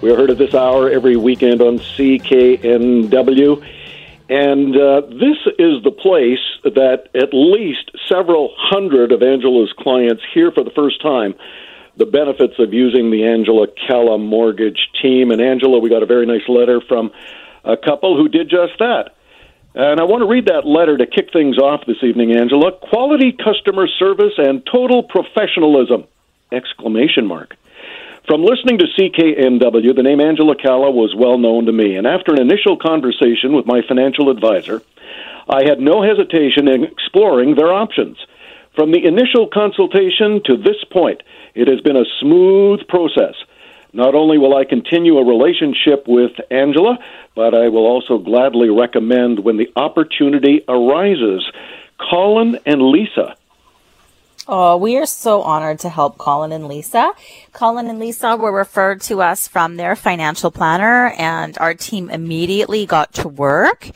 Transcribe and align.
We 0.00 0.10
are 0.10 0.16
heard 0.16 0.30
at 0.30 0.38
this 0.38 0.54
hour 0.54 0.88
every 0.88 1.16
weekend 1.16 1.60
on 1.60 1.78
CKNW. 1.78 3.66
And 4.30 4.76
uh, 4.76 5.00
this 5.10 5.36
is 5.58 5.82
the 5.82 5.90
place 5.90 6.38
that 6.64 7.08
at 7.14 7.34
least 7.34 7.90
several 8.08 8.54
hundred 8.56 9.12
of 9.12 9.22
Angela's 9.22 9.74
clients 9.76 10.22
hear 10.32 10.52
for 10.52 10.64
the 10.64 10.70
first 10.70 11.02
time 11.02 11.34
the 11.96 12.06
benefits 12.06 12.54
of 12.58 12.72
using 12.72 13.10
the 13.10 13.26
Angela 13.26 13.66
Calla 13.86 14.16
mortgage 14.16 14.88
team. 15.02 15.32
And 15.32 15.40
Angela, 15.40 15.78
we 15.80 15.90
got 15.90 16.02
a 16.02 16.06
very 16.06 16.24
nice 16.24 16.48
letter 16.48 16.80
from 16.80 17.10
a 17.62 17.76
couple 17.76 18.16
who 18.16 18.28
did 18.28 18.48
just 18.48 18.78
that. 18.78 19.16
And 19.74 20.00
I 20.00 20.04
want 20.04 20.22
to 20.22 20.26
read 20.26 20.46
that 20.46 20.64
letter 20.64 20.96
to 20.96 21.06
kick 21.06 21.30
things 21.32 21.58
off 21.58 21.84
this 21.86 22.02
evening, 22.02 22.34
Angela. 22.34 22.72
Quality 22.72 23.32
customer 23.32 23.86
service 23.86 24.32
and 24.38 24.64
total 24.64 25.02
professionalism! 25.02 26.04
Exclamation 26.50 27.26
mark. 27.26 27.56
From 28.26 28.44
listening 28.44 28.78
to 28.78 28.86
CKNW, 28.98 29.96
the 29.96 30.02
name 30.02 30.20
Angela 30.20 30.54
Calla 30.54 30.90
was 30.90 31.14
well 31.16 31.38
known 31.38 31.66
to 31.66 31.72
me, 31.72 31.96
and 31.96 32.06
after 32.06 32.32
an 32.32 32.40
initial 32.40 32.76
conversation 32.76 33.54
with 33.54 33.66
my 33.66 33.80
financial 33.88 34.30
advisor, 34.30 34.82
I 35.48 35.64
had 35.64 35.80
no 35.80 36.02
hesitation 36.02 36.68
in 36.68 36.84
exploring 36.84 37.54
their 37.54 37.72
options. 37.72 38.18
From 38.76 38.92
the 38.92 39.04
initial 39.04 39.48
consultation 39.48 40.42
to 40.44 40.56
this 40.56 40.84
point, 40.92 41.22
it 41.54 41.66
has 41.66 41.80
been 41.80 41.96
a 41.96 42.04
smooth 42.20 42.86
process. 42.88 43.34
Not 43.92 44.14
only 44.14 44.38
will 44.38 44.56
I 44.56 44.64
continue 44.64 45.18
a 45.18 45.24
relationship 45.24 46.06
with 46.06 46.32
Angela, 46.50 46.98
but 47.34 47.54
I 47.54 47.68
will 47.68 47.86
also 47.86 48.18
gladly 48.18 48.68
recommend 48.68 49.40
when 49.40 49.56
the 49.56 49.72
opportunity 49.74 50.62
arises. 50.68 51.50
Colin 51.98 52.58
and 52.66 52.82
Lisa 52.82 53.34
Oh, 54.52 54.76
we 54.78 54.98
are 54.98 55.06
so 55.06 55.42
honored 55.42 55.78
to 55.78 55.88
help 55.88 56.18
Colin 56.18 56.50
and 56.50 56.66
Lisa. 56.66 57.12
Colin 57.52 57.86
and 57.86 58.00
Lisa 58.00 58.34
were 58.34 58.50
referred 58.50 59.00
to 59.02 59.22
us 59.22 59.46
from 59.46 59.76
their 59.76 59.94
financial 59.94 60.50
planner 60.50 61.14
and 61.16 61.56
our 61.58 61.72
team 61.72 62.10
immediately 62.10 62.84
got 62.84 63.14
to 63.14 63.28
work 63.28 63.92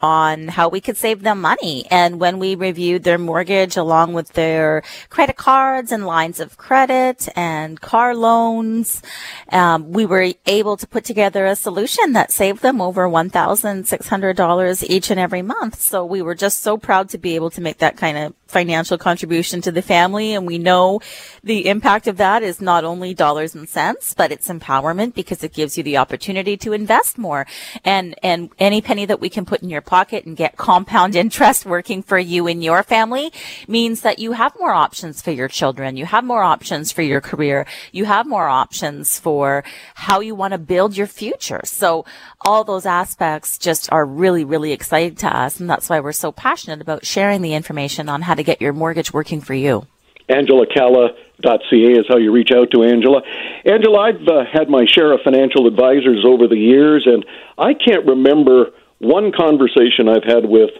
on 0.00 0.46
how 0.46 0.68
we 0.68 0.80
could 0.80 0.96
save 0.96 1.22
them 1.22 1.40
money. 1.40 1.86
And 1.90 2.20
when 2.20 2.38
we 2.38 2.54
reviewed 2.54 3.02
their 3.02 3.18
mortgage 3.18 3.76
along 3.76 4.12
with 4.12 4.34
their 4.34 4.84
credit 5.10 5.34
cards 5.34 5.90
and 5.90 6.06
lines 6.06 6.38
of 6.38 6.56
credit 6.56 7.28
and 7.34 7.80
car 7.80 8.14
loans, 8.14 9.02
um, 9.50 9.90
we 9.90 10.06
were 10.06 10.32
able 10.46 10.76
to 10.76 10.86
put 10.86 11.04
together 11.04 11.46
a 11.46 11.56
solution 11.56 12.12
that 12.12 12.30
saved 12.30 12.62
them 12.62 12.80
over 12.80 13.08
$1,600 13.08 14.84
each 14.88 15.10
and 15.10 15.18
every 15.18 15.42
month. 15.42 15.80
So 15.80 16.06
we 16.06 16.22
were 16.22 16.36
just 16.36 16.60
so 16.60 16.76
proud 16.76 17.08
to 17.08 17.18
be 17.18 17.34
able 17.34 17.50
to 17.50 17.60
make 17.60 17.78
that 17.78 17.96
kind 17.96 18.16
of 18.16 18.45
financial 18.46 18.96
contribution 18.96 19.60
to 19.62 19.72
the 19.72 19.82
family. 19.82 20.34
And 20.34 20.46
we 20.46 20.58
know 20.58 21.00
the 21.42 21.68
impact 21.68 22.06
of 22.06 22.16
that 22.16 22.42
is 22.42 22.60
not 22.60 22.84
only 22.84 23.12
dollars 23.12 23.54
and 23.54 23.68
cents, 23.68 24.14
but 24.14 24.30
it's 24.30 24.48
empowerment 24.48 25.14
because 25.14 25.42
it 25.42 25.52
gives 25.52 25.76
you 25.76 25.82
the 25.82 25.96
opportunity 25.96 26.56
to 26.58 26.72
invest 26.72 27.18
more. 27.18 27.46
And, 27.84 28.14
and 28.22 28.50
any 28.58 28.80
penny 28.80 29.04
that 29.06 29.20
we 29.20 29.28
can 29.28 29.44
put 29.44 29.62
in 29.62 29.68
your 29.68 29.80
pocket 29.80 30.24
and 30.24 30.36
get 30.36 30.56
compound 30.56 31.16
interest 31.26 31.66
working 31.66 32.02
for 32.02 32.18
you 32.18 32.46
and 32.46 32.62
your 32.62 32.82
family 32.82 33.32
means 33.66 34.02
that 34.02 34.18
you 34.18 34.32
have 34.32 34.54
more 34.58 34.72
options 34.72 35.20
for 35.20 35.32
your 35.32 35.48
children. 35.48 35.96
You 35.96 36.06
have 36.06 36.24
more 36.24 36.42
options 36.42 36.92
for 36.92 37.02
your 37.02 37.20
career. 37.20 37.66
You 37.92 38.04
have 38.04 38.26
more 38.26 38.48
options 38.48 39.18
for 39.18 39.64
how 39.94 40.20
you 40.20 40.34
want 40.34 40.52
to 40.52 40.58
build 40.58 40.96
your 40.96 41.06
future. 41.06 41.60
So 41.64 42.04
all 42.42 42.62
those 42.62 42.86
aspects 42.86 43.58
just 43.58 43.90
are 43.92 44.06
really, 44.06 44.44
really 44.44 44.72
exciting 44.72 45.16
to 45.16 45.36
us. 45.36 45.58
And 45.58 45.68
that's 45.68 45.88
why 45.88 45.98
we're 46.00 46.12
so 46.12 46.30
passionate 46.30 46.80
about 46.80 47.04
sharing 47.04 47.42
the 47.42 47.54
information 47.54 48.08
on 48.08 48.22
how 48.22 48.35
to 48.36 48.42
get 48.42 48.60
your 48.60 48.72
mortgage 48.72 49.12
working 49.12 49.40
for 49.40 49.54
you. 49.54 49.86
angela 50.28 50.66
AngelaCalla.ca 50.66 51.92
is 51.92 52.06
how 52.08 52.16
you 52.16 52.32
reach 52.32 52.50
out 52.54 52.70
to 52.72 52.82
Angela. 52.82 53.22
Angela, 53.64 53.98
I've 54.00 54.28
uh, 54.28 54.44
had 54.50 54.68
my 54.68 54.86
share 54.86 55.12
of 55.12 55.20
financial 55.22 55.66
advisors 55.66 56.24
over 56.26 56.46
the 56.46 56.56
years, 56.56 57.06
and 57.06 57.24
I 57.58 57.74
can't 57.74 58.06
remember 58.06 58.72
one 58.98 59.32
conversation 59.32 60.08
I've 60.08 60.24
had 60.24 60.46
with 60.46 60.70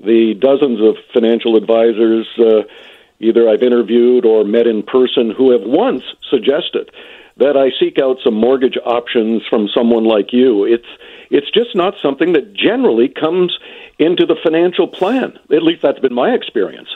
the 0.00 0.34
dozens 0.34 0.80
of 0.80 0.96
financial 1.14 1.56
advisors, 1.56 2.26
uh, 2.38 2.62
either 3.20 3.48
I've 3.48 3.62
interviewed 3.62 4.26
or 4.26 4.44
met 4.44 4.66
in 4.66 4.82
person, 4.82 5.30
who 5.30 5.52
have 5.52 5.62
once 5.62 6.02
suggested 6.28 6.90
that 7.36 7.56
I 7.56 7.70
seek 7.80 7.98
out 7.98 8.18
some 8.22 8.34
mortgage 8.34 8.76
options 8.84 9.42
from 9.48 9.68
someone 9.74 10.04
like 10.04 10.32
you. 10.32 10.64
It's 10.64 10.86
it's 11.30 11.50
just 11.50 11.74
not 11.74 11.94
something 12.02 12.34
that 12.34 12.52
generally 12.52 13.08
comes 13.08 13.58
into 13.98 14.26
the 14.26 14.36
financial 14.42 14.86
plan. 14.86 15.38
At 15.50 15.62
least 15.62 15.82
that's 15.82 15.98
been 16.00 16.14
my 16.14 16.34
experience. 16.34 16.88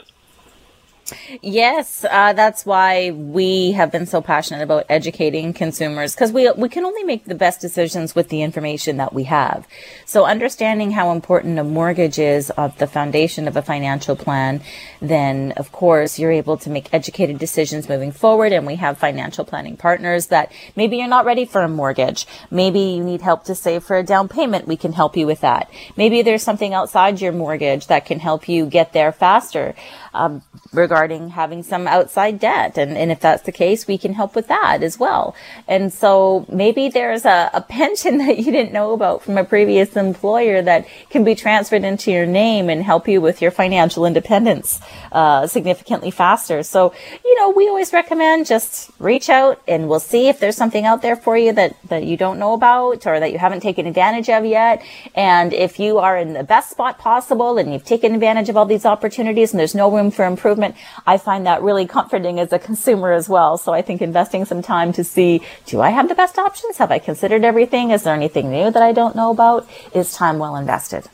Yes, 1.40 2.04
uh, 2.08 2.32
that's 2.32 2.66
why 2.66 3.10
we 3.12 3.72
have 3.72 3.92
been 3.92 4.06
so 4.06 4.20
passionate 4.20 4.62
about 4.62 4.86
educating 4.88 5.52
consumers 5.52 6.14
because 6.14 6.32
we 6.32 6.50
we 6.56 6.68
can 6.68 6.84
only 6.84 7.04
make 7.04 7.24
the 7.24 7.34
best 7.34 7.60
decisions 7.60 8.14
with 8.14 8.28
the 8.28 8.42
information 8.42 8.96
that 8.96 9.12
we 9.12 9.24
have. 9.24 9.68
So 10.04 10.24
understanding 10.24 10.90
how 10.90 11.12
important 11.12 11.58
a 11.58 11.64
mortgage 11.64 12.18
is 12.18 12.50
of 12.50 12.76
the 12.78 12.86
foundation 12.86 13.46
of 13.46 13.56
a 13.56 13.62
financial 13.62 14.16
plan, 14.16 14.62
then 15.00 15.52
of 15.52 15.70
course 15.70 16.18
you're 16.18 16.32
able 16.32 16.56
to 16.58 16.70
make 16.70 16.92
educated 16.92 17.38
decisions 17.38 17.88
moving 17.88 18.10
forward. 18.10 18.52
And 18.52 18.66
we 18.66 18.76
have 18.76 18.98
financial 18.98 19.44
planning 19.44 19.76
partners 19.76 20.26
that 20.28 20.50
maybe 20.74 20.96
you're 20.96 21.08
not 21.08 21.24
ready 21.24 21.44
for 21.44 21.62
a 21.62 21.68
mortgage. 21.68 22.26
Maybe 22.50 22.80
you 22.80 23.04
need 23.04 23.22
help 23.22 23.44
to 23.44 23.54
save 23.54 23.84
for 23.84 23.96
a 23.96 24.02
down 24.02 24.28
payment. 24.28 24.66
We 24.66 24.76
can 24.76 24.92
help 24.92 25.16
you 25.16 25.26
with 25.26 25.40
that. 25.42 25.70
Maybe 25.96 26.22
there's 26.22 26.42
something 26.42 26.74
outside 26.74 27.20
your 27.20 27.32
mortgage 27.32 27.86
that 27.86 28.06
can 28.06 28.18
help 28.18 28.48
you 28.48 28.66
get 28.66 28.92
there 28.92 29.12
faster. 29.12 29.74
Um, 30.16 30.42
regarding 30.76 31.30
having 31.30 31.62
some 31.62 31.86
outside 31.86 32.38
debt. 32.38 32.78
And, 32.78 32.96
and 32.96 33.10
if 33.10 33.20
that's 33.20 33.42
the 33.42 33.52
case, 33.52 33.86
we 33.86 33.98
can 33.98 34.12
help 34.12 34.34
with 34.34 34.48
that 34.48 34.82
as 34.82 34.98
well. 34.98 35.34
And 35.66 35.92
so 35.92 36.46
maybe 36.48 36.88
there's 36.88 37.24
a, 37.24 37.50
a 37.52 37.60
pension 37.60 38.18
that 38.26 38.38
you 38.38 38.52
didn't 38.52 38.72
know 38.72 38.92
about 38.92 39.22
from 39.22 39.38
a 39.38 39.44
previous 39.44 39.96
employer 39.96 40.62
that 40.62 40.86
can 41.10 41.24
be 41.24 41.34
transferred 41.34 41.84
into 41.84 42.12
your 42.12 42.26
name 42.26 42.68
and 42.68 42.82
help 42.82 43.08
you 43.08 43.20
with 43.20 43.42
your 43.42 43.50
financial 43.50 44.04
independence 44.06 44.80
uh, 45.12 45.46
significantly 45.46 46.10
faster. 46.10 46.62
So, 46.62 46.92
you 47.24 47.40
know, 47.40 47.50
we 47.50 47.68
always 47.68 47.92
recommend 47.92 48.46
just 48.46 48.90
reach 48.98 49.28
out 49.28 49.60
and 49.66 49.88
we'll 49.88 50.00
see 50.00 50.28
if 50.28 50.38
there's 50.40 50.56
something 50.56 50.84
out 50.84 51.02
there 51.02 51.16
for 51.16 51.36
you 51.36 51.52
that, 51.52 51.76
that 51.88 52.04
you 52.04 52.16
don't 52.16 52.38
know 52.38 52.52
about 52.52 53.06
or 53.06 53.18
that 53.18 53.32
you 53.32 53.38
haven't 53.38 53.60
taken 53.60 53.86
advantage 53.86 54.28
of 54.28 54.44
yet. 54.44 54.84
And 55.14 55.52
if 55.52 55.78
you 55.78 55.98
are 55.98 56.16
in 56.16 56.34
the 56.34 56.44
best 56.44 56.70
spot 56.70 56.98
possible 56.98 57.58
and 57.58 57.72
you've 57.72 57.84
taken 57.84 58.14
advantage 58.14 58.48
of 58.48 58.56
all 58.56 58.66
these 58.66 58.84
opportunities 58.84 59.52
and 59.52 59.60
there's 59.60 59.74
no 59.74 59.90
room 59.90 60.05
for 60.10 60.24
improvement, 60.24 60.74
I 61.06 61.18
find 61.18 61.46
that 61.46 61.62
really 61.62 61.86
comforting 61.86 62.40
as 62.40 62.52
a 62.52 62.58
consumer 62.58 63.12
as 63.12 63.28
well. 63.28 63.58
So 63.58 63.72
I 63.72 63.82
think 63.82 64.02
investing 64.02 64.44
some 64.44 64.62
time 64.62 64.92
to 64.94 65.04
see, 65.04 65.42
do 65.66 65.80
I 65.80 65.90
have 65.90 66.08
the 66.08 66.14
best 66.14 66.38
options? 66.38 66.78
Have 66.78 66.90
I 66.90 66.98
considered 66.98 67.44
everything? 67.44 67.90
Is 67.90 68.02
there 68.02 68.14
anything 68.14 68.50
new 68.50 68.70
that 68.70 68.82
I 68.82 68.92
don't 68.92 69.16
know 69.16 69.30
about? 69.30 69.68
Is 69.94 70.14
time 70.14 70.38
well 70.38 70.56
invested? 70.56 71.08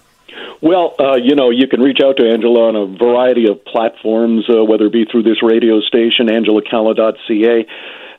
Well, 0.63 0.95
uh, 0.99 1.17
you 1.17 1.35
know, 1.35 1.51
you 1.51 1.67
can 1.67 1.81
reach 1.81 1.99
out 2.05 2.17
to 2.19 2.31
Angela 2.31 2.69
on 2.69 2.77
a 2.77 2.87
variety 2.97 3.49
of 3.51 3.65
platforms, 3.65 4.49
uh, 4.49 4.65
whether 4.65 4.87
it 4.87 4.93
be 4.93 5.05
through 5.05 5.25
this 5.25 5.43
radio 5.43 5.81
station, 5.81 6.29
angelacalla.ca, 6.29 7.67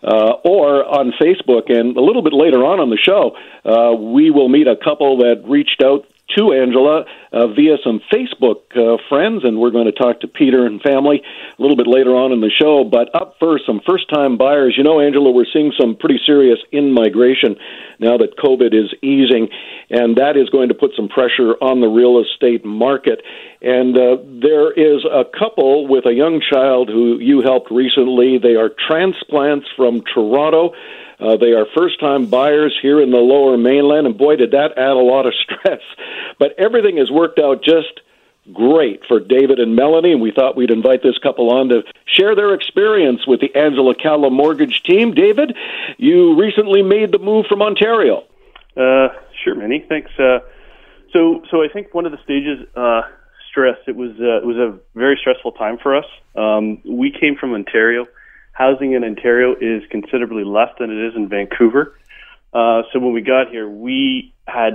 uh, 0.03 0.33
or 0.43 0.83
on 0.83 1.13
Facebook. 1.21 1.71
And 1.71 1.95
a 1.95 2.01
little 2.01 2.21
bit 2.21 2.33
later 2.33 2.65
on 2.65 2.81
on 2.81 2.89
the 2.89 2.97
show, 2.97 3.37
uh, 3.63 3.95
we 3.95 4.29
will 4.29 4.49
meet 4.49 4.67
a 4.67 4.75
couple 4.75 5.17
that 5.19 5.43
reached 5.45 5.81
out 5.81 6.05
to 6.35 6.53
Angela 6.53 7.05
uh, 7.31 7.47
via 7.47 7.77
some 7.83 8.01
Facebook 8.11 8.61
uh, 8.75 8.97
friends, 9.09 9.43
and 9.43 9.59
we're 9.59 9.71
going 9.71 9.85
to 9.85 9.91
talk 9.91 10.21
to 10.21 10.27
Peter 10.27 10.65
and 10.65 10.81
family 10.81 11.21
a 11.57 11.61
little 11.61 11.75
bit 11.75 11.87
later 11.87 12.15
on 12.15 12.31
in 12.31 12.41
the 12.41 12.49
show. 12.49 12.83
But 12.83 13.13
up 13.13 13.35
first, 13.39 13.65
some 13.65 13.81
first 13.87 14.09
time 14.09 14.37
buyers. 14.37 14.75
You 14.77 14.83
know, 14.83 14.99
Angela, 14.99 15.31
we're 15.31 15.45
seeing 15.51 15.73
some 15.79 15.95
pretty 15.95 16.19
serious 16.25 16.59
in 16.71 16.91
migration 16.91 17.55
now 17.99 18.17
that 18.17 18.37
COVID 18.37 18.73
is 18.73 18.93
easing, 19.01 19.49
and 19.89 20.17
that 20.17 20.37
is 20.37 20.49
going 20.49 20.69
to 20.69 20.75
put 20.75 20.91
some 20.95 21.07
pressure 21.07 21.53
on 21.61 21.81
the 21.81 21.87
real 21.87 22.19
estate 22.21 22.65
market. 22.65 23.21
And 23.61 23.97
uh, 23.97 24.17
there 24.23 24.71
is 24.71 25.05
a 25.05 25.23
couple 25.37 25.87
with 25.87 26.05
a 26.05 26.13
young 26.13 26.41
child 26.41 26.89
who 26.89 27.19
you 27.19 27.41
helped 27.41 27.71
recently. 27.71 28.37
They 28.37 28.55
are 28.55 28.69
transplants 28.69 29.67
from 29.75 30.01
Toronto. 30.01 30.73
Uh, 31.19 31.37
they 31.37 31.51
are 31.51 31.65
first 31.75 31.99
time 31.99 32.27
buyers 32.27 32.77
here 32.81 33.01
in 33.01 33.11
the 33.11 33.17
lower 33.17 33.57
mainland, 33.57 34.07
and 34.07 34.17
boy, 34.17 34.35
did 34.35 34.51
that 34.51 34.77
add 34.77 34.91
a 34.91 35.03
lot 35.03 35.25
of 35.25 35.33
stress. 35.43 35.81
But 36.39 36.57
everything 36.57 36.97
has 36.97 37.11
worked 37.11 37.39
out 37.39 37.63
just 37.63 38.01
great 38.51 39.01
for 39.07 39.19
David 39.19 39.59
and 39.59 39.75
Melanie, 39.75 40.11
and 40.11 40.21
we 40.21 40.31
thought 40.31 40.57
we'd 40.57 40.71
invite 40.71 41.01
this 41.01 41.17
couple 41.19 41.51
on 41.51 41.69
to 41.69 41.83
share 42.05 42.35
their 42.35 42.53
experience 42.53 43.25
with 43.25 43.39
the 43.39 43.55
Angela 43.55 43.95
Calla 43.95 44.29
mortgage 44.29 44.83
team. 44.83 45.13
David, 45.13 45.55
you 45.97 46.37
recently 46.37 46.81
made 46.81 47.11
the 47.11 47.19
move 47.19 47.45
from 47.47 47.61
Ontario. 47.61 48.23
Uh, 48.75 49.09
sure, 49.43 49.55
Manny. 49.55 49.85
Thanks. 49.87 50.11
Uh, 50.19 50.39
so, 51.13 51.43
so 51.51 51.63
I 51.63 51.67
think 51.71 51.93
one 51.93 52.05
of 52.05 52.11
the 52.11 52.17
stages, 52.23 52.67
uh, 52.75 53.03
stress. 53.53 53.77
It 53.87 53.95
was 53.95 54.11
uh, 54.19 54.41
it 54.41 54.45
was 54.45 54.57
a 54.57 54.79
very 54.97 55.17
stressful 55.21 55.53
time 55.53 55.77
for 55.81 55.95
us. 55.95 56.05
Um, 56.35 56.81
we 56.83 57.11
came 57.11 57.35
from 57.39 57.53
Ontario. 57.53 58.07
Housing 58.53 58.93
in 58.93 59.03
Ontario 59.03 59.55
is 59.59 59.83
considerably 59.89 60.43
less 60.43 60.69
than 60.79 60.91
it 60.91 61.07
is 61.07 61.15
in 61.15 61.27
Vancouver. 61.27 61.95
Uh, 62.53 62.83
so 62.91 62.99
when 62.99 63.11
we 63.11 63.21
got 63.21 63.49
here, 63.49 63.67
we 63.67 64.33
had 64.47 64.73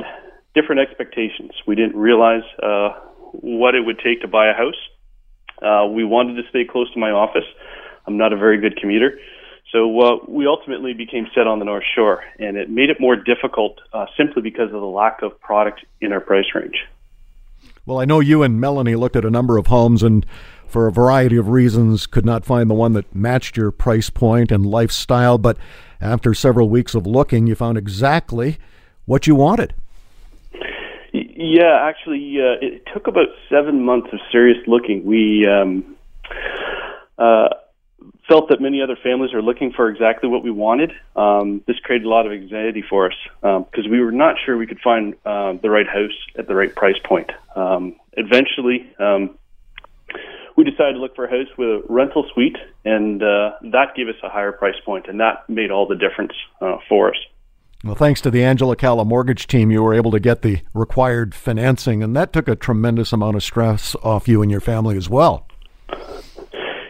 different 0.55 0.81
expectations. 0.81 1.53
We 1.67 1.77
didn't 1.77 1.97
realize 1.97 2.43
uh, 2.61 2.91
what 3.33 3.75
it 3.75 3.87
would 3.87 4.01
take 4.01 4.21
to 4.23 4.29
buy 4.29 4.49
a 4.49 4.55
house. 4.55 4.75
Uh, 5.63 5.87
we 5.87 6.05
wanted 6.05 6.43
to 6.43 6.49
stay 6.51 6.65
close 6.65 6.93
to 6.93 6.99
my 6.99 7.11
office. 7.11 7.45
I'm 8.07 8.17
not 8.17 8.33
a 8.33 8.37
very 8.37 8.61
good 8.61 8.77
commuter. 8.77 9.19
So 9.73 10.01
uh, 10.01 10.17
we 10.27 10.47
ultimately 10.47 10.95
became 10.95 11.27
set 11.35 11.47
on 11.47 11.59
the 11.59 11.65
North 11.65 11.85
Shore, 11.95 12.25
and 12.39 12.57
it 12.57 12.71
made 12.71 12.91
it 12.91 12.97
more 13.01 13.17
difficult 13.17 13.79
uh, 13.93 14.07
simply 14.17 14.43
because 14.43 14.73
of 14.73 14.81
the 14.81 14.87
lack 14.87 15.23
of 15.23 15.39
product 15.41 15.85
in 16.01 16.13
our 16.13 16.21
price 16.21 16.47
range. 16.55 16.85
Well, 17.85 18.01
I 18.01 18.05
know 18.05 18.21
you 18.21 18.43
and 18.43 18.61
Melanie 18.61 18.97
looked 18.97 19.17
at 19.17 19.25
a 19.25 19.31
number 19.31 19.59
of 19.59 19.67
homes 19.67 20.03
and 20.03 20.25
for 20.69 20.87
a 20.87 20.93
variety 20.93 21.37
of 21.37 21.49
reasons 21.49 22.07
could 22.07 22.27
not 22.27 22.45
find 22.45 22.71
the 22.71 22.75
one 22.75 22.93
that 22.93 23.15
matched 23.15 23.57
your 23.57 23.71
price 23.71 24.11
point 24.11 24.53
and 24.53 24.65
lifestyle, 24.67 25.39
but 25.39 25.57
after 26.01 26.35
several 26.35 26.69
weeks 26.69 26.95
of 26.95 27.07
looking, 27.07 27.47
you 27.47 27.55
found 27.55 27.79
exactly 27.79 28.59
what 29.05 29.27
you 29.27 29.35
wanted. 29.35 29.75
Yeah, 31.13 31.79
actually, 31.83 32.37
uh, 32.39 32.65
it 32.65 32.83
took 32.93 33.07
about 33.07 33.29
seven 33.49 33.83
months 33.83 34.09
of 34.13 34.21
serious 34.31 34.59
looking. 34.67 35.05
We 35.05 35.47
um, 35.47 35.97
uh, 37.17 37.49
felt 38.29 38.51
that 38.51 38.61
many 38.61 38.83
other 38.83 38.97
families 39.03 39.33
are 39.33 39.43
looking 39.43 39.73
for 39.73 39.89
exactly 39.89 40.29
what 40.29 40.45
we 40.45 40.51
wanted. 40.51 40.93
Um, 41.17 41.63
this 41.67 41.79
created 41.83 42.07
a 42.07 42.11
lot 42.11 42.27
of 42.27 42.33
anxiety 42.33 42.85
for 42.89 43.07
us 43.07 43.17
because 43.41 43.87
um, 43.87 43.91
we 43.91 44.01
were 44.01 44.13
not 44.13 44.37
sure 44.45 44.57
we 44.57 44.67
could 44.67 44.81
find 44.81 45.15
uh, 45.25 45.55
the 45.55 45.71
right 45.71 45.89
house 45.89 46.13
at 46.37 46.47
the 46.47 46.55
right 46.55 46.75
price 46.75 46.99
point. 47.05 47.31
Um, 47.57 47.97
eventually, 48.13 48.93
um, 48.99 49.39
we 50.59 50.65
decided 50.65 50.95
to 50.95 50.99
look 50.99 51.15
for 51.15 51.25
a 51.25 51.31
house 51.31 51.47
with 51.57 51.69
a 51.69 51.83
rental 51.89 52.29
suite, 52.35 52.57
and 52.85 53.23
uh, 53.23 53.53
that 53.63 53.95
gave 53.95 54.09
us 54.09 54.17
a 54.25 54.29
higher 54.29 54.51
price 54.51 54.75
point, 54.85 55.07
and 55.07 55.21
that 55.21 55.49
made 55.49 55.71
all 55.71 55.87
the 55.87 55.95
difference 55.95 56.33
uh, 56.61 56.79
for 56.89 57.11
us. 57.11 57.17
Well, 57.85 57.95
thanks 57.95 58.21
to 58.23 58.31
the 58.33 58.43
Angela 58.43 58.75
Calla 58.75 59.05
mortgage 59.05 59.47
team, 59.47 59.71
you 59.71 59.85
were 59.85 59.95
able 59.95 60.11
to 60.11 60.19
get 60.19 60.43
the 60.43 60.63
required 60.75 61.33
financing, 61.33 62.03
and 62.03 62.17
that 62.17 62.33
took 62.33 62.49
a 62.49 62.57
tremendous 62.57 63.13
amount 63.13 63.37
of 63.37 63.45
stress 63.45 63.95
off 64.03 64.27
you 64.27 64.43
and 64.43 64.51
your 64.51 64.61
family 64.61 64.97
as 64.97 65.09
well. 65.09 65.47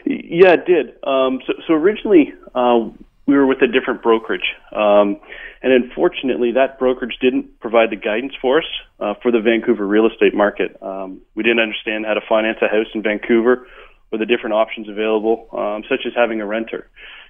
Yeah, 0.06 0.54
it 0.54 0.64
did. 0.64 0.94
Um, 1.04 1.42
so, 1.46 1.52
so 1.66 1.74
originally, 1.74 2.32
uh, 2.54 2.88
we 3.28 3.34
were 3.36 3.46
with 3.46 3.60
a 3.60 3.66
different 3.66 4.02
brokerage. 4.02 4.54
Um, 4.72 5.20
and 5.62 5.70
unfortunately, 5.70 6.52
that 6.52 6.78
brokerage 6.78 7.18
didn't 7.20 7.60
provide 7.60 7.90
the 7.90 7.96
guidance 7.96 8.32
for 8.40 8.58
us 8.58 8.64
uh, 8.98 9.14
for 9.22 9.30
the 9.30 9.40
Vancouver 9.40 9.86
real 9.86 10.06
estate 10.06 10.34
market. 10.34 10.82
Um, 10.82 11.20
we 11.34 11.42
didn't 11.42 11.60
understand 11.60 12.06
how 12.06 12.14
to 12.14 12.22
finance 12.26 12.56
a 12.62 12.68
house 12.68 12.86
in 12.94 13.02
Vancouver 13.02 13.68
or 14.10 14.18
the 14.18 14.24
different 14.24 14.54
options 14.54 14.88
available, 14.88 15.46
um, 15.52 15.84
such 15.90 16.06
as 16.06 16.14
having 16.16 16.40
a 16.40 16.46
renter. 16.46 16.88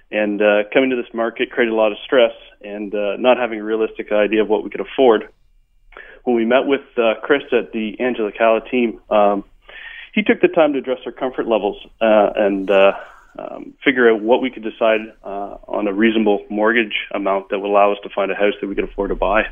And 0.09 0.41
uh, 0.41 0.63
coming 0.73 0.89
to 0.91 0.95
this 0.95 1.13
market 1.13 1.51
created 1.51 1.73
a 1.73 1.75
lot 1.75 1.91
of 1.91 1.97
stress 2.05 2.31
and 2.61 2.95
uh, 2.95 3.17
not 3.17 3.37
having 3.37 3.59
a 3.59 3.63
realistic 3.63 4.09
idea 4.13 4.41
of 4.41 4.47
what 4.47 4.63
we 4.63 4.69
could 4.69 4.81
afford. 4.81 5.27
When 6.23 6.37
we 6.37 6.45
met 6.45 6.65
with 6.65 6.81
uh, 6.97 7.15
Chris 7.21 7.43
at 7.51 7.73
the 7.73 7.99
Angela 7.99 8.31
Calla 8.31 8.61
team, 8.71 9.01
um, 9.09 9.43
he 10.13 10.23
took 10.23 10.39
the 10.39 10.47
time 10.47 10.73
to 10.73 10.79
address 10.79 10.99
our 11.05 11.11
comfort 11.11 11.45
levels 11.45 11.77
uh, 11.99 12.29
and 12.37 12.71
uh, 12.71 12.93
um, 13.37 13.73
figure 13.83 14.09
out 14.09 14.21
what 14.21 14.41
we 14.41 14.49
could 14.49 14.63
decide 14.63 15.01
uh, 15.23 15.57
on 15.67 15.87
a 15.87 15.93
reasonable 15.93 16.45
mortgage 16.49 16.95
amount 17.13 17.49
that 17.49 17.59
would 17.59 17.69
allow 17.69 17.91
us 17.91 17.97
to 18.03 18.09
find 18.13 18.31
a 18.31 18.35
house 18.35 18.53
that 18.61 18.67
we 18.67 18.75
could 18.75 18.85
afford 18.85 19.09
to 19.09 19.15
buy. 19.15 19.43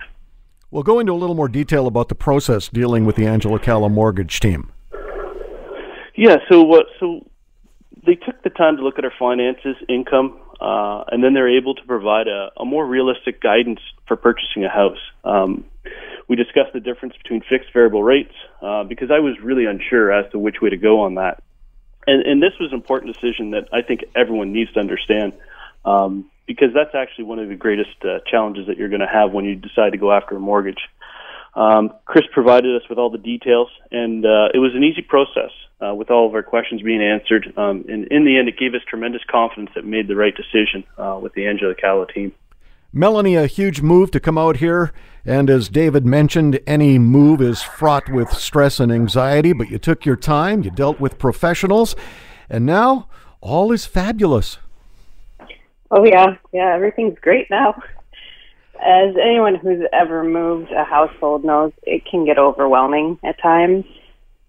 We'll 0.72 0.84
go 0.84 1.00
into 1.00 1.14
a 1.14 1.16
little 1.16 1.36
more 1.36 1.48
detail 1.48 1.88
about 1.88 2.10
the 2.10 2.16
process 2.16 2.68
dealing 2.68 3.06
with 3.06 3.16
the 3.16 3.26
Angela 3.26 3.60
Calla 3.60 3.90
mortgage 3.90 4.40
team. 4.40 4.72
Yeah, 6.16 6.38
so 6.50 6.74
uh, 6.74 6.82
so 7.00 7.30
they 8.06 8.16
took 8.16 8.42
the 8.44 8.50
time 8.50 8.78
to 8.78 8.84
look 8.84 8.98
at 8.98 9.06
our 9.06 9.14
finances, 9.18 9.76
income, 9.88 10.40
uh, 10.60 11.04
and 11.12 11.24
then 11.24 11.34
they're 11.34 11.56
able 11.58 11.76
to 11.76 11.84
provide 11.84 12.28
a, 12.28 12.50
a, 12.58 12.66
more 12.66 12.86
realistic 12.86 13.42
guidance 13.42 13.80
for 14.08 14.18
purchasing 14.18 14.66
a 14.66 14.70
house. 14.70 14.98
Um, 15.24 15.66
we 16.28 16.36
discussed 16.36 16.74
the 16.74 16.80
difference 16.80 17.16
between 17.22 17.42
fixed 17.48 17.72
variable 17.72 18.04
rates 18.04 18.34
uh, 18.62 18.84
because 18.84 19.10
I 19.12 19.20
was 19.20 19.36
really 19.42 19.66
unsure 19.66 20.12
as 20.12 20.30
to 20.32 20.40
which 20.40 20.56
way 20.62 20.70
to 20.70 20.78
go 20.78 21.02
on 21.02 21.16
that 21.16 21.44
and, 22.08 22.24
and 22.24 22.42
this 22.42 22.54
was 22.60 22.72
an 22.72 22.76
important 22.76 23.14
decision 23.14 23.52
that 23.52 23.70
I 23.72 23.82
think 23.82 24.06
everyone 24.16 24.54
needs 24.54 24.72
to 24.74 24.80
understand 24.80 25.34
um, 25.86 26.32
because 26.46 26.70
that's 26.74 26.96
actually 26.96 27.26
one 27.26 27.40
of 27.40 27.50
the 27.50 27.56
greatest 27.56 28.04
uh, 28.04 28.20
challenges 28.30 28.68
that 28.68 28.78
you're 28.78 28.90
going 28.90 29.02
to 29.02 29.08
have 29.08 29.32
when 29.32 29.46
you 29.46 29.56
decide 29.56 29.92
to 29.92 29.98
go 29.98 30.12
after 30.12 30.36
a 30.36 30.40
mortgage. 30.40 30.80
Um, 31.54 31.92
Chris 32.06 32.24
provided 32.34 32.76
us 32.76 32.88
with 32.88 33.00
all 33.00 33.10
the 33.10 33.18
details, 33.18 33.70
and 33.92 34.26
uh, 34.26 34.50
it 34.54 34.60
was 34.60 34.74
an 34.76 34.84
easy 34.84 35.02
process 35.02 35.52
uh, 35.82 35.94
with 35.94 36.12
all 36.12 36.28
of 36.28 36.34
our 36.36 36.44
questions 36.44 36.82
being 36.82 37.02
answered. 37.02 37.52
Um, 37.58 37.86
and 37.90 38.08
in 38.08 38.26
the 38.26 38.38
end, 38.38 38.48
it 38.48 38.58
gave 38.58 38.74
us 38.74 38.82
tremendous 38.88 39.22
confidence 39.30 39.72
that 39.76 39.84
we 39.84 39.90
made 39.90 40.08
the 40.08 40.16
right 40.16 40.34
decision 40.36 40.84
uh, 40.98 41.20
with 41.22 41.34
the 41.34 41.48
Angela 41.48 41.74
Calla 41.76 42.08
team. 42.08 42.32
Melanie, 42.94 43.36
a 43.36 43.48
huge 43.48 43.82
move 43.82 44.12
to 44.12 44.20
come 44.20 44.38
out 44.38 44.58
here. 44.58 44.94
And 45.26 45.50
as 45.50 45.68
David 45.68 46.06
mentioned, 46.06 46.60
any 46.66 46.98
move 46.98 47.42
is 47.42 47.62
fraught 47.62 48.10
with 48.10 48.32
stress 48.32 48.80
and 48.80 48.92
anxiety, 48.92 49.52
but 49.52 49.70
you 49.70 49.78
took 49.78 50.06
your 50.06 50.16
time, 50.16 50.64
you 50.64 50.72
dealt 50.72 51.00
with 51.00 51.20
professionals, 51.20 51.96
and 52.50 52.66
now 52.66 53.10
all 53.42 53.72
is 53.74 53.86
fabulous. 53.86 54.58
Oh, 55.92 56.06
yeah. 56.06 56.38
Yeah, 56.54 56.74
everything's 56.74 57.20
great 57.20 57.50
now. 57.50 57.82
As 58.82 59.16
anyone 59.22 59.56
who's 59.56 59.84
ever 59.92 60.24
moved 60.24 60.72
a 60.72 60.84
household 60.84 61.44
knows, 61.44 61.74
it 61.84 62.06
can 62.06 62.26
get 62.26 62.38
overwhelming 62.38 63.20
at 63.24 63.42
times. 63.42 63.86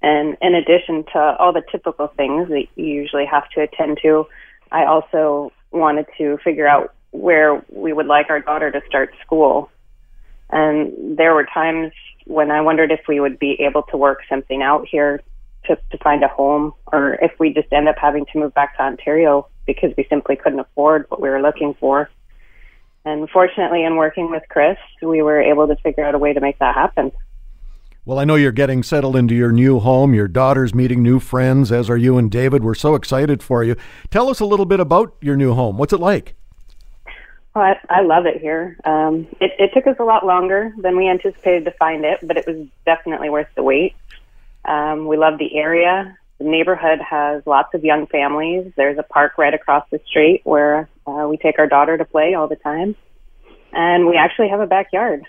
And 0.00 0.36
in 0.40 0.54
addition 0.54 1.04
to 1.12 1.36
all 1.38 1.52
the 1.52 1.62
typical 1.72 2.08
things 2.08 2.48
that 2.50 2.66
you 2.76 2.84
usually 2.84 3.26
have 3.26 3.48
to 3.50 3.62
attend 3.62 3.98
to, 4.02 4.26
I 4.70 4.84
also 4.84 5.52
wanted 5.72 6.06
to 6.18 6.38
figure 6.44 6.68
out 6.68 6.94
where 7.10 7.64
we 7.70 7.92
would 7.92 8.06
like 8.06 8.30
our 8.30 8.40
daughter 8.40 8.70
to 8.70 8.80
start 8.86 9.14
school. 9.24 9.70
And 10.50 11.16
there 11.16 11.34
were 11.34 11.46
times 11.52 11.92
when 12.26 12.50
I 12.50 12.60
wondered 12.60 12.90
if 12.90 13.00
we 13.08 13.20
would 13.20 13.38
be 13.38 13.56
able 13.60 13.82
to 13.84 13.96
work 13.96 14.20
something 14.28 14.62
out 14.62 14.86
here 14.90 15.22
to, 15.66 15.76
to 15.90 15.98
find 15.98 16.22
a 16.22 16.28
home 16.28 16.72
or 16.92 17.14
if 17.14 17.32
we 17.38 17.52
just 17.52 17.72
end 17.72 17.88
up 17.88 17.96
having 17.98 18.26
to 18.32 18.38
move 18.38 18.54
back 18.54 18.76
to 18.76 18.82
Ontario 18.82 19.48
because 19.66 19.92
we 19.96 20.06
simply 20.08 20.36
couldn't 20.36 20.60
afford 20.60 21.06
what 21.08 21.20
we 21.20 21.28
were 21.28 21.40
looking 21.40 21.74
for. 21.78 22.10
And 23.04 23.28
fortunately, 23.30 23.84
in 23.84 23.96
working 23.96 24.30
with 24.30 24.42
Chris, 24.50 24.76
we 25.02 25.22
were 25.22 25.40
able 25.40 25.66
to 25.68 25.76
figure 25.76 26.04
out 26.04 26.14
a 26.14 26.18
way 26.18 26.32
to 26.32 26.40
make 26.40 26.58
that 26.58 26.74
happen. 26.74 27.12
Well, 28.04 28.18
I 28.18 28.24
know 28.24 28.36
you're 28.36 28.52
getting 28.52 28.82
settled 28.82 29.16
into 29.16 29.34
your 29.34 29.52
new 29.52 29.80
home. 29.80 30.14
Your 30.14 30.28
daughter's 30.28 30.74
meeting 30.74 31.02
new 31.02 31.20
friends, 31.20 31.70
as 31.70 31.90
are 31.90 31.96
you 31.96 32.16
and 32.16 32.30
David. 32.30 32.64
We're 32.64 32.74
so 32.74 32.94
excited 32.94 33.42
for 33.42 33.62
you. 33.62 33.76
Tell 34.10 34.30
us 34.30 34.40
a 34.40 34.46
little 34.46 34.64
bit 34.64 34.80
about 34.80 35.14
your 35.20 35.36
new 35.36 35.52
home. 35.52 35.76
What's 35.76 35.92
it 35.92 36.00
like? 36.00 36.34
Oh, 37.58 37.60
I, 37.60 37.76
I 37.90 38.02
love 38.02 38.24
it 38.26 38.40
here. 38.40 38.76
Um, 38.84 39.26
it, 39.40 39.50
it 39.58 39.70
took 39.74 39.88
us 39.88 39.96
a 39.98 40.04
lot 40.04 40.24
longer 40.24 40.72
than 40.78 40.96
we 40.96 41.08
anticipated 41.08 41.64
to 41.64 41.72
find 41.72 42.04
it, 42.04 42.20
but 42.22 42.36
it 42.36 42.46
was 42.46 42.68
definitely 42.86 43.30
worth 43.30 43.48
the 43.56 43.64
wait. 43.64 43.96
Um, 44.64 45.08
we 45.08 45.16
love 45.16 45.40
the 45.40 45.56
area. 45.56 46.16
The 46.38 46.44
neighborhood 46.44 47.00
has 47.00 47.42
lots 47.46 47.74
of 47.74 47.82
young 47.82 48.06
families. 48.06 48.72
There's 48.76 48.96
a 48.96 49.02
park 49.02 49.38
right 49.38 49.52
across 49.52 49.84
the 49.90 49.98
street 50.06 50.42
where 50.44 50.88
uh, 51.04 51.26
we 51.28 51.36
take 51.36 51.58
our 51.58 51.66
daughter 51.66 51.98
to 51.98 52.04
play 52.04 52.34
all 52.34 52.46
the 52.46 52.54
time. 52.54 52.94
And 53.72 54.06
we 54.06 54.14
actually 54.14 54.50
have 54.50 54.60
a 54.60 54.68
backyard. 54.68 55.24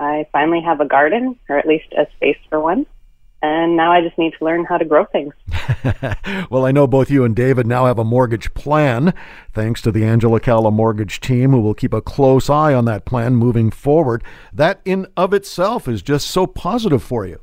I 0.00 0.26
finally 0.32 0.62
have 0.62 0.80
a 0.80 0.86
garden, 0.86 1.38
or 1.50 1.58
at 1.58 1.66
least 1.66 1.92
a 1.92 2.06
space 2.16 2.38
for 2.48 2.60
one 2.60 2.86
and 3.44 3.76
now 3.76 3.92
I 3.92 4.00
just 4.00 4.16
need 4.16 4.32
to 4.38 4.44
learn 4.44 4.64
how 4.64 4.78
to 4.78 4.86
grow 4.86 5.04
things. 5.04 5.34
well, 6.50 6.64
I 6.64 6.72
know 6.72 6.86
both 6.86 7.10
you 7.10 7.24
and 7.24 7.36
David 7.36 7.66
now 7.66 7.84
have 7.84 7.98
a 7.98 8.04
mortgage 8.04 8.54
plan, 8.54 9.12
thanks 9.52 9.82
to 9.82 9.92
the 9.92 10.02
Angela 10.02 10.40
Calla 10.40 10.70
mortgage 10.70 11.20
team, 11.20 11.50
who 11.50 11.60
will 11.60 11.74
keep 11.74 11.92
a 11.92 12.00
close 12.00 12.48
eye 12.48 12.72
on 12.72 12.86
that 12.86 13.04
plan 13.04 13.36
moving 13.36 13.70
forward. 13.70 14.24
That 14.50 14.80
in 14.86 15.06
of 15.14 15.34
itself 15.34 15.86
is 15.86 16.00
just 16.00 16.28
so 16.28 16.46
positive 16.46 17.02
for 17.02 17.26
you. 17.26 17.38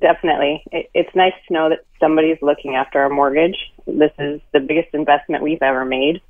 Definitely. 0.00 0.64
It's 0.72 1.14
nice 1.14 1.34
to 1.48 1.52
know 1.52 1.68
that 1.68 1.80
somebody's 2.00 2.38
looking 2.40 2.74
after 2.74 3.00
our 3.00 3.10
mortgage. 3.10 3.56
This 3.86 4.12
is 4.18 4.40
the 4.54 4.60
biggest 4.60 4.94
investment 4.94 5.42
we've 5.42 5.62
ever 5.62 5.84
made. 5.84 6.22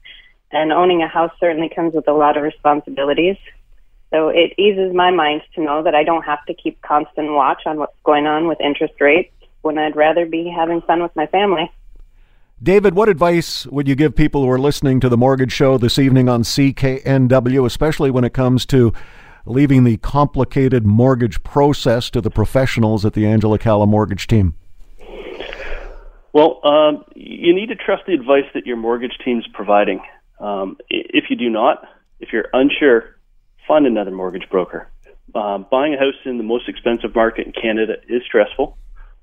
And 0.51 0.73
owning 0.73 1.03
a 1.03 1.09
house 1.09 1.31
certainly 1.39 1.69
comes 1.69 1.95
with 1.95 2.09
a 2.09 2.13
lot 2.13 2.37
of 2.37 2.43
responsibilities. 2.43 3.37
So 4.11 4.29
it 4.29 4.53
eases 4.59 4.93
my 4.95 5.11
mind 5.11 5.43
to 5.55 5.63
know 5.63 5.83
that 5.85 5.95
I 5.95 6.03
don't 6.03 6.25
have 6.25 6.45
to 6.47 6.55
keep 6.55 6.83
constant 6.83 7.33
watch 7.33 7.63
on 7.67 7.79
what's 7.79 7.97
going 8.05 8.27
on 8.27 8.49
with 8.49 8.61
interest 8.61 8.95
rates 9.01 9.33
when 9.63 9.79
I'd 9.79 9.95
rather 9.95 10.27
be 10.27 10.53
having 10.55 10.81
fun 10.83 11.03
with 11.03 11.15
my 11.15 11.27
family. 11.27 11.71
David, 12.63 12.95
what 12.95 13.09
advice 13.09 13.67
would 13.69 13.89
you 13.89 13.95
give 13.95 14.15
people 14.15 14.43
who 14.43 14.51
are 14.51 14.59
listening 14.59 15.01
to 15.01 15.09
the 15.09 15.17
Mortgage 15.17 15.53
Show 15.53 15.79
this 15.79 15.99
evening 15.99 16.29
on 16.29 16.43
CKNW, 16.43 17.65
especially 17.65 18.11
when 18.11 18.25
it 18.25 18.35
comes 18.35 18.67
to 18.67 18.93
leaving 19.47 19.85
the 19.85 19.97
complicated 19.99 20.85
mortgage 20.85 21.43
process 21.43 22.11
to 22.11 22.21
the 22.21 22.31
professionals 22.31 23.07
at 23.07 23.15
the 23.15 23.27
Angela 23.27 23.59
Calla 23.59 23.87
mortgage 23.87 24.27
team? 24.27 24.55
Well, 26.33 26.61
um, 26.65 27.05
you 27.15 27.55
need 27.55 27.69
to 27.69 27.77
trust 27.77 28.05
the 28.07 28.13
advice 28.15 28.45
that 28.55 28.67
your 28.67 28.77
mortgage 28.77 29.19
team's 29.25 29.47
providing. 29.55 30.01
Um, 30.39 30.77
if 30.89 31.25
you 31.31 31.37
do 31.37 31.49
not, 31.49 31.85
if 32.21 32.33
you're 32.33 32.49
unsure, 32.53 33.17
find 33.71 33.87
another 33.87 34.11
mortgage 34.11 34.49
broker. 34.51 34.89
Uh, 35.33 35.59
buying 35.59 35.95
a 35.95 35.97
house 35.97 36.17
in 36.25 36.39
the 36.39 36.43
most 36.43 36.69
expensive 36.69 37.15
market 37.15 37.47
in 37.47 37.53
Canada 37.53 37.95
is 38.09 38.21
stressful. 38.27 38.77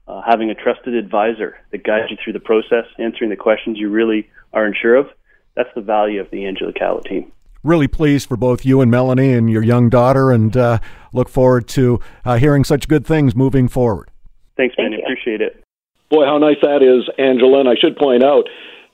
Uh, 0.07 0.21
having 0.25 0.49
a 0.49 0.55
trusted 0.55 0.93
advisor 0.93 1.57
that 1.71 1.83
guides 1.83 2.09
you 2.09 2.15
through 2.23 2.31
the 2.31 2.39
process, 2.39 2.85
answering 2.97 3.29
the 3.29 3.35
questions 3.35 3.77
you 3.77 3.89
really 3.89 4.29
are 4.53 4.63
unsure 4.63 4.95
of, 4.95 5.07
that's 5.55 5.67
the 5.75 5.81
value 5.81 6.21
of 6.21 6.31
the 6.31 6.45
Angela 6.45 6.71
Calla 6.71 7.03
team. 7.03 7.29
Really 7.61 7.89
pleased 7.89 8.29
for 8.29 8.37
both 8.37 8.63
you 8.63 8.79
and 8.79 8.89
Melanie 8.89 9.33
and 9.33 9.49
your 9.49 9.63
young 9.63 9.89
daughter, 9.89 10.31
and 10.31 10.55
uh, 10.55 10.79
look 11.11 11.27
forward 11.27 11.67
to 11.69 11.99
uh, 12.23 12.37
hearing 12.37 12.63
such 12.63 12.87
good 12.87 13.05
things 13.05 13.35
moving 13.35 13.67
forward. 13.67 14.09
Thanks, 14.55 14.75
man. 14.77 14.91
Thank 14.91 15.03
Appreciate 15.03 15.41
it. 15.41 15.61
Boy, 16.09 16.23
how 16.23 16.37
nice 16.37 16.55
that 16.61 16.81
is, 16.81 17.09
Angela. 17.19 17.59
And 17.59 17.67
I 17.67 17.75
should 17.75 17.97
point 17.97 18.23
out 18.23 18.47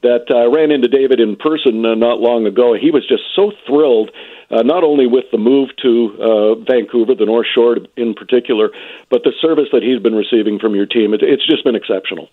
that 0.04 0.26
I 0.30 0.46
ran 0.46 0.72
into 0.72 0.88
David 0.88 1.20
in 1.20 1.36
person 1.36 1.86
uh, 1.86 1.96
not 1.96 2.20
long 2.20 2.46
ago. 2.46 2.76
He 2.80 2.92
was 2.92 3.08
just 3.08 3.24
so 3.36 3.52
thrilled, 3.66 4.12
uh, 4.52 4.62
not 4.62 4.84
only 4.84 5.08
with 5.08 5.26
the 5.32 5.38
move 5.38 5.70
to 5.82 6.16
uh, 6.20 6.56
Vancouver, 6.64 7.16
the 7.16 7.26
North 7.26 7.48
Shore 7.54 7.78
in 7.98 8.14
particular, 8.14 8.70
but 9.10 9.24
the 9.24 9.34
service 9.42 9.70
that 9.72 9.82
he's 9.82 10.02
been 10.02 10.16
receiving 10.16 10.60
from 10.60 10.76
your 10.76 10.86
team. 10.86 11.14
It, 11.14 11.24
it's 11.24 11.46
just 11.46 11.64
been 11.64 11.76
exceptional. 11.76 12.30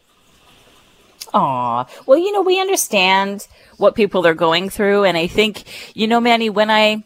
Aw, 1.32 1.86
well, 2.06 2.18
you 2.18 2.32
know, 2.32 2.42
we 2.42 2.60
understand 2.60 3.46
what 3.76 3.94
people 3.94 4.26
are 4.26 4.34
going 4.34 4.68
through, 4.68 5.04
and 5.04 5.16
I 5.16 5.28
think, 5.28 5.62
you 5.94 6.08
know, 6.08 6.20
Manny, 6.20 6.50
when 6.50 6.70
I 6.70 7.04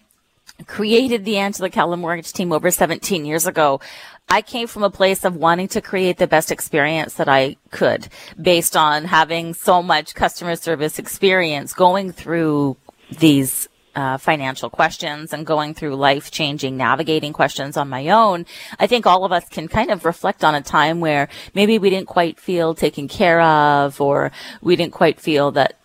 created 0.66 1.24
the 1.24 1.38
Angela 1.38 1.70
Calla 1.70 1.96
Mortgage 1.96 2.32
team 2.32 2.52
over 2.52 2.70
17 2.70 3.24
years 3.24 3.46
ago, 3.46 3.80
I 4.28 4.40
came 4.42 4.66
from 4.66 4.82
a 4.82 4.90
place 4.90 5.24
of 5.24 5.36
wanting 5.36 5.68
to 5.68 5.80
create 5.80 6.16
the 6.16 6.26
best 6.26 6.50
experience 6.50 7.14
that 7.14 7.28
I 7.28 7.56
could 7.70 8.08
based 8.40 8.76
on 8.76 9.04
having 9.04 9.52
so 9.52 9.82
much 9.82 10.14
customer 10.14 10.56
service 10.56 10.98
experience 10.98 11.74
going 11.74 12.12
through 12.12 12.76
these 13.18 13.68
uh, 13.94 14.18
financial 14.18 14.70
questions 14.70 15.32
and 15.32 15.46
going 15.46 15.74
through 15.74 15.94
life 15.94 16.30
changing 16.30 16.76
navigating 16.76 17.32
questions 17.32 17.76
on 17.76 17.88
my 17.88 18.08
own, 18.08 18.46
I 18.78 18.86
think 18.86 19.06
all 19.06 19.24
of 19.24 19.32
us 19.32 19.48
can 19.48 19.68
kind 19.68 19.90
of 19.90 20.04
reflect 20.04 20.42
on 20.42 20.54
a 20.54 20.62
time 20.62 21.00
where 21.00 21.28
maybe 21.54 21.78
we 21.78 21.90
didn't 21.90 22.08
quite 22.08 22.40
feel 22.40 22.74
taken 22.74 23.08
care 23.08 23.40
of 23.40 24.00
or 24.00 24.32
we 24.62 24.74
didn't 24.74 24.94
quite 24.94 25.20
feel 25.20 25.52
that 25.52 25.78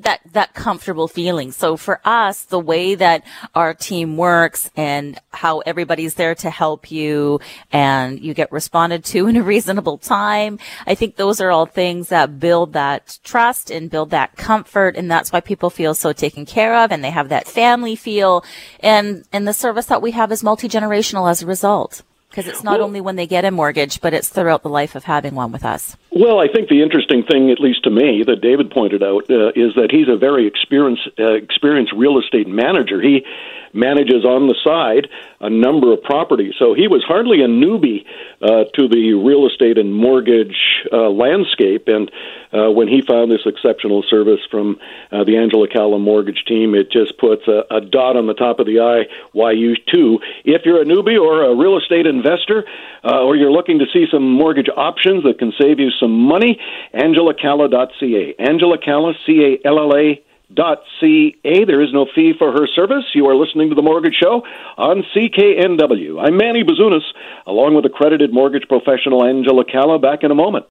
that 0.00 0.20
that 0.32 0.54
comfortable 0.54 1.08
feeling. 1.08 1.52
So 1.52 1.76
for 1.76 2.00
us, 2.04 2.44
the 2.44 2.58
way 2.58 2.94
that 2.94 3.24
our 3.54 3.74
team 3.74 4.16
works 4.16 4.70
and 4.76 5.18
how 5.32 5.60
everybody's 5.60 6.14
there 6.14 6.34
to 6.36 6.50
help 6.50 6.90
you 6.90 7.40
and 7.72 8.20
you 8.20 8.32
get 8.32 8.50
responded 8.50 9.04
to 9.06 9.26
in 9.28 9.36
a 9.36 9.42
reasonable 9.42 9.98
time, 9.98 10.58
I 10.86 10.94
think 10.94 11.16
those 11.16 11.40
are 11.40 11.50
all 11.50 11.66
things 11.66 12.08
that 12.08 12.40
build 12.40 12.72
that 12.72 13.18
trust 13.22 13.70
and 13.70 13.90
build 13.90 14.10
that 14.10 14.36
comfort. 14.36 14.96
And 14.96 15.10
that's 15.10 15.32
why 15.32 15.40
people 15.40 15.70
feel 15.70 15.94
so 15.94 16.12
taken 16.12 16.46
care 16.46 16.74
of 16.76 16.90
and 16.90 17.04
they 17.04 17.10
have 17.10 17.28
that 17.28 17.46
family 17.46 17.96
feel. 17.96 18.44
And 18.80 19.24
and 19.32 19.46
the 19.46 19.52
service 19.52 19.86
that 19.86 20.02
we 20.02 20.12
have 20.12 20.32
is 20.32 20.42
multi-generational 20.42 21.30
as 21.30 21.42
a 21.42 21.46
result 21.46 22.02
because 22.36 22.50
it's 22.52 22.62
not 22.62 22.80
well, 22.80 22.88
only 22.88 23.00
when 23.00 23.16
they 23.16 23.26
get 23.26 23.46
a 23.46 23.50
mortgage, 23.50 24.02
but 24.02 24.12
it's 24.12 24.28
throughout 24.28 24.62
the 24.62 24.68
life 24.68 24.94
of 24.94 25.04
having 25.04 25.34
one 25.34 25.52
with 25.52 25.64
us. 25.64 25.96
Well, 26.10 26.38
I 26.38 26.48
think 26.48 26.68
the 26.68 26.82
interesting 26.82 27.22
thing, 27.22 27.50
at 27.50 27.60
least 27.60 27.84
to 27.84 27.90
me, 27.90 28.24
that 28.26 28.42
David 28.42 28.70
pointed 28.70 29.02
out, 29.02 29.30
uh, 29.30 29.48
is 29.56 29.74
that 29.76 29.88
he's 29.90 30.08
a 30.08 30.16
very 30.16 30.46
experienced, 30.46 31.08
uh, 31.18 31.32
experienced 31.32 31.94
real 31.96 32.18
estate 32.18 32.46
manager. 32.46 33.00
He 33.00 33.24
manages 33.72 34.24
on 34.24 34.48
the 34.48 34.56
side 34.62 35.08
a 35.40 35.48
number 35.48 35.92
of 35.92 36.02
properties. 36.02 36.54
So 36.58 36.74
he 36.74 36.88
was 36.88 37.02
hardly 37.06 37.40
a 37.40 37.48
newbie 37.48 38.04
uh, 38.42 38.64
to 38.74 38.88
the 38.88 39.14
real 39.14 39.46
estate 39.46 39.78
and 39.78 39.94
mortgage 39.94 40.56
uh, 40.92 41.08
landscape. 41.08 41.88
And 41.88 42.10
uh, 42.52 42.70
when 42.70 42.88
he 42.88 43.02
found 43.02 43.30
this 43.30 43.46
exceptional 43.46 44.02
service 44.08 44.40
from 44.50 44.78
uh, 45.12 45.24
the 45.24 45.36
Angela 45.36 45.68
Calla 45.68 45.98
mortgage 45.98 46.44
team, 46.46 46.74
it 46.74 46.90
just 46.90 47.18
puts 47.18 47.46
a, 47.48 47.64
a 47.70 47.80
dot 47.80 48.16
on 48.16 48.26
the 48.26 48.34
top 48.34 48.60
of 48.60 48.66
the 48.66 48.80
I. 48.80 49.06
Why 49.32 49.52
you 49.52 49.76
too? 49.76 50.20
If 50.44 50.62
you're 50.64 50.82
a 50.82 50.84
newbie 50.84 51.20
or 51.20 51.44
a 51.44 51.54
real 51.54 51.78
estate 51.78 52.06
investor, 52.06 52.64
uh, 53.04 53.22
or 53.22 53.36
you're 53.36 53.52
looking 53.52 53.78
to 53.78 53.86
see 53.92 54.06
some 54.10 54.30
mortgage 54.30 54.68
options 54.76 55.24
that 55.24 55.38
can 55.38 55.52
save 55.60 55.78
you 55.78 55.90
some 55.90 56.12
money, 56.12 56.60
AngelaCalla.ca. 56.94 58.34
Angela 58.38 58.78
Calla, 58.78 59.14
C 59.24 59.58
A 59.64 59.68
L 59.68 59.78
L 59.78 59.96
A 59.96 60.22
ca. 60.54 61.64
There 61.64 61.82
is 61.82 61.92
no 61.92 62.06
fee 62.14 62.32
for 62.38 62.52
her 62.52 62.66
service. 62.66 63.04
You 63.14 63.26
are 63.26 63.34
listening 63.34 63.70
to 63.70 63.74
The 63.74 63.82
Mortgage 63.82 64.14
Show 64.14 64.44
on 64.76 65.04
CKNW. 65.14 66.24
I'm 66.24 66.36
Manny 66.36 66.62
Bazunas, 66.62 67.04
along 67.46 67.74
with 67.74 67.84
accredited 67.84 68.32
mortgage 68.32 68.68
professional 68.68 69.24
Angela 69.24 69.64
Calla. 69.64 69.98
Back 69.98 70.22
in 70.22 70.30
a 70.30 70.34
moment. 70.34 70.66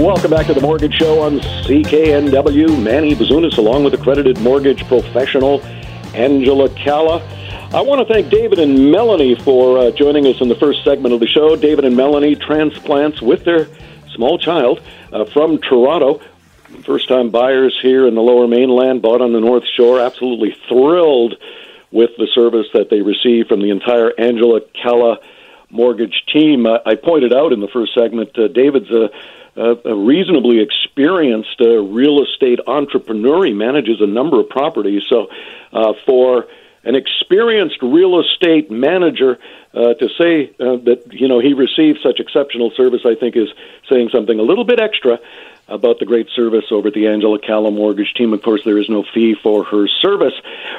Welcome 0.00 0.30
back 0.30 0.46
to 0.46 0.54
The 0.54 0.62
Mortgage 0.62 0.94
Show 0.94 1.20
on 1.20 1.40
CKNW. 1.40 2.82
Manny 2.82 3.14
Bazunas, 3.14 3.58
along 3.58 3.84
with 3.84 3.92
accredited 3.92 4.40
mortgage 4.40 4.82
professional 4.88 5.62
Angela 6.14 6.70
Calla. 6.70 7.20
I 7.74 7.82
want 7.82 8.00
to 8.08 8.10
thank 8.10 8.30
David 8.30 8.60
and 8.60 8.90
Melanie 8.90 9.34
for 9.34 9.76
uh, 9.76 9.90
joining 9.90 10.26
us 10.26 10.40
in 10.40 10.48
the 10.48 10.54
first 10.54 10.84
segment 10.84 11.12
of 11.12 11.20
the 11.20 11.26
show. 11.26 11.54
David 11.54 11.84
and 11.84 11.98
Melanie 11.98 12.34
transplants 12.34 13.20
with 13.20 13.44
their 13.44 13.68
small 14.14 14.38
child 14.38 14.80
uh, 15.12 15.26
from 15.26 15.58
Toronto. 15.58 16.22
First 16.82 17.06
time 17.06 17.28
buyers 17.28 17.78
here 17.82 18.08
in 18.08 18.14
the 18.14 18.22
lower 18.22 18.48
mainland, 18.48 19.02
bought 19.02 19.20
on 19.20 19.34
the 19.34 19.40
North 19.40 19.64
Shore, 19.76 20.00
absolutely 20.00 20.56
thrilled 20.66 21.34
with 21.90 22.12
the 22.16 22.26
service 22.34 22.68
that 22.72 22.88
they 22.88 23.02
received 23.02 23.50
from 23.50 23.60
the 23.60 23.68
entire 23.68 24.18
Angela 24.18 24.62
Calla 24.82 25.18
mortgage 25.68 26.24
team. 26.32 26.64
Uh, 26.64 26.78
I 26.86 26.94
pointed 26.94 27.34
out 27.34 27.52
in 27.52 27.60
the 27.60 27.68
first 27.68 27.92
segment, 27.92 28.36
uh, 28.38 28.48
David's 28.48 28.90
a, 28.90 29.10
a, 29.56 29.94
reasonably 29.94 30.60
experienced 30.60 31.60
uh, 31.60 31.82
real 31.82 32.22
estate 32.22 32.60
entrepreneur. 32.66 33.44
He 33.44 33.52
manages 33.52 34.00
a 34.00 34.06
number 34.06 34.40
of 34.40 34.48
properties. 34.48 35.02
So, 35.08 35.28
uh, 35.72 35.94
for 36.06 36.46
an 36.84 36.94
experienced 36.94 37.82
real 37.82 38.20
estate 38.20 38.70
manager 38.70 39.38
uh, 39.74 39.94
to 39.94 40.08
say 40.18 40.50
uh, 40.58 40.76
that 40.76 41.04
you 41.12 41.28
know 41.28 41.38
he 41.38 41.54
received 41.54 42.00
such 42.02 42.20
exceptional 42.20 42.70
service, 42.70 43.02
I 43.04 43.14
think, 43.14 43.36
is 43.36 43.48
saying 43.88 44.10
something 44.12 44.38
a 44.38 44.42
little 44.42 44.64
bit 44.64 44.80
extra 44.80 45.18
about 45.68 46.00
the 46.00 46.04
great 46.04 46.28
service 46.34 46.64
over 46.72 46.88
at 46.88 46.94
the 46.94 47.06
Angela 47.06 47.38
Calla 47.38 47.70
Mortgage 47.70 48.12
Team. 48.14 48.32
Of 48.32 48.42
course, 48.42 48.62
there 48.64 48.78
is 48.78 48.88
no 48.88 49.04
fee 49.14 49.36
for 49.40 49.62
her 49.64 49.86
service. 49.86 50.34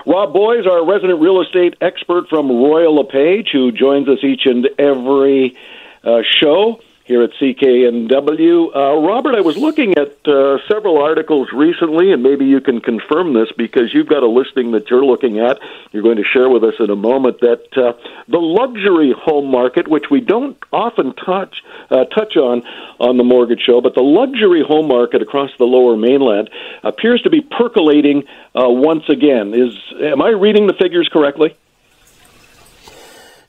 Rob 0.05 0.33
Boies, 0.33 0.67
our 0.67 0.85
resident 0.85 1.21
real 1.21 1.41
estate 1.41 1.75
expert 1.79 2.27
from 2.27 2.49
Royal 2.49 2.95
LePage, 2.95 3.49
who 3.53 3.71
joins 3.71 4.09
us 4.09 4.19
each 4.21 4.45
and 4.45 4.67
every 4.77 5.55
uh, 6.03 6.23
show 6.23 6.81
here 7.05 7.23
at 7.23 7.31
CKNW. 7.31 8.75
Uh, 8.75 9.01
Robert, 9.01 9.35
I 9.35 9.41
was 9.41 9.57
looking 9.57 9.97
at 9.97 10.27
uh, 10.27 10.57
several 10.67 11.01
articles 11.01 11.49
recently, 11.51 12.11
and 12.11 12.21
maybe 12.21 12.45
you 12.45 12.61
can 12.61 12.79
confirm 12.79 13.33
this 13.33 13.51
because 13.57 13.93
you've 13.93 14.07
got 14.07 14.23
a 14.23 14.27
listing 14.27 14.71
that 14.71 14.89
you're 14.89 15.03
looking 15.03 15.39
at. 15.39 15.59
You're 15.91 16.03
going 16.03 16.17
to 16.17 16.23
share 16.23 16.49
with 16.49 16.63
us 16.63 16.75
in 16.79 16.89
a 16.89 16.95
moment 16.95 17.39
that 17.41 17.65
uh, 17.75 17.93
the 18.27 18.39
luxury 18.39 19.13
home 19.17 19.49
market, 19.49 19.87
which 19.87 20.05
we 20.09 20.21
don't 20.21 20.57
often 20.71 21.13
touch 21.13 21.63
uh, 21.89 22.05
touch 22.05 22.37
on 22.37 22.63
on 22.99 23.17
the 23.17 23.23
mortgage 23.23 23.61
show, 23.61 23.81
but 23.81 23.95
the 23.95 24.03
luxury 24.03 24.63
home 24.63 24.87
market 24.87 25.21
across 25.21 25.51
the 25.57 25.65
Lower 25.65 25.97
Mainland 25.97 26.49
appears 26.83 27.21
to 27.23 27.29
be 27.29 27.41
percolating 27.41 28.23
uh, 28.55 28.69
once 28.69 29.09
again. 29.09 29.53
Is 29.53 29.75
am 30.01 30.21
I 30.21 30.29
reading 30.29 30.67
the 30.67 30.73
figures 30.73 31.09
correctly? 31.11 31.55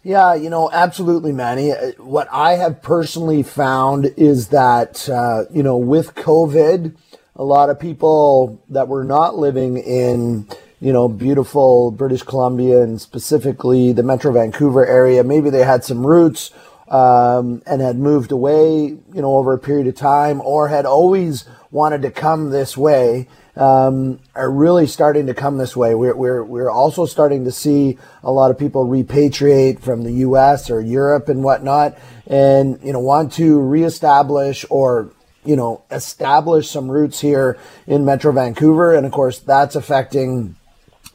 Yeah, 0.05 0.35
you 0.35 0.51
know, 0.51 0.69
absolutely, 0.73 1.31
Manny. 1.31 1.71
Uh, 1.71 1.93
what 1.99 2.27
I 2.33 2.55
have 2.55 2.83
personally 2.83 3.45
found 3.45 4.07
is 4.17 4.49
that, 4.49 5.09
uh, 5.09 5.45
you 5.53 5.63
know, 5.63 5.77
with 5.77 6.17
COVID, 6.17 6.97
a 7.37 7.45
lot 7.45 7.71
of 7.71 7.79
people 7.79 8.61
that 8.69 8.89
were 8.89 9.05
not 9.05 9.37
living 9.37 9.77
in, 9.77 10.49
you 10.81 10.93
know, 10.93 11.09
beautiful 11.09 11.93
British 11.93 12.25
Columbia 12.25 12.83
and 12.83 13.01
specifically 13.01 13.93
the 13.93 14.03
Metro 14.03 14.33
Vancouver 14.33 14.85
area, 14.85 15.23
maybe 15.23 15.51
they 15.51 15.65
had 15.65 15.85
some 15.85 16.05
roots 16.05 16.51
um, 16.89 17.63
and 17.65 17.81
had 17.81 17.97
moved 17.97 18.33
away, 18.33 18.87
you 18.87 19.23
know, 19.23 19.37
over 19.37 19.53
a 19.53 19.59
period 19.59 19.87
of 19.87 19.95
time 19.95 20.41
or 20.41 20.67
had 20.67 20.85
always 20.85 21.45
wanted 21.71 22.03
to 22.03 22.11
come 22.11 22.51
this 22.51 22.77
way 22.77 23.29
um, 23.57 24.19
are 24.35 24.51
really 24.51 24.87
starting 24.87 25.27
to 25.27 25.35
come 25.35 25.59
this 25.59 25.77
way. 25.77 25.95
We're, 25.95 26.15
we're, 26.15 26.43
we're 26.43 26.71
also 26.71 27.05
starting 27.05 27.45
to 27.45 27.53
see 27.53 27.99
a 28.23 28.33
lot 28.33 28.51
of 28.51 28.59
people 28.59 28.87
repatriate 28.87 29.81
from 29.81 30.05
the 30.05 30.13
U.S. 30.13 30.71
or 30.71 30.81
Europe 30.81 31.29
and 31.29 31.45
whatnot, 31.45 31.99
and 32.27 32.79
you 32.83 32.93
know 32.93 33.01
want 33.01 33.33
to 33.35 33.61
reestablish 33.61 34.65
or 34.71 35.11
you 35.45 35.57
know 35.57 35.83
establish 35.91 36.71
some 36.71 36.91
roots 36.91 37.21
here 37.21 37.59
in 37.87 38.05
Metro 38.05 38.33
Vancouver, 38.33 38.95
and 38.95 39.05
of 39.05 39.13
course 39.13 39.39
that's 39.39 39.77
affecting 39.77 40.57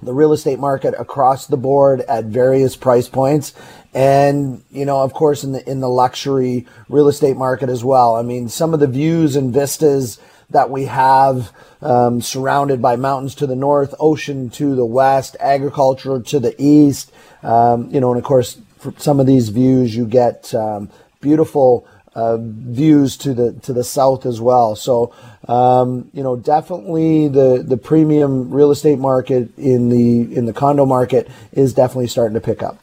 the 0.03 0.13
real 0.13 0.31
estate 0.31 0.59
market 0.59 0.93
across 0.99 1.47
the 1.47 1.57
board 1.57 2.01
at 2.01 2.25
various 2.25 2.75
price 2.75 3.09
points 3.09 3.53
and 3.95 4.63
you 4.69 4.85
know 4.85 5.01
of 5.01 5.11
course 5.11 5.43
in 5.43 5.53
the 5.53 5.69
in 5.69 5.79
the 5.79 5.89
luxury 5.89 6.67
real 6.87 7.07
estate 7.07 7.35
market 7.35 7.67
as 7.67 7.83
well 7.83 8.15
i 8.15 8.21
mean 8.21 8.47
some 8.47 8.75
of 8.75 8.79
the 8.79 8.85
views 8.85 9.35
and 9.35 9.51
vistas 9.51 10.19
that 10.49 10.69
we 10.69 10.85
have 10.85 11.51
um, 11.81 12.21
surrounded 12.21 12.81
by 12.81 12.95
mountains 12.95 13.35
to 13.35 13.47
the 13.47 13.55
north, 13.55 13.93
ocean 13.99 14.49
to 14.51 14.75
the 14.75 14.85
west, 14.85 15.35
agriculture 15.39 16.21
to 16.21 16.39
the 16.39 16.55
east. 16.57 17.11
Um, 17.43 17.89
you 17.91 17.99
know, 17.99 18.11
and 18.11 18.17
of 18.17 18.23
course, 18.23 18.59
for 18.77 18.93
some 18.97 19.19
of 19.19 19.27
these 19.27 19.49
views, 19.49 19.95
you 19.95 20.05
get 20.05 20.53
um, 20.53 20.89
beautiful 21.21 21.87
uh, 22.15 22.37
views 22.39 23.15
to 23.17 23.33
the 23.33 23.53
to 23.61 23.73
the 23.73 23.83
south 23.83 24.25
as 24.25 24.41
well. 24.41 24.75
So 24.75 25.13
um, 25.47 26.09
you 26.13 26.23
know, 26.23 26.35
definitely 26.35 27.27
the 27.27 27.63
the 27.65 27.77
premium 27.77 28.49
real 28.51 28.71
estate 28.71 28.99
market 28.99 29.55
in 29.57 29.89
the 29.89 30.35
in 30.35 30.45
the 30.45 30.53
condo 30.53 30.85
market 30.85 31.29
is 31.51 31.73
definitely 31.73 32.07
starting 32.07 32.33
to 32.33 32.41
pick 32.41 32.63
up. 32.63 32.79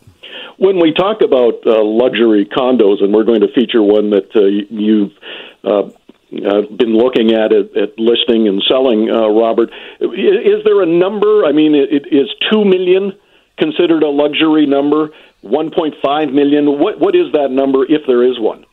When 0.57 0.79
we 0.79 0.93
talk 0.93 1.21
about 1.21 1.67
uh, 1.67 1.83
luxury 1.83 2.47
condos, 2.47 3.03
and 3.03 3.13
we're 3.13 3.25
going 3.25 3.41
to 3.41 3.49
feature 3.49 3.83
one 3.83 4.11
that 4.11 4.35
uh, 4.37 4.45
you've 4.45 5.13
uh, 6.43 6.63
been 6.77 6.97
looking 6.97 7.33
at 7.33 7.53
it, 7.53 7.77
at 7.77 7.99
listing 7.99 8.49
and 8.49 8.63
selling, 8.69 9.11
uh, 9.11 9.29
Robert. 9.29 9.71
Is 10.01 10.65
there 10.65 10.83
a 10.83 10.87
number? 10.87 11.45
I 11.45 11.53
mean, 11.53 11.75
it, 11.75 12.07
is 12.11 12.29
two 12.51 12.65
million 12.65 13.13
considered 13.59 14.03
a 14.03 14.11
luxury 14.11 14.67
number? 14.67 15.11
One 15.43 15.71
point 15.71 15.95
five 16.03 16.31
million. 16.31 16.79
What 16.79 16.99
what 16.99 17.15
is 17.15 17.33
that 17.33 17.51
number 17.51 17.85
if 17.85 18.07
there 18.07 18.23
is 18.25 18.39
one? 18.39 18.65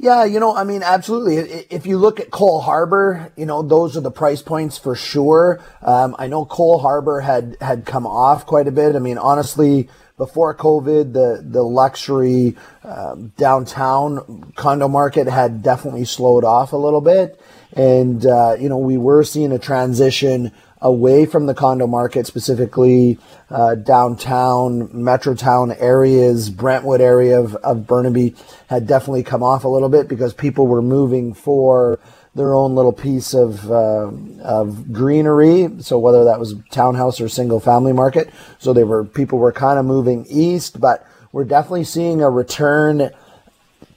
Yeah, 0.00 0.24
you 0.24 0.38
know, 0.38 0.54
I 0.54 0.62
mean, 0.62 0.84
absolutely. 0.84 1.38
If 1.70 1.84
you 1.84 1.98
look 1.98 2.20
at 2.20 2.30
Coal 2.30 2.60
Harbour, 2.60 3.32
you 3.36 3.44
know, 3.44 3.62
those 3.62 3.96
are 3.96 4.00
the 4.00 4.12
price 4.12 4.42
points 4.42 4.78
for 4.78 4.94
sure. 4.94 5.60
Um, 5.82 6.14
I 6.20 6.28
know 6.28 6.44
Coal 6.44 6.78
Harbour 6.78 7.20
had 7.20 7.56
had 7.60 7.84
come 7.84 8.06
off 8.06 8.46
quite 8.46 8.68
a 8.68 8.70
bit. 8.70 8.94
I 8.94 9.00
mean, 9.00 9.18
honestly, 9.18 9.88
before 10.18 10.54
COVID, 10.54 11.12
the 11.14 11.42
the 11.42 11.62
luxury 11.62 12.56
um, 12.84 13.32
downtown 13.36 14.52
condo 14.56 14.88
market 14.88 15.28
had 15.28 15.62
definitely 15.62 16.04
slowed 16.04 16.44
off 16.44 16.72
a 16.72 16.76
little 16.76 17.00
bit, 17.00 17.40
and 17.72 18.26
uh, 18.26 18.56
you 18.58 18.68
know, 18.68 18.78
we 18.78 18.98
were 18.98 19.24
seeing 19.24 19.52
a 19.52 19.58
transition 19.58 20.52
away 20.80 21.26
from 21.26 21.46
the 21.46 21.54
condo 21.54 21.86
market, 21.86 22.26
specifically 22.26 23.18
uh, 23.50 23.74
downtown, 23.74 24.88
Metrotown 24.88 25.76
areas, 25.80 26.50
Brentwood 26.50 27.00
area 27.00 27.40
of, 27.40 27.56
of 27.56 27.86
Burnaby 27.86 28.34
had 28.68 28.86
definitely 28.86 29.22
come 29.22 29.42
off 29.42 29.64
a 29.64 29.68
little 29.68 29.88
bit 29.88 30.08
because 30.08 30.32
people 30.32 30.66
were 30.66 30.82
moving 30.82 31.34
for 31.34 31.98
their 32.38 32.54
own 32.54 32.74
little 32.74 32.92
piece 32.92 33.34
of 33.34 33.70
uh, 33.70 34.10
of 34.42 34.92
greenery. 34.92 35.68
So 35.80 35.98
whether 35.98 36.24
that 36.24 36.38
was 36.38 36.54
townhouse 36.70 37.20
or 37.20 37.28
single 37.28 37.60
family 37.60 37.92
market, 37.92 38.30
so 38.58 38.72
they 38.72 38.84
were 38.84 39.04
people 39.04 39.38
were 39.38 39.52
kind 39.52 39.78
of 39.78 39.84
moving 39.84 40.24
east, 40.28 40.80
but 40.80 41.06
we're 41.32 41.44
definitely 41.44 41.84
seeing 41.84 42.22
a 42.22 42.30
return 42.30 43.10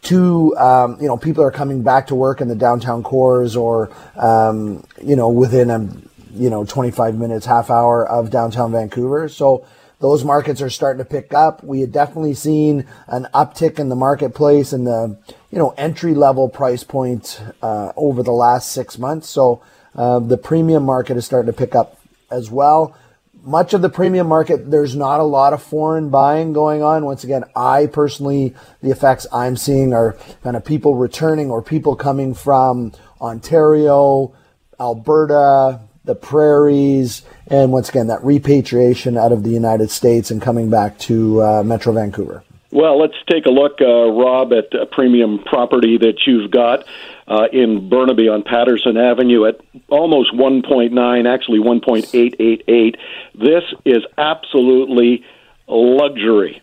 to 0.03 0.57
um, 0.57 0.97
you 0.99 1.07
know 1.07 1.17
people 1.17 1.43
are 1.43 1.51
coming 1.51 1.83
back 1.83 2.07
to 2.07 2.15
work 2.15 2.41
in 2.41 2.47
the 2.47 2.55
downtown 2.55 3.03
cores 3.03 3.55
or 3.55 3.89
um, 4.17 4.83
you 5.01 5.15
know 5.15 5.29
within 5.29 5.69
a 5.69 5.87
you 6.33 6.49
know 6.49 6.65
25 6.65 7.15
minutes 7.15 7.45
half 7.45 7.69
hour 7.69 8.07
of 8.07 8.29
downtown 8.29 8.71
vancouver 8.71 9.27
so 9.27 9.65
those 10.01 10.25
markets 10.25 10.61
are 10.61 10.69
starting 10.69 10.97
to 10.97 11.09
pick 11.09 11.33
up. 11.33 11.63
We 11.63 11.79
had 11.79 11.91
definitely 11.91 12.33
seen 12.33 12.87
an 13.07 13.27
uptick 13.33 13.79
in 13.79 13.87
the 13.87 13.95
marketplace 13.95 14.73
and 14.73 14.85
the 14.85 15.17
you 15.51 15.57
know 15.57 15.73
entry 15.77 16.13
level 16.13 16.49
price 16.49 16.83
point 16.83 17.41
uh, 17.61 17.93
over 17.95 18.23
the 18.23 18.31
last 18.31 18.71
six 18.71 18.97
months. 18.97 19.29
So 19.29 19.61
uh, 19.95 20.19
the 20.19 20.37
premium 20.37 20.83
market 20.83 21.17
is 21.17 21.25
starting 21.25 21.51
to 21.51 21.57
pick 21.57 21.75
up 21.75 21.99
as 22.31 22.49
well. 22.49 22.97
Much 23.43 23.73
of 23.73 23.81
the 23.81 23.89
premium 23.89 24.27
market, 24.27 24.69
there's 24.69 24.95
not 24.95 25.19
a 25.19 25.23
lot 25.23 25.53
of 25.53 25.63
foreign 25.63 26.09
buying 26.09 26.53
going 26.53 26.83
on. 26.83 27.05
Once 27.05 27.23
again, 27.23 27.43
I 27.55 27.87
personally, 27.87 28.53
the 28.81 28.91
effects 28.91 29.25
I'm 29.33 29.57
seeing 29.57 29.93
are 29.93 30.15
kind 30.43 30.55
of 30.55 30.63
people 30.63 30.95
returning 30.95 31.49
or 31.49 31.63
people 31.63 31.95
coming 31.95 32.35
from 32.35 32.93
Ontario, 33.19 34.33
Alberta, 34.79 35.81
the 36.03 36.15
prairies, 36.15 37.23
and 37.47 37.71
once 37.71 37.89
again, 37.89 38.07
that 38.07 38.23
repatriation 38.23 39.17
out 39.17 39.31
of 39.31 39.43
the 39.43 39.51
United 39.51 39.91
States 39.91 40.31
and 40.31 40.41
coming 40.41 40.69
back 40.69 40.97
to 40.99 41.41
uh, 41.43 41.63
Metro 41.63 41.93
Vancouver. 41.93 42.43
Well, 42.71 42.99
let's 42.99 43.15
take 43.29 43.45
a 43.45 43.49
look, 43.49 43.81
uh, 43.81 44.09
Rob, 44.11 44.53
at 44.53 44.73
a 44.73 44.85
premium 44.85 45.39
property 45.39 45.97
that 45.97 46.25
you've 46.25 46.49
got 46.51 46.85
uh, 47.27 47.47
in 47.51 47.89
Burnaby 47.89 48.29
on 48.29 48.43
Patterson 48.43 48.95
Avenue 48.95 49.45
at 49.45 49.59
almost 49.89 50.33
1.9, 50.33 51.33
actually 51.33 51.59
1.888. 51.59 52.95
This 53.35 53.63
is 53.83 54.03
absolutely 54.17 55.25
luxury. 55.67 56.61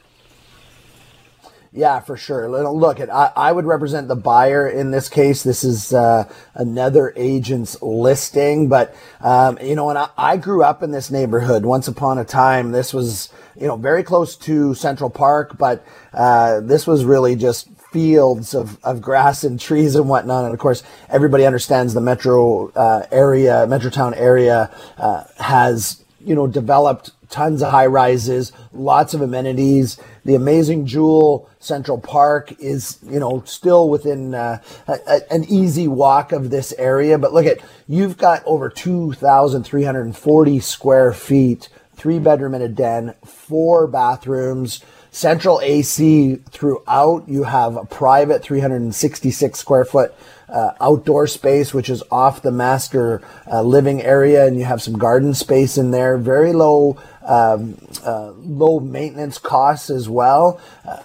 Yeah, 1.73 2.01
for 2.01 2.17
sure. 2.17 2.49
Look, 2.49 2.99
I, 3.01 3.31
I 3.37 3.53
would 3.53 3.67
represent 3.67 4.09
the 4.09 4.17
buyer 4.17 4.67
in 4.67 4.91
this 4.91 5.09
case. 5.09 5.43
This 5.43 5.65
is 5.65 5.93
uh, 5.93 6.25
another 6.55 7.13
agent's 7.15 7.81
listing, 7.83 8.69
but 8.69 8.97
um, 9.21 9.59
you 9.61 9.75
know, 9.75 9.91
and 9.91 9.99
I, 9.99 10.09
I 10.17 10.37
grew 10.39 10.63
up 10.63 10.83
in 10.83 10.93
this 10.93 11.11
neighborhood. 11.11 11.67
Once 11.67 11.87
upon 11.87 12.19
a 12.19 12.25
time, 12.25 12.73
this 12.73 12.95
was 12.95 13.31
you 13.55 13.67
know 13.67 13.77
very 13.77 14.03
close 14.03 14.35
to 14.37 14.73
Central 14.75 15.11
Park, 15.11 15.59
but 15.59 15.85
uh, 16.15 16.61
this 16.61 16.87
was 16.87 17.05
really 17.05 17.37
just 17.37 17.69
fields 17.93 18.55
of, 18.55 18.83
of 18.85 19.01
grass 19.03 19.45
and 19.45 19.61
trees 19.61 19.95
and 19.95 20.09
whatnot. 20.09 20.45
And 20.45 20.55
of 20.55 20.61
course, 20.61 20.83
everybody 21.11 21.45
understands 21.45 21.93
the 21.93 22.01
metro 22.01 22.69
uh, 22.71 23.07
area, 23.11 23.67
Metrotown 23.69 24.17
area 24.17 24.71
uh, 24.97 25.25
has 25.39 26.03
you 26.25 26.35
know 26.35 26.47
developed 26.47 27.11
tons 27.31 27.63
of 27.63 27.71
high 27.71 27.87
rises, 27.87 28.53
lots 28.73 29.15
of 29.15 29.21
amenities. 29.21 29.99
The 30.25 30.35
amazing 30.35 30.87
Jewel 30.87 31.49
Central 31.59 31.99
Park 31.99 32.55
is, 32.61 32.99
you 33.03 33.21
know, 33.21 33.43
still 33.47 33.89
within 33.89 34.35
uh, 34.35 34.63
a, 34.87 35.33
an 35.33 35.45
easy 35.45 35.89
walk 35.89 36.33
of 36.33 36.51
this 36.51 36.73
area. 36.79 37.19
But 37.19 37.33
look 37.33 37.47
at, 37.47 37.61
you've 37.87 38.17
got 38.17 38.43
over 38.45 38.69
2,340 38.69 40.61
square 40.61 41.13
feet, 41.13 41.69
three 41.95 42.19
bedroom 42.19 42.55
and 42.55 42.63
a 42.63 42.69
den, 42.69 43.15
four 43.25 43.87
bathrooms, 43.87 44.83
central 45.11 45.61
AC 45.63 46.37
throughout. 46.51 47.29
You 47.29 47.45
have 47.45 47.77
a 47.77 47.85
private 47.85 48.43
366 48.43 49.59
square 49.59 49.85
foot 49.85 50.15
uh, 50.49 50.73
outdoor 50.81 51.27
space, 51.27 51.75
which 51.75 51.91
is 51.91 52.03
off 52.11 52.43
the 52.43 52.51
master 52.51 53.21
uh, 53.51 53.63
living 53.63 54.03
area, 54.03 54.47
and 54.47 54.57
you 54.57 54.65
have 54.65 54.83
some 54.83 54.97
garden 54.97 55.35
space 55.35 55.77
in 55.77 55.91
there. 55.91 56.17
Very 56.17 56.53
low, 56.53 56.99
um, 57.29 57.79
uh, 58.05 58.33
low 58.39 58.81
maintenance 58.81 59.39
costs 59.39 59.91
as 59.91 60.09
well. 60.09 60.61
Uh, 60.87 61.03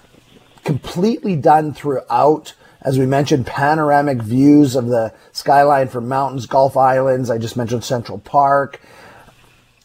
completely 0.64 1.36
done 1.36 1.74
throughout. 1.74 2.54
As 2.82 2.98
we 2.98 3.06
mentioned, 3.06 3.46
panoramic 3.46 4.22
views 4.22 4.76
of 4.76 4.88
the 4.88 5.14
skyline 5.32 5.88
from 5.88 6.08
mountains, 6.08 6.46
Gulf 6.48 6.76
Islands. 6.76 7.30
I 7.30 7.38
just 7.38 7.56
mentioned 7.56 7.84
Central 7.84 8.18
Park 8.18 8.82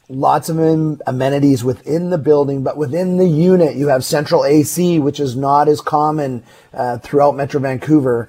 lots 0.09 0.49
of 0.49 0.59
amenities 1.07 1.63
within 1.63 2.11
the 2.11 2.19
building, 2.19 2.63
but 2.63 2.77
within 2.77 3.19
the 3.19 3.29
unit, 3.29 3.77
you 3.77 3.89
have 3.89 4.05
central 4.05 4.45
AC, 4.45 4.99
which 4.99 5.21
is 5.21 5.37
not 5.37 5.69
as 5.69 5.81
common 5.81 6.43
uh, 6.73 6.99
throughout 6.99 7.37
Metro 7.37 7.61
Vancouver. 7.61 8.29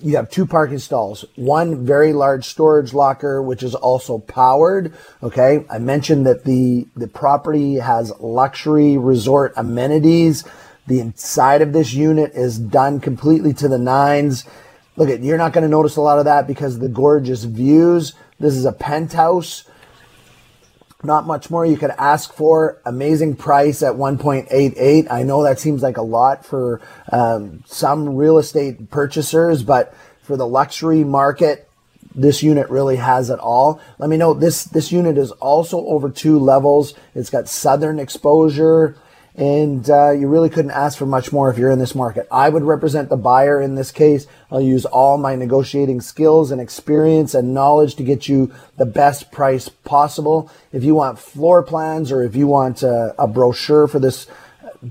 You 0.00 0.16
have 0.16 0.30
two 0.30 0.46
parking 0.46 0.78
stalls, 0.78 1.24
one 1.34 1.84
very 1.84 2.12
large 2.12 2.44
storage 2.44 2.94
locker, 2.94 3.42
which 3.42 3.62
is 3.62 3.74
also 3.74 4.18
powered. 4.18 4.94
Okay. 5.22 5.64
I 5.68 5.78
mentioned 5.78 6.26
that 6.26 6.44
the, 6.44 6.86
the 6.94 7.08
property 7.08 7.76
has 7.76 8.12
luxury 8.20 8.96
resort 8.96 9.52
amenities. 9.56 10.44
The 10.86 11.00
inside 11.00 11.62
of 11.62 11.72
this 11.72 11.92
unit 11.92 12.32
is 12.34 12.58
done 12.58 13.00
completely 13.00 13.52
to 13.54 13.68
the 13.68 13.78
nines. 13.78 14.44
Look 14.96 15.10
at, 15.10 15.20
you're 15.20 15.38
not 15.38 15.52
going 15.52 15.62
to 15.62 15.68
notice 15.68 15.96
a 15.96 16.00
lot 16.00 16.18
of 16.18 16.24
that 16.26 16.46
because 16.46 16.78
the 16.78 16.88
gorgeous 16.88 17.44
views. 17.44 18.14
This 18.38 18.54
is 18.54 18.64
a 18.64 18.72
penthouse 18.72 19.64
not 21.04 21.26
much 21.26 21.48
more 21.48 21.64
you 21.64 21.76
could 21.76 21.92
ask 21.92 22.32
for. 22.32 22.80
Amazing 22.84 23.36
price 23.36 23.82
at 23.82 23.94
1.88. 23.94 25.06
I 25.10 25.22
know 25.22 25.44
that 25.44 25.60
seems 25.60 25.82
like 25.82 25.96
a 25.96 26.02
lot 26.02 26.44
for 26.44 26.80
um, 27.12 27.62
some 27.66 28.16
real 28.16 28.38
estate 28.38 28.90
purchasers, 28.90 29.62
but 29.62 29.94
for 30.22 30.36
the 30.36 30.46
luxury 30.46 31.04
market, 31.04 31.68
this 32.14 32.42
unit 32.42 32.68
really 32.68 32.96
has 32.96 33.30
it 33.30 33.38
all. 33.38 33.80
Let 33.98 34.10
me 34.10 34.16
know 34.16 34.34
this 34.34 34.64
this 34.64 34.90
unit 34.90 35.16
is 35.18 35.30
also 35.32 35.86
over 35.86 36.10
two 36.10 36.38
levels. 36.38 36.94
It's 37.14 37.30
got 37.30 37.48
southern 37.48 38.00
exposure 38.00 38.96
and 39.38 39.88
uh, 39.88 40.10
you 40.10 40.26
really 40.26 40.50
couldn't 40.50 40.72
ask 40.72 40.98
for 40.98 41.06
much 41.06 41.32
more 41.32 41.48
if 41.48 41.56
you're 41.56 41.70
in 41.70 41.78
this 41.78 41.94
market. 41.94 42.26
I 42.28 42.48
would 42.48 42.64
represent 42.64 43.08
the 43.08 43.16
buyer 43.16 43.62
in 43.62 43.76
this 43.76 43.92
case. 43.92 44.26
I'll 44.50 44.60
use 44.60 44.84
all 44.84 45.16
my 45.16 45.36
negotiating 45.36 46.00
skills 46.00 46.50
and 46.50 46.60
experience 46.60 47.34
and 47.34 47.54
knowledge 47.54 47.94
to 47.96 48.02
get 48.02 48.26
you 48.26 48.52
the 48.76 48.84
best 48.84 49.30
price 49.30 49.68
possible. 49.68 50.50
If 50.72 50.82
you 50.82 50.96
want 50.96 51.20
floor 51.20 51.62
plans 51.62 52.10
or 52.10 52.24
if 52.24 52.34
you 52.34 52.48
want 52.48 52.82
a, 52.82 53.14
a 53.16 53.28
brochure 53.28 53.86
for 53.86 54.00
this 54.00 54.26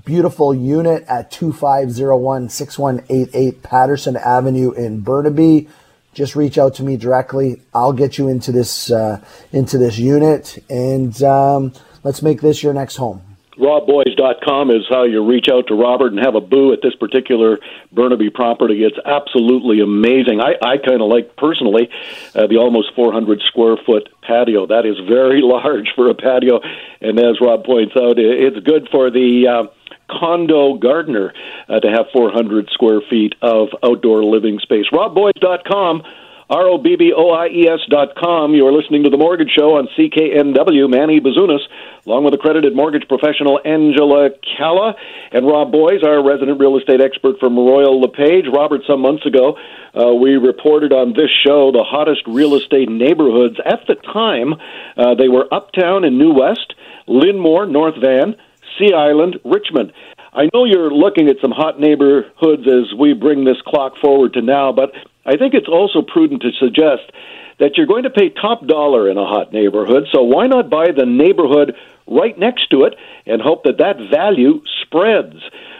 beautiful 0.06 0.56
unit 0.56 1.04
at 1.10 1.30
2501 1.30 2.48
6188 2.48 3.64
Patterson 3.64 4.16
Avenue 4.16 4.72
in 4.72 5.02
Burnaby, 5.02 5.68
just 6.14 6.38
reach 6.38 6.58
out 6.58 6.74
to 6.76 6.84
me 6.84 6.96
directly. 6.96 7.62
I'll 7.74 7.92
get 7.92 8.18
you 8.18 8.30
into 8.30 8.54
this 8.54 8.90
uh, 8.92 9.22
into 9.52 9.78
this 9.78 9.98
unit, 9.98 10.64
and 10.70 11.22
um, 11.22 11.74
let's 12.04 12.22
make 12.22 12.40
this 12.40 12.64
your 12.64 12.74
next 12.74 12.96
home. 12.96 13.27
RobBoies.com 13.58 14.72
is 14.72 14.86
how 14.90 15.04
you 15.04 15.26
reach 15.26 15.48
out 15.52 15.68
to 15.68 15.76
Robert 15.76 16.14
and 16.14 16.24
have 16.24 16.36
a 16.36 16.42
boo 16.42 16.74
at 16.74 16.82
this 16.82 16.96
particular 16.96 17.60
Burnaby 17.92 18.30
property. 18.30 18.84
It's 18.84 18.98
absolutely 19.06 19.82
amazing. 19.82 20.42
I, 20.42 20.54
I 20.62 20.78
kind 20.78 21.02
of 21.02 21.10
like 21.10 21.36
personally 21.36 21.90
uh, 22.36 22.48
the 22.48 22.58
almost 22.58 22.94
400 22.96 23.42
square 23.48 23.78
foot 23.86 24.10
patio. 24.22 24.68
That 24.68 24.86
is 24.86 24.98
very 25.08 25.42
large 25.44 25.94
for 25.96 26.10
a 26.10 26.16
patio, 26.16 26.62
and 27.02 27.20
as 27.20 27.42
Rob 27.42 27.66
points 27.66 27.96
out, 27.96 28.18
it's 28.18 28.60
good 28.66 28.88
for 28.92 29.10
the. 29.10 29.48
Uh, 29.48 29.74
condo 30.10 30.76
gardener 30.76 31.34
uh, 31.68 31.82
to 31.82 31.90
have 31.90 32.06
400 32.14 32.70
square 32.70 33.02
feet 33.10 33.36
of 33.42 33.68
outdoor 33.84 34.24
living 34.24 34.58
space. 34.60 34.86
RobBoies.com 34.94 36.02
R 36.50 36.66
O 36.66 36.78
B 36.78 36.96
B 36.96 37.12
O 37.16 37.30
I 37.32 37.48
E 37.48 37.68
S 37.68 37.82
dot 37.90 38.16
com. 38.16 38.54
You 38.54 38.66
are 38.68 38.72
listening 38.72 39.04
to 39.04 39.10
The 39.10 39.18
Mortgage 39.18 39.52
Show 39.52 39.76
on 39.76 39.90
CKNW. 39.98 40.90
Manny 40.90 41.20
Bazunas, 41.20 41.60
along 42.06 42.24
with 42.24 42.34
accredited 42.34 42.74
mortgage 42.74 43.06
professional 43.10 43.60
Angela 43.66 44.30
Calla, 44.58 44.96
and 45.34 45.46
Rob 45.46 45.74
Boies, 45.74 46.04
our 46.04 46.24
resident 46.24 46.58
real 46.58 46.78
estate 46.78 47.02
expert 47.02 47.38
from 47.40 47.58
Royal 47.58 48.00
LePage. 48.00 48.46
Robert, 48.48 48.82
some 48.88 49.02
months 49.02 49.26
ago, 49.26 49.58
uh, 49.94 50.14
we 50.14 50.38
reported 50.38 50.94
on 50.94 51.12
this 51.12 51.30
show 51.46 51.74
the 51.74 51.84
hottest 51.84 52.22
real 52.28 52.56
estate 52.56 52.88
neighborhoods. 52.88 53.58
At 53.66 53.86
the 53.88 53.96
time, 53.96 54.54
uh, 54.96 55.16
they 55.16 55.28
were 55.28 55.54
Uptown 55.54 56.06
and 56.06 56.18
New 56.18 56.32
West, 56.32 56.76
Lynnmour, 57.10 57.70
North 57.70 57.96
Van, 58.00 58.38
Sea 58.80 58.94
Island, 58.94 59.38
Richmond. 59.44 59.92
I 60.32 60.50
know 60.54 60.64
you're 60.66 60.92
looking 60.92 61.28
at 61.28 61.38
some 61.42 61.52
hot 61.52 61.80
neighborhoods 61.80 62.68
as 62.68 62.94
we 62.98 63.14
bring 63.14 63.44
this 63.44 63.58
clock 63.66 63.98
forward 63.98 64.34
to 64.34 64.42
now, 64.42 64.72
but 64.72 64.92
I 65.28 65.36
think 65.36 65.54
it's 65.54 65.68
also 65.68 66.02
prudent 66.02 66.42
to 66.42 66.52
suggest 66.58 67.12
that 67.60 67.76
you're 67.76 67.86
going 67.86 68.04
to 68.04 68.10
pay 68.10 68.30
top 68.30 68.66
dollar 68.66 69.10
in 69.10 69.18
a 69.18 69.26
hot 69.26 69.52
neighborhood, 69.52 70.08
so 70.12 70.24
why 70.24 70.48
not 70.48 70.70
buy 70.70 70.88
the 70.96 71.06
neighborhood 71.06 71.76
right 72.08 72.38
next 72.40 72.70
to 72.70 72.84
it 72.84 72.96
and 73.26 73.42
hope 73.42 73.64
that 73.64 73.80
that 73.80 73.98
value 74.10 74.62
spreads? 74.84 75.36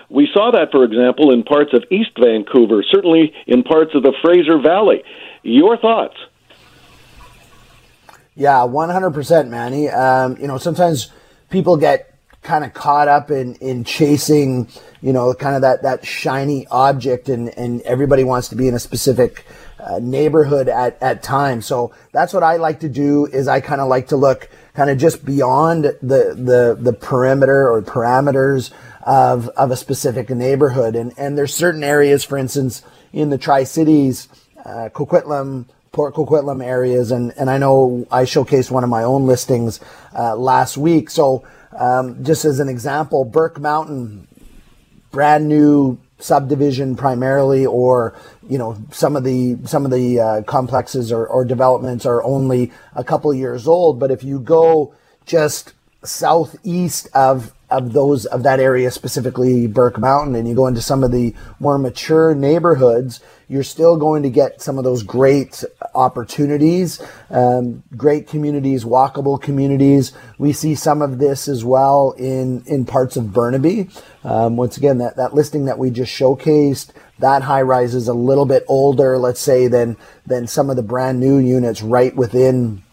We 0.10 0.28
saw 0.34 0.52
that, 0.52 0.72
for 0.72 0.84
example, 0.84 1.32
in 1.32 1.44
parts 1.44 1.74
of 1.74 1.84
East 1.90 2.12
Vancouver, 2.20 2.84
certainly 2.84 3.34
in 3.46 3.64
parts 3.64 3.92
of 3.96 4.04
the 4.04 4.14
Fraser 4.22 4.60
Valley. 4.60 5.04
Your 5.44 5.78
thoughts? 5.78 6.16
Yeah, 8.36 8.68
100%, 8.68 9.48
Manny. 9.48 9.90
Um, 9.90 10.38
you 10.38 10.48
know, 10.48 10.58
sometimes 10.58 11.12
people 11.50 11.78
get 11.78 12.17
kind 12.48 12.64
of 12.64 12.74
caught 12.74 13.10
up 13.10 13.30
in, 13.30 13.56
in 13.56 13.84
chasing, 13.84 14.70
you 15.02 15.12
know, 15.12 15.34
kind 15.34 15.54
of 15.54 15.62
that, 15.62 15.84
that 15.84 16.06
shiny 16.06 16.66
object 16.68 17.28
and, 17.28 17.50
and 17.58 17.82
everybody 17.82 18.24
wants 18.24 18.48
to 18.48 18.56
be 18.56 18.70
in 18.70 18.74
a 18.74 18.80
specific 18.80 19.46
uh, 19.80 20.00
neighborhood 20.02 20.70
at, 20.70 20.98
at 21.04 21.22
times. 21.22 21.66
So 21.66 21.94
that's 22.14 22.34
what 22.34 22.44
I 22.44 22.56
like 22.56 22.80
to 22.80 22.90
do 22.90 23.26
is 23.26 23.50
I 23.50 23.60
kind 23.60 23.82
of 23.82 23.90
like 23.90 24.08
to 24.08 24.16
look 24.16 24.50
kind 24.74 24.90
of 24.90 24.98
just 24.98 25.26
beyond 25.26 25.84
the, 25.84 26.34
the, 26.38 26.78
the 26.80 26.94
perimeter 26.94 27.70
or 27.70 27.82
parameters 27.82 28.72
of, 29.04 29.50
of 29.50 29.70
a 29.72 29.76
specific 29.76 30.30
neighborhood. 30.30 30.96
And, 30.96 31.14
and 31.18 31.38
there's 31.38 31.54
certain 31.54 31.84
areas, 31.84 32.24
for 32.24 32.38
instance, 32.38 32.82
in 33.12 33.30
the 33.30 33.38
Tri-Cities, 33.38 34.30
uh, 34.64 34.88
Coquitlam, 34.94 35.66
Port 35.92 36.14
Coquitlam 36.14 36.64
areas, 36.64 37.12
and, 37.12 37.34
and 37.38 37.50
I 37.50 37.58
know 37.58 38.06
I 38.12 38.24
showcased 38.24 38.72
one 38.72 38.84
of 38.84 38.90
my 38.90 39.04
own 39.04 39.26
listings 39.26 39.80
uh, 40.18 40.36
last 40.36 40.78
week. 40.78 41.10
So 41.10 41.44
um, 41.78 42.24
just 42.24 42.46
as 42.46 42.60
an 42.60 42.70
example, 42.70 43.26
Burke 43.26 43.60
Mountain, 43.60 44.28
brand 45.12 45.48
new 45.48 46.00
subdivision 46.20 46.96
primarily, 46.96 47.66
or 47.66 48.16
you 48.50 48.58
know 48.58 48.78
some 48.92 49.16
of 49.16 49.24
the 49.24 49.58
some 49.66 49.86
of 49.86 49.92
the 49.92 50.20
uh, 50.20 50.42
complexes 50.44 51.12
or, 51.12 51.28
or 51.28 51.46
developments 51.46 52.06
are 52.06 52.24
only 52.24 52.72
a 52.96 53.04
couple 53.04 53.34
years 53.34 53.68
old. 53.68 54.00
But 54.00 54.12
if 54.12 54.24
you 54.24 54.40
go 54.40 54.94
just 55.26 55.74
southeast 56.04 57.08
of 57.14 57.54
of 57.70 57.94
those 57.94 58.26
of 58.26 58.44
that 58.44 58.60
area 58.60 58.90
specifically 58.90 59.68
Burke 59.68 60.00
Mountain 60.00 60.36
and 60.36 60.48
you 60.48 60.56
go 60.56 60.68
into 60.68 60.82
some 60.82 61.04
of 61.04 61.12
the 61.12 61.36
more 61.60 61.78
mature 61.78 62.34
neighborhoods 62.34 63.20
you're 63.50 63.64
still 63.64 63.98
going 63.98 64.24
to 64.24 64.30
get 64.30 64.62
some 64.62 64.78
of 64.78 64.84
those 64.84 65.04
great 65.04 65.64
opportunities 65.96 67.02
um, 67.30 67.84
great 67.96 68.28
communities 68.28 68.86
walkable 68.86 69.42
communities. 69.42 70.14
We 70.38 70.54
see 70.54 70.76
some 70.76 71.02
of 71.02 71.20
this 71.20 71.48
as 71.48 71.64
well 71.64 72.12
in 72.18 72.64
in 72.66 72.86
parts 72.86 73.18
of 73.18 73.34
Burnaby. 73.34 73.90
Um, 74.24 74.58
once 74.58 74.78
again 74.78 74.98
that, 75.00 75.18
that 75.18 75.34
listing 75.34 75.66
that 75.66 75.78
we 75.78 75.90
just 75.90 76.12
showcased 76.12 76.92
that 77.20 77.42
high 77.44 77.62
rise 77.62 77.96
is 77.96 78.08
a 78.08 78.14
little 78.14 78.46
bit 78.46 78.64
older 78.68 79.18
let's 79.18 79.40
say 79.40 79.68
than 79.68 79.98
than 80.26 80.48
some 80.48 80.70
of 80.70 80.76
the 80.76 80.84
brand 80.84 81.20
new 81.20 81.38
units 81.38 81.82
right 81.82 82.16
within 82.16 82.84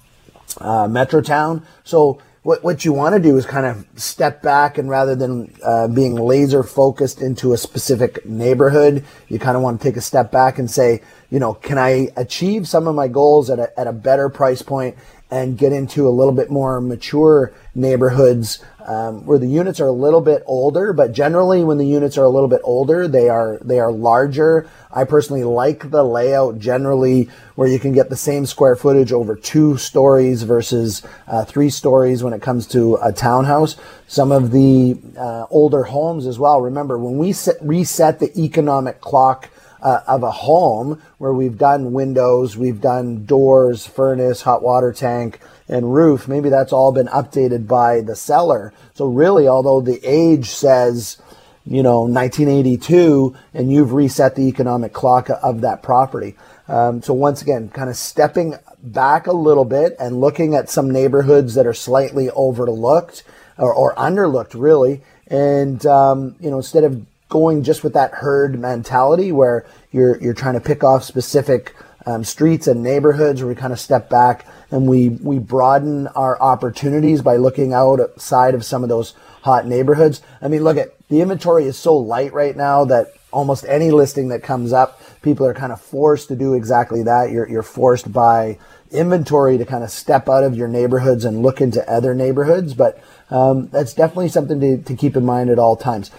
uh, 0.58 0.86
Metrotown 0.86 1.64
so 1.82 2.20
what 2.44 2.62
what 2.62 2.84
you 2.84 2.92
want 2.92 3.14
to 3.14 3.20
do 3.20 3.36
is 3.38 3.46
kind 3.46 3.64
of 3.64 3.86
step 3.98 4.42
back 4.42 4.76
and 4.76 4.90
rather 4.90 5.16
than 5.16 5.52
uh, 5.64 5.88
being 5.88 6.14
laser 6.14 6.62
focused 6.62 7.22
into 7.22 7.54
a 7.54 7.56
specific 7.56 8.24
neighborhood, 8.26 9.02
you 9.28 9.38
kind 9.38 9.56
of 9.56 9.62
want 9.62 9.80
to 9.80 9.88
take 9.88 9.96
a 9.96 10.02
step 10.02 10.30
back 10.30 10.58
and 10.58 10.70
say, 10.70 11.00
you 11.30 11.40
know, 11.40 11.54
can 11.54 11.78
I 11.78 12.08
achieve 12.16 12.68
some 12.68 12.86
of 12.86 12.94
my 12.94 13.08
goals 13.08 13.48
at 13.48 13.58
a, 13.58 13.80
at 13.80 13.86
a 13.86 13.92
better 13.92 14.28
price 14.28 14.60
point 14.60 14.94
and 15.30 15.58
get 15.58 15.72
into 15.72 16.06
a 16.06 16.10
little 16.10 16.32
bit 16.32 16.50
more 16.50 16.80
mature 16.80 17.52
neighborhoods 17.74 18.62
um, 18.86 19.24
where 19.24 19.38
the 19.38 19.48
units 19.48 19.80
are 19.80 19.86
a 19.86 19.92
little 19.92 20.20
bit 20.20 20.42
older. 20.46 20.92
But 20.92 21.12
generally, 21.12 21.64
when 21.64 21.78
the 21.78 21.86
units 21.86 22.18
are 22.18 22.24
a 22.24 22.28
little 22.28 22.48
bit 22.48 22.60
older, 22.64 23.08
they 23.08 23.28
are 23.28 23.58
they 23.62 23.80
are 23.80 23.90
larger. 23.90 24.68
I 24.92 25.04
personally 25.04 25.42
like 25.42 25.90
the 25.90 26.04
layout 26.04 26.58
generally 26.58 27.30
where 27.54 27.66
you 27.66 27.78
can 27.78 27.92
get 27.92 28.10
the 28.10 28.16
same 28.16 28.46
square 28.46 28.76
footage 28.76 29.12
over 29.12 29.34
two 29.34 29.76
stories 29.76 30.42
versus 30.42 31.02
uh, 31.26 31.44
three 31.44 31.70
stories 31.70 32.22
when 32.22 32.32
it 32.32 32.42
comes 32.42 32.66
to 32.68 32.98
a 33.02 33.12
townhouse. 33.12 33.76
Some 34.06 34.30
of 34.30 34.50
the 34.50 34.96
uh, 35.18 35.46
older 35.50 35.84
homes 35.84 36.26
as 36.26 36.38
well. 36.38 36.60
Remember, 36.60 36.98
when 36.98 37.16
we 37.16 37.32
set, 37.32 37.56
reset 37.62 38.20
the 38.20 38.38
economic 38.38 39.00
clock 39.00 39.50
uh, 39.84 40.00
of 40.06 40.22
a 40.22 40.30
home 40.30 41.00
where 41.18 41.32
we've 41.32 41.58
done 41.58 41.92
windows, 41.92 42.56
we've 42.56 42.80
done 42.80 43.26
doors, 43.26 43.86
furnace, 43.86 44.42
hot 44.42 44.62
water 44.62 44.92
tank, 44.92 45.38
and 45.68 45.94
roof, 45.94 46.26
maybe 46.26 46.48
that's 46.48 46.72
all 46.72 46.90
been 46.90 47.06
updated 47.08 47.68
by 47.68 48.00
the 48.00 48.16
seller. 48.16 48.72
So 48.94 49.06
really, 49.06 49.46
although 49.46 49.82
the 49.82 50.00
age 50.02 50.46
says, 50.46 51.18
you 51.66 51.82
know, 51.82 52.02
1982, 52.02 53.36
and 53.52 53.70
you've 53.70 53.92
reset 53.92 54.34
the 54.36 54.48
economic 54.48 54.92
clock 54.92 55.28
of 55.42 55.60
that 55.60 55.82
property. 55.82 56.34
Um, 56.66 57.02
so 57.02 57.12
once 57.12 57.42
again, 57.42 57.68
kind 57.68 57.90
of 57.90 57.96
stepping 57.96 58.54
back 58.82 59.26
a 59.26 59.32
little 59.32 59.64
bit 59.64 59.96
and 59.98 60.20
looking 60.20 60.54
at 60.54 60.70
some 60.70 60.90
neighborhoods 60.90 61.54
that 61.54 61.66
are 61.66 61.74
slightly 61.74 62.30
overlooked 62.30 63.22
or, 63.58 63.72
or 63.72 63.94
underlooked, 63.96 64.54
really. 64.54 65.02
And 65.26 65.84
um, 65.86 66.36
you 66.40 66.50
know, 66.50 66.58
instead 66.58 66.84
of 66.84 67.04
going 67.28 67.62
just 67.62 67.82
with 67.82 67.94
that 67.94 68.12
herd 68.12 68.58
mentality 68.58 69.32
where 69.32 69.66
you're 69.90 70.20
you're 70.20 70.34
trying 70.34 70.54
to 70.54 70.60
pick 70.60 70.84
off 70.84 71.04
specific 71.04 71.74
um, 72.06 72.22
streets 72.22 72.66
and 72.66 72.82
neighborhoods 72.82 73.40
where 73.40 73.48
we 73.48 73.54
kind 73.54 73.72
of 73.72 73.80
step 73.80 74.10
back 74.10 74.46
and 74.70 74.86
we 74.86 75.08
we 75.08 75.38
broaden 75.38 76.06
our 76.08 76.40
opportunities 76.40 77.22
by 77.22 77.36
looking 77.36 77.72
outside 77.72 78.54
of 78.54 78.64
some 78.64 78.82
of 78.82 78.88
those 78.88 79.14
hot 79.42 79.66
neighborhoods. 79.66 80.22
I 80.40 80.48
mean, 80.48 80.62
look 80.64 80.76
at 80.76 80.94
the 81.08 81.20
inventory 81.20 81.64
is 81.64 81.78
so 81.78 81.96
light 81.96 82.32
right 82.32 82.56
now 82.56 82.84
that 82.86 83.08
almost 83.30 83.64
any 83.66 83.90
listing 83.90 84.28
that 84.28 84.42
comes 84.42 84.72
up, 84.72 85.00
people 85.22 85.46
are 85.46 85.54
kind 85.54 85.72
of 85.72 85.80
forced 85.80 86.28
to 86.28 86.36
do 86.36 86.54
exactly 86.54 87.02
that. 87.02 87.30
You're 87.30 87.48
you're 87.48 87.62
forced 87.62 88.12
by 88.12 88.58
inventory 88.90 89.58
to 89.58 89.64
kind 89.64 89.82
of 89.82 89.90
step 89.90 90.28
out 90.28 90.44
of 90.44 90.56
your 90.56 90.68
neighborhoods 90.68 91.24
and 91.24 91.42
look 91.42 91.60
into 91.60 91.88
other 91.90 92.14
neighborhoods, 92.14 92.74
but 92.74 93.02
um, 93.30 93.68
that's 93.68 93.92
definitely 93.92 94.28
something 94.28 94.60
to, 94.60 94.78
to 94.78 94.94
keep 94.94 95.16
in 95.16 95.24
mind 95.24 95.50
at 95.50 95.58
all 95.58 95.76
times. 95.76 96.10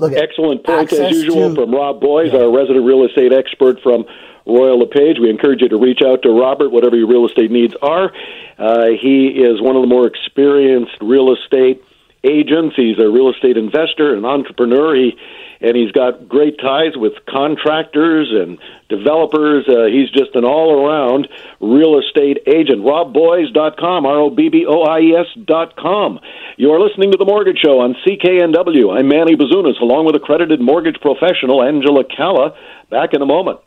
Look, 0.00 0.12
excellent 0.14 0.64
point 0.64 0.92
as 0.92 1.12
usual 1.12 1.50
to, 1.50 1.54
from 1.54 1.74
Rob 1.74 2.00
Boies, 2.00 2.32
yeah. 2.32 2.40
our 2.40 2.50
resident 2.50 2.84
real 2.84 3.04
estate 3.04 3.32
expert 3.32 3.80
from 3.82 4.04
Royal 4.46 4.78
LePage. 4.80 5.18
We 5.20 5.30
encourage 5.30 5.60
you 5.60 5.68
to 5.68 5.76
reach 5.76 6.00
out 6.04 6.22
to 6.22 6.30
Robert, 6.30 6.70
whatever 6.70 6.96
your 6.96 7.06
real 7.06 7.26
estate 7.26 7.50
needs 7.50 7.74
are. 7.82 8.12
Uh, 8.58 8.86
he 9.00 9.28
is 9.28 9.60
one 9.60 9.76
of 9.76 9.82
the 9.82 9.88
more 9.88 10.06
experienced 10.06 10.96
real 11.00 11.32
estate 11.32 11.82
agents. 12.24 12.76
He's 12.76 12.98
a 12.98 13.08
real 13.08 13.30
estate 13.30 13.56
investor, 13.56 14.14
an 14.14 14.24
entrepreneur. 14.24 14.94
He 14.94 15.16
and 15.60 15.76
he's 15.76 15.92
got 15.92 16.26
great 16.28 16.58
ties 16.58 16.96
with 16.96 17.12
contractors 17.28 18.32
and 18.32 18.58
developers. 18.88 19.68
Uh, 19.68 19.84
he's 19.86 20.10
just 20.10 20.34
an 20.34 20.44
all-around 20.44 21.28
real 21.60 21.96
estate 21.98 22.38
agent. 22.46 22.82
RobBoies.com, 22.82 24.06
R-O-B-B-O-I-E-S.com. 24.06 26.20
You 26.56 26.72
are 26.72 26.80
listening 26.80 27.12
to 27.12 27.18
The 27.18 27.26
Mortgage 27.26 27.58
Show 27.58 27.80
on 27.80 27.94
CKNW. 28.06 28.98
I'm 28.98 29.08
Manny 29.08 29.36
Bazunas, 29.36 29.78
along 29.80 30.06
with 30.06 30.16
accredited 30.16 30.60
mortgage 30.60 31.00
professional 31.00 31.62
Angela 31.62 32.04
Calla. 32.04 32.54
Back 32.90 33.14
in 33.14 33.22
a 33.22 33.26
moment. 33.26 33.60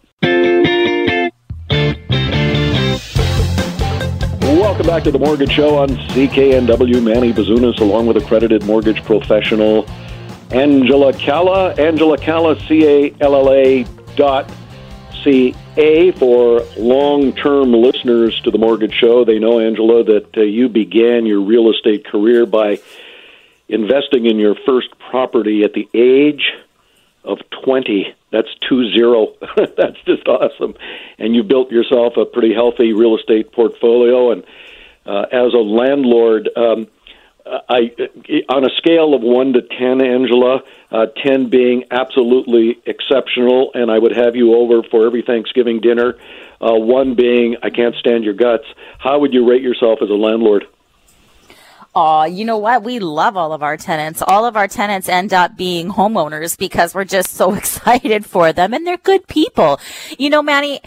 Welcome 4.41 4.87
back 4.87 5.03
to 5.03 5.11
the 5.11 5.19
Mortgage 5.19 5.51
Show 5.51 5.77
on 5.77 5.89
CKNW. 5.89 7.03
Manny 7.03 7.33
Bazunas, 7.33 7.79
along 7.79 8.07
with 8.07 8.17
accredited 8.17 8.63
mortgage 8.63 9.03
professional 9.03 9.85
Angela 10.53 11.11
Calla. 11.13 11.73
Angela 11.73 12.15
Calla, 12.15 12.59
C 12.67 12.85
A 12.85 13.15
L 13.19 13.35
L 13.35 13.51
A 13.51 13.83
dot 14.15 14.51
C 15.23 15.55
A 15.77 16.11
for 16.11 16.61
long 16.77 17.33
term 17.33 17.73
listeners 17.73 18.39
to 18.41 18.51
the 18.51 18.59
Mortgage 18.59 18.93
Show. 18.93 19.25
They 19.25 19.39
know, 19.39 19.59
Angela, 19.59 20.03
that 20.03 20.37
uh, 20.37 20.41
you 20.41 20.69
began 20.69 21.25
your 21.25 21.41
real 21.41 21.71
estate 21.71 22.05
career 22.05 22.45
by 22.45 22.79
investing 23.67 24.27
in 24.27 24.37
your 24.37 24.55
first 24.63 24.89
property 25.09 25.63
at 25.63 25.73
the 25.73 25.89
age 25.95 26.51
of 27.23 27.39
20. 27.63 28.13
That's 28.31 28.49
two 28.69 28.91
zero. 28.91 29.33
That's 29.55 29.99
just 30.05 30.27
awesome. 30.27 30.75
And 31.17 31.35
you 31.35 31.41
built 31.41 31.71
yourself 31.71 32.15
a 32.15 32.25
pretty 32.25 32.53
healthy 32.53 32.93
real 32.93 33.17
estate 33.17 33.51
portfolio. 33.51 34.31
And 34.31 34.43
uh, 35.07 35.25
as 35.31 35.53
a 35.53 35.57
landlord, 35.57 36.49
um, 36.55 36.87
I 37.45 37.91
on 38.49 38.65
a 38.65 38.69
scale 38.77 39.13
of 39.13 39.21
one 39.21 39.53
to 39.53 39.61
ten, 39.61 40.01
Angela, 40.01 40.61
uh, 40.91 41.07
ten 41.23 41.49
being 41.49 41.85
absolutely 41.91 42.81
exceptional, 42.85 43.71
and 43.73 43.91
I 43.91 43.99
would 43.99 44.15
have 44.15 44.35
you 44.35 44.55
over 44.55 44.81
for 44.83 45.05
every 45.05 45.21
Thanksgiving 45.21 45.81
dinner. 45.81 46.15
Uh, 46.61 46.75
one 46.75 47.15
being 47.15 47.57
I 47.61 47.69
can't 47.69 47.95
stand 47.95 48.23
your 48.23 48.33
guts. 48.33 48.65
How 48.97 49.19
would 49.19 49.33
you 49.33 49.49
rate 49.49 49.61
yourself 49.61 49.99
as 50.01 50.09
a 50.09 50.13
landlord? 50.13 50.65
Aw, 51.95 52.23
you 52.25 52.43
know 52.43 52.57
what? 52.57 52.83
We 52.83 52.97
love 52.97 53.37
all 53.37 53.53
of 53.53 53.61
our 53.61 53.77
tenants. 53.77 54.23
All 54.25 54.45
of 54.45 54.57
our 54.57 54.67
tenants 54.67 55.07
end 55.07 55.31
up 55.31 55.55
being 55.55 55.89
homeowners 55.89 56.57
because 56.57 56.95
we're 56.95 57.03
just 57.03 57.31
so 57.31 57.53
excited 57.55 58.25
for 58.25 58.51
them 58.51 58.73
and 58.73 58.87
they're 58.87 58.97
good 58.97 59.27
people. 59.27 59.79
You 60.17 60.31
know, 60.31 60.41
Manny, 60.41 60.81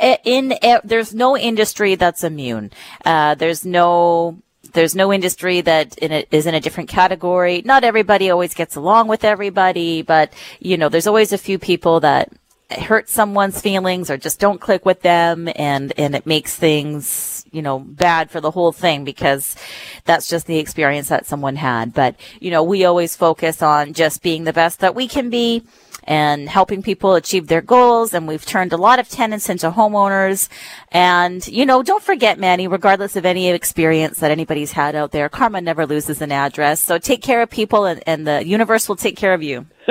in, 0.00 0.52
in 0.52 0.80
there's 0.84 1.14
no 1.14 1.36
industry 1.36 1.96
that's 1.96 2.22
immune. 2.22 2.70
Uh, 3.04 3.34
there's 3.34 3.64
no 3.64 4.40
there's 4.72 4.94
no 4.94 5.12
industry 5.12 5.60
that 5.60 5.96
in 5.98 6.12
a, 6.12 6.24
is 6.30 6.46
in 6.46 6.54
a 6.54 6.60
different 6.60 6.88
category. 6.88 7.62
Not 7.64 7.84
everybody 7.84 8.30
always 8.30 8.54
gets 8.54 8.76
along 8.76 9.08
with 9.08 9.24
everybody, 9.24 10.02
but 10.02 10.32
you 10.60 10.76
know, 10.76 10.88
there's 10.88 11.06
always 11.06 11.32
a 11.32 11.38
few 11.38 11.58
people 11.58 12.00
that 12.00 12.32
hurt 12.70 13.08
someone's 13.08 13.60
feelings 13.60 14.10
or 14.10 14.16
just 14.16 14.40
don't 14.40 14.60
click 14.60 14.84
with 14.84 15.02
them 15.02 15.48
and 15.56 15.92
and 15.98 16.14
it 16.14 16.26
makes 16.26 16.56
things 16.56 17.44
you 17.52 17.60
know 17.60 17.78
bad 17.78 18.30
for 18.30 18.40
the 18.40 18.50
whole 18.50 18.72
thing 18.72 19.04
because 19.04 19.56
that's 20.04 20.28
just 20.28 20.46
the 20.46 20.58
experience 20.58 21.08
that 21.08 21.26
someone 21.26 21.56
had 21.56 21.92
but 21.92 22.16
you 22.40 22.50
know 22.50 22.62
we 22.62 22.84
always 22.84 23.14
focus 23.14 23.62
on 23.62 23.92
just 23.92 24.22
being 24.22 24.44
the 24.44 24.52
best 24.52 24.80
that 24.80 24.94
we 24.94 25.06
can 25.06 25.28
be 25.28 25.62
and 26.04 26.48
helping 26.48 26.82
people 26.82 27.14
achieve 27.14 27.46
their 27.46 27.60
goals. 27.60 28.14
And 28.14 28.26
we've 28.26 28.44
turned 28.44 28.72
a 28.72 28.76
lot 28.76 28.98
of 28.98 29.08
tenants 29.08 29.48
into 29.48 29.70
homeowners. 29.70 30.48
And, 30.90 31.46
you 31.46 31.66
know, 31.66 31.82
don't 31.82 32.02
forget, 32.02 32.38
Manny, 32.38 32.68
regardless 32.68 33.16
of 33.16 33.24
any 33.24 33.50
experience 33.50 34.18
that 34.20 34.30
anybody's 34.30 34.72
had 34.72 34.94
out 34.94 35.12
there, 35.12 35.28
karma 35.28 35.60
never 35.60 35.86
loses 35.86 36.20
an 36.20 36.32
address. 36.32 36.80
So 36.80 36.98
take 36.98 37.22
care 37.22 37.42
of 37.42 37.50
people 37.50 37.84
and, 37.84 38.02
and 38.06 38.26
the 38.26 38.46
universe 38.46 38.88
will 38.88 38.96
take 38.96 39.16
care 39.16 39.34
of 39.34 39.42
you. 39.42 39.66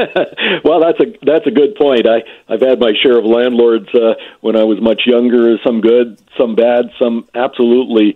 well, 0.64 0.80
that's 0.80 1.00
a 1.02 1.18
that's 1.26 1.46
a 1.46 1.52
good 1.52 1.76
point. 1.76 2.08
I 2.08 2.24
I've 2.48 2.62
had 2.62 2.80
my 2.80 2.94
share 3.04 3.18
of 3.18 3.26
landlords 3.26 3.90
uh, 3.94 4.14
when 4.40 4.56
I 4.56 4.64
was 4.64 4.80
much 4.82 5.02
younger. 5.06 5.58
Some 5.66 5.82
good, 5.82 6.22
some 6.38 6.56
bad, 6.56 6.86
some 6.98 7.28
absolutely 7.36 8.16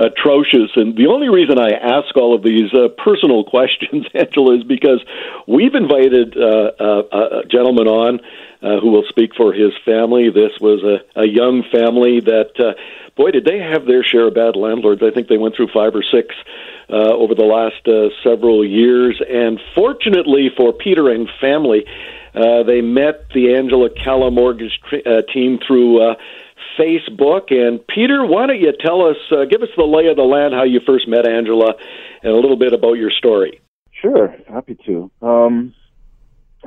atrocious. 0.00 0.70
And 0.74 0.96
the 0.96 1.06
only 1.08 1.28
reason 1.28 1.58
I 1.58 1.70
ask 1.70 2.16
all 2.16 2.34
of 2.34 2.42
these 2.42 2.72
uh, 2.72 2.88
personal 2.88 3.44
questions, 3.54 4.06
Angela, 4.14 4.56
is 4.56 4.64
because 4.64 5.04
we've 5.46 5.74
invited 5.74 6.36
uh, 6.36 6.72
a, 6.80 7.40
a 7.40 7.44
gentleman 7.44 7.86
on 7.86 8.20
uh, 8.62 8.80
who 8.80 8.90
will 8.90 9.04
speak 9.08 9.34
for 9.36 9.52
his 9.52 9.72
family. 9.84 10.30
This 10.30 10.58
was 10.60 10.82
a, 10.82 11.20
a 11.20 11.26
young 11.26 11.62
family 11.70 12.20
that, 12.20 12.58
uh, 12.58 12.74
boy, 13.14 13.30
did 13.30 13.44
they 13.44 13.58
have 13.58 13.84
their 13.86 14.02
share 14.02 14.28
of 14.28 14.34
bad 14.34 14.56
landlords. 14.56 15.02
I 15.02 15.10
think 15.10 15.28
they 15.28 15.38
went 15.38 15.54
through 15.54 15.68
five 15.68 15.94
or 15.94 16.02
six. 16.02 16.34
Uh, 16.92 17.14
over 17.14 17.36
the 17.36 17.44
last 17.44 17.86
uh, 17.86 18.08
several 18.24 18.66
years, 18.66 19.22
and 19.30 19.60
fortunately 19.76 20.50
for 20.56 20.72
Peter 20.72 21.08
and 21.08 21.30
family, 21.40 21.86
uh, 22.34 22.64
they 22.64 22.80
met 22.80 23.28
the 23.32 23.54
Angela 23.54 23.90
Calla 23.90 24.32
mortgage 24.32 24.80
tr- 24.88 24.96
uh, 25.06 25.22
team 25.32 25.60
through 25.64 26.02
uh, 26.02 26.14
Facebook. 26.78 27.52
And 27.52 27.86
Peter, 27.86 28.24
why 28.24 28.46
don't 28.46 28.60
you 28.60 28.72
tell 28.78 29.06
us, 29.06 29.16
uh, 29.30 29.44
give 29.44 29.62
us 29.62 29.68
the 29.76 29.84
lay 29.84 30.06
of 30.06 30.16
the 30.16 30.22
land, 30.22 30.54
how 30.54 30.64
you 30.64 30.80
first 30.86 31.08
met 31.08 31.26
Angela, 31.26 31.74
and 32.22 32.32
a 32.32 32.36
little 32.36 32.56
bit 32.56 32.72
about 32.72 32.94
your 32.94 33.10
story. 33.10 33.60
Sure, 33.92 34.34
happy 34.48 34.76
to. 34.86 35.10
Um, 35.20 35.74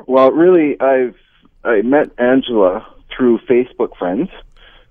well, 0.07 0.31
really, 0.31 0.79
I've 0.79 1.15
I 1.63 1.81
met 1.81 2.11
Angela 2.17 2.85
through 3.15 3.39
Facebook 3.49 3.97
friends, 3.97 4.29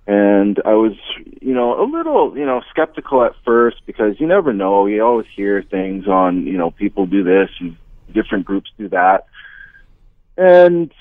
and 0.06 0.60
I 0.64 0.74
was, 0.74 0.96
you 1.40 1.54
know, 1.54 1.80
a 1.82 1.84
little, 1.84 2.36
you 2.36 2.46
know, 2.46 2.62
skeptical 2.70 3.24
at 3.24 3.32
first 3.44 3.78
because 3.86 4.18
you 4.18 4.26
never 4.26 4.52
know. 4.52 4.86
You 4.86 5.04
always 5.04 5.26
hear 5.34 5.62
things 5.62 6.06
on, 6.06 6.46
you 6.46 6.56
know, 6.56 6.70
people 6.70 7.06
do 7.06 7.22
this 7.22 7.50
and 7.60 7.76
different 8.12 8.44
groups 8.44 8.70
do 8.78 8.88
that, 8.88 9.26
and 10.36 10.92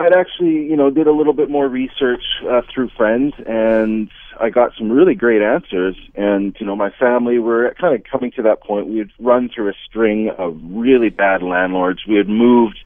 I'd 0.00 0.12
actually, 0.12 0.64
you 0.68 0.76
know, 0.76 0.90
did 0.90 1.08
a 1.08 1.12
little 1.12 1.32
bit 1.32 1.50
more 1.50 1.66
research 1.68 2.22
uh, 2.48 2.62
through 2.72 2.90
friends, 2.96 3.34
and 3.46 4.08
I 4.40 4.48
got 4.48 4.70
some 4.78 4.92
really 4.92 5.14
great 5.14 5.42
answers. 5.42 5.96
And 6.14 6.56
you 6.60 6.66
know, 6.66 6.76
my 6.76 6.90
family 6.90 7.38
were 7.40 7.74
kind 7.80 7.96
of 7.96 8.04
coming 8.04 8.30
to 8.36 8.42
that 8.42 8.62
point. 8.62 8.86
We 8.86 8.98
had 8.98 9.10
run 9.18 9.50
through 9.52 9.70
a 9.70 9.74
string 9.88 10.30
of 10.38 10.56
really 10.62 11.08
bad 11.08 11.42
landlords. 11.42 12.00
We 12.06 12.14
had 12.14 12.28
moved, 12.28 12.78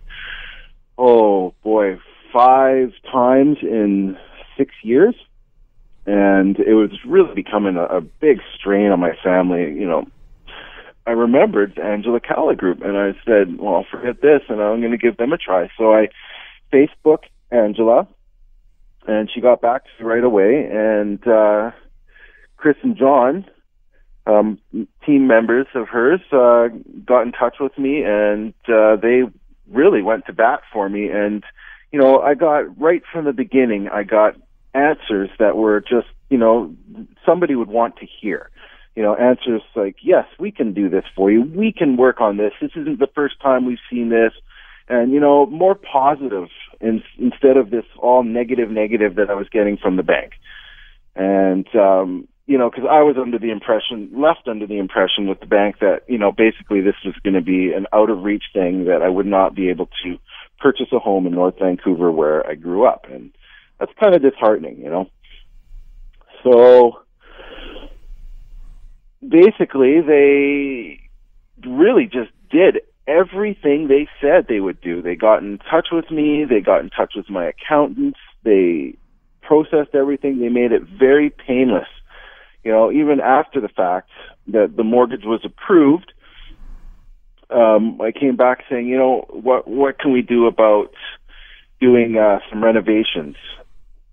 oh 0.96 1.52
boy, 1.62 1.98
five 2.32 2.92
times 3.10 3.58
in 3.60 4.16
six 4.56 4.72
years, 4.82 5.14
and 6.06 6.58
it 6.58 6.72
was 6.72 6.92
really 7.06 7.34
becoming 7.34 7.76
a, 7.76 7.84
a 7.84 8.00
big 8.00 8.40
strain 8.58 8.90
on 8.90 9.00
my 9.00 9.12
family. 9.22 9.64
You 9.64 9.86
know, 9.86 10.06
I 11.06 11.10
remembered 11.10 11.74
the 11.76 11.84
Angela 11.84 12.20
Calla 12.20 12.56
Group, 12.56 12.80
and 12.80 12.96
I 12.96 13.12
said, 13.26 13.58
"Well, 13.58 13.84
forget 13.90 14.22
this, 14.22 14.40
and 14.48 14.62
I'm 14.62 14.80
going 14.80 14.92
to 14.92 14.96
give 14.98 15.18
them 15.18 15.34
a 15.34 15.36
try." 15.36 15.68
So 15.76 15.92
I 15.92 16.08
Facebook 16.72 17.24
Angela, 17.50 18.08
and 19.06 19.28
she 19.32 19.40
got 19.40 19.60
back 19.60 19.82
to 19.98 20.04
right 20.04 20.24
away. 20.24 20.68
And 20.70 21.26
uh, 21.26 21.72
Chris 22.56 22.76
and 22.82 22.96
John, 22.96 23.44
um, 24.26 24.58
team 25.04 25.26
members 25.26 25.66
of 25.74 25.88
hers, 25.88 26.20
uh, 26.32 26.68
got 27.04 27.22
in 27.22 27.32
touch 27.32 27.56
with 27.60 27.76
me, 27.78 28.02
and 28.04 28.54
uh, 28.68 28.96
they 28.96 29.22
really 29.70 30.02
went 30.02 30.26
to 30.26 30.32
bat 30.32 30.60
for 30.72 30.88
me. 30.88 31.08
And 31.08 31.44
you 31.92 31.98
know, 31.98 32.20
I 32.20 32.34
got 32.34 32.80
right 32.80 33.02
from 33.12 33.26
the 33.26 33.32
beginning, 33.32 33.88
I 33.88 34.02
got 34.02 34.36
answers 34.74 35.28
that 35.38 35.56
were 35.56 35.80
just, 35.80 36.08
you 36.30 36.38
know, 36.38 36.74
somebody 37.26 37.54
would 37.54 37.68
want 37.68 37.96
to 37.96 38.06
hear. 38.06 38.50
You 38.96 39.02
know, 39.02 39.14
answers 39.14 39.62
like, 39.74 39.96
yes, 40.02 40.26
we 40.38 40.50
can 40.50 40.74
do 40.74 40.88
this 40.88 41.04
for 41.14 41.30
you. 41.30 41.42
We 41.42 41.72
can 41.72 41.96
work 41.96 42.20
on 42.20 42.36
this. 42.36 42.52
This 42.60 42.72
isn't 42.76 42.98
the 42.98 43.08
first 43.14 43.40
time 43.40 43.64
we've 43.64 43.78
seen 43.90 44.08
this 44.08 44.32
and 44.88 45.12
you 45.12 45.20
know 45.20 45.46
more 45.46 45.74
positive 45.74 46.48
in, 46.80 47.02
instead 47.18 47.56
of 47.56 47.70
this 47.70 47.84
all 47.98 48.22
negative 48.22 48.70
negative 48.70 49.16
that 49.16 49.30
I 49.30 49.34
was 49.34 49.48
getting 49.48 49.76
from 49.76 49.96
the 49.96 50.02
bank. 50.02 50.32
And 51.14 51.66
um, 51.74 52.28
you 52.46 52.58
know, 52.58 52.70
because 52.70 52.84
I 52.90 53.02
was 53.02 53.16
under 53.20 53.38
the 53.38 53.50
impression, 53.50 54.10
left 54.14 54.48
under 54.48 54.66
the 54.66 54.78
impression 54.78 55.28
with 55.28 55.40
the 55.40 55.46
bank 55.46 55.76
that 55.80 56.00
you 56.08 56.18
know 56.18 56.32
basically 56.32 56.80
this 56.80 56.96
was 57.04 57.14
going 57.22 57.34
to 57.34 57.42
be 57.42 57.72
an 57.72 57.86
out 57.92 58.10
of 58.10 58.22
reach 58.22 58.44
thing 58.52 58.86
that 58.86 59.02
I 59.02 59.08
would 59.08 59.26
not 59.26 59.54
be 59.54 59.68
able 59.68 59.88
to 60.04 60.18
purchase 60.58 60.88
a 60.92 60.98
home 60.98 61.26
in 61.26 61.34
North 61.34 61.58
Vancouver 61.60 62.10
where 62.10 62.46
I 62.46 62.54
grew 62.54 62.86
up, 62.86 63.06
and 63.10 63.32
that's 63.78 63.92
kind 64.00 64.14
of 64.14 64.22
disheartening, 64.22 64.78
you 64.78 64.90
know. 64.90 65.10
So 66.42 67.00
basically, 69.26 70.00
they 70.00 71.00
really 71.66 72.06
just 72.06 72.30
did 72.50 72.80
everything 73.06 73.88
they 73.88 74.08
said 74.20 74.46
they 74.48 74.60
would 74.60 74.80
do. 74.80 75.02
They 75.02 75.16
got 75.16 75.42
in 75.42 75.58
touch 75.58 75.88
with 75.92 76.10
me, 76.10 76.44
they 76.48 76.60
got 76.60 76.80
in 76.80 76.90
touch 76.90 77.14
with 77.16 77.28
my 77.28 77.46
accountants, 77.46 78.18
they 78.44 78.96
processed 79.42 79.94
everything, 79.94 80.38
they 80.38 80.48
made 80.48 80.72
it 80.72 80.82
very 80.82 81.30
painless. 81.30 81.88
You 82.64 82.70
know, 82.70 82.92
even 82.92 83.20
after 83.20 83.60
the 83.60 83.68
fact 83.68 84.10
that 84.48 84.76
the 84.76 84.84
mortgage 84.84 85.24
was 85.24 85.40
approved, 85.44 86.12
um, 87.50 88.00
I 88.00 88.12
came 88.12 88.36
back 88.36 88.64
saying, 88.70 88.86
you 88.86 88.96
know, 88.96 89.26
what 89.30 89.68
what 89.68 89.98
can 89.98 90.12
we 90.12 90.22
do 90.22 90.46
about 90.46 90.92
doing 91.80 92.16
uh, 92.16 92.38
some 92.48 92.62
renovations? 92.64 93.36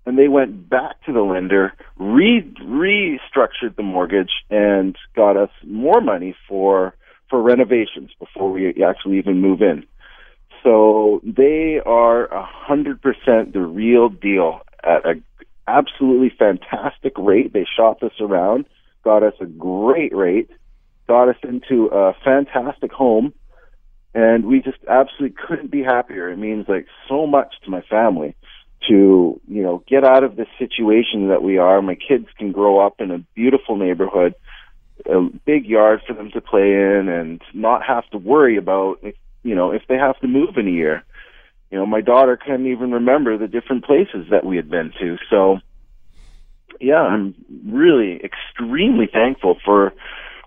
And 0.04 0.18
they 0.18 0.28
went 0.28 0.68
back 0.68 1.02
to 1.06 1.12
the 1.12 1.22
lender, 1.22 1.72
re 1.96 2.42
restructured 2.60 3.76
the 3.76 3.82
mortgage, 3.82 4.32
and 4.50 4.96
got 5.14 5.36
us 5.36 5.50
more 5.64 6.00
money 6.00 6.34
for 6.48 6.94
for 7.30 7.40
renovations 7.40 8.10
before 8.18 8.50
we 8.50 8.82
actually 8.84 9.18
even 9.18 9.40
move 9.40 9.62
in. 9.62 9.86
So 10.62 11.22
they 11.24 11.80
are 11.86 12.26
a 12.26 12.44
hundred 12.44 13.00
percent 13.00 13.54
the 13.54 13.60
real 13.60 14.10
deal 14.10 14.60
at 14.84 15.06
a 15.06 15.14
absolutely 15.66 16.32
fantastic 16.36 17.12
rate. 17.16 17.52
They 17.52 17.66
shopped 17.76 18.02
us 18.02 18.12
around, 18.20 18.66
got 19.04 19.22
us 19.22 19.34
a 19.40 19.46
great 19.46 20.14
rate, 20.14 20.50
got 21.06 21.28
us 21.28 21.36
into 21.42 21.86
a 21.86 22.14
fantastic 22.24 22.92
home, 22.92 23.32
and 24.12 24.44
we 24.44 24.60
just 24.60 24.78
absolutely 24.88 25.36
couldn't 25.46 25.70
be 25.70 25.82
happier. 25.82 26.28
It 26.28 26.38
means 26.38 26.66
like 26.68 26.86
so 27.08 27.26
much 27.26 27.54
to 27.64 27.70
my 27.70 27.82
family 27.82 28.34
to, 28.88 29.40
you 29.46 29.62
know, 29.62 29.82
get 29.86 30.04
out 30.04 30.24
of 30.24 30.36
this 30.36 30.48
situation 30.58 31.28
that 31.28 31.42
we 31.42 31.58
are. 31.58 31.80
My 31.80 31.94
kids 31.96 32.26
can 32.38 32.50
grow 32.52 32.84
up 32.84 32.94
in 32.98 33.10
a 33.10 33.18
beautiful 33.34 33.76
neighborhood 33.76 34.34
a 35.06 35.28
big 35.44 35.66
yard 35.66 36.00
for 36.06 36.14
them 36.14 36.30
to 36.32 36.40
play 36.40 36.72
in 36.72 37.08
and 37.08 37.40
not 37.54 37.82
have 37.82 38.08
to 38.10 38.18
worry 38.18 38.56
about 38.56 39.02
you 39.42 39.54
know 39.54 39.70
if 39.70 39.82
they 39.88 39.96
have 39.96 40.18
to 40.20 40.28
move 40.28 40.56
in 40.56 40.66
a 40.66 40.70
year 40.70 41.02
you 41.70 41.78
know 41.78 41.86
my 41.86 42.00
daughter 42.00 42.36
can't 42.36 42.66
even 42.66 42.92
remember 42.92 43.38
the 43.38 43.48
different 43.48 43.84
places 43.84 44.26
that 44.30 44.44
we 44.44 44.56
had 44.56 44.68
been 44.70 44.92
to 45.00 45.16
so 45.28 45.58
yeah 46.80 47.00
i'm 47.00 47.34
really 47.66 48.20
extremely 48.24 49.08
thankful 49.12 49.56
for 49.64 49.92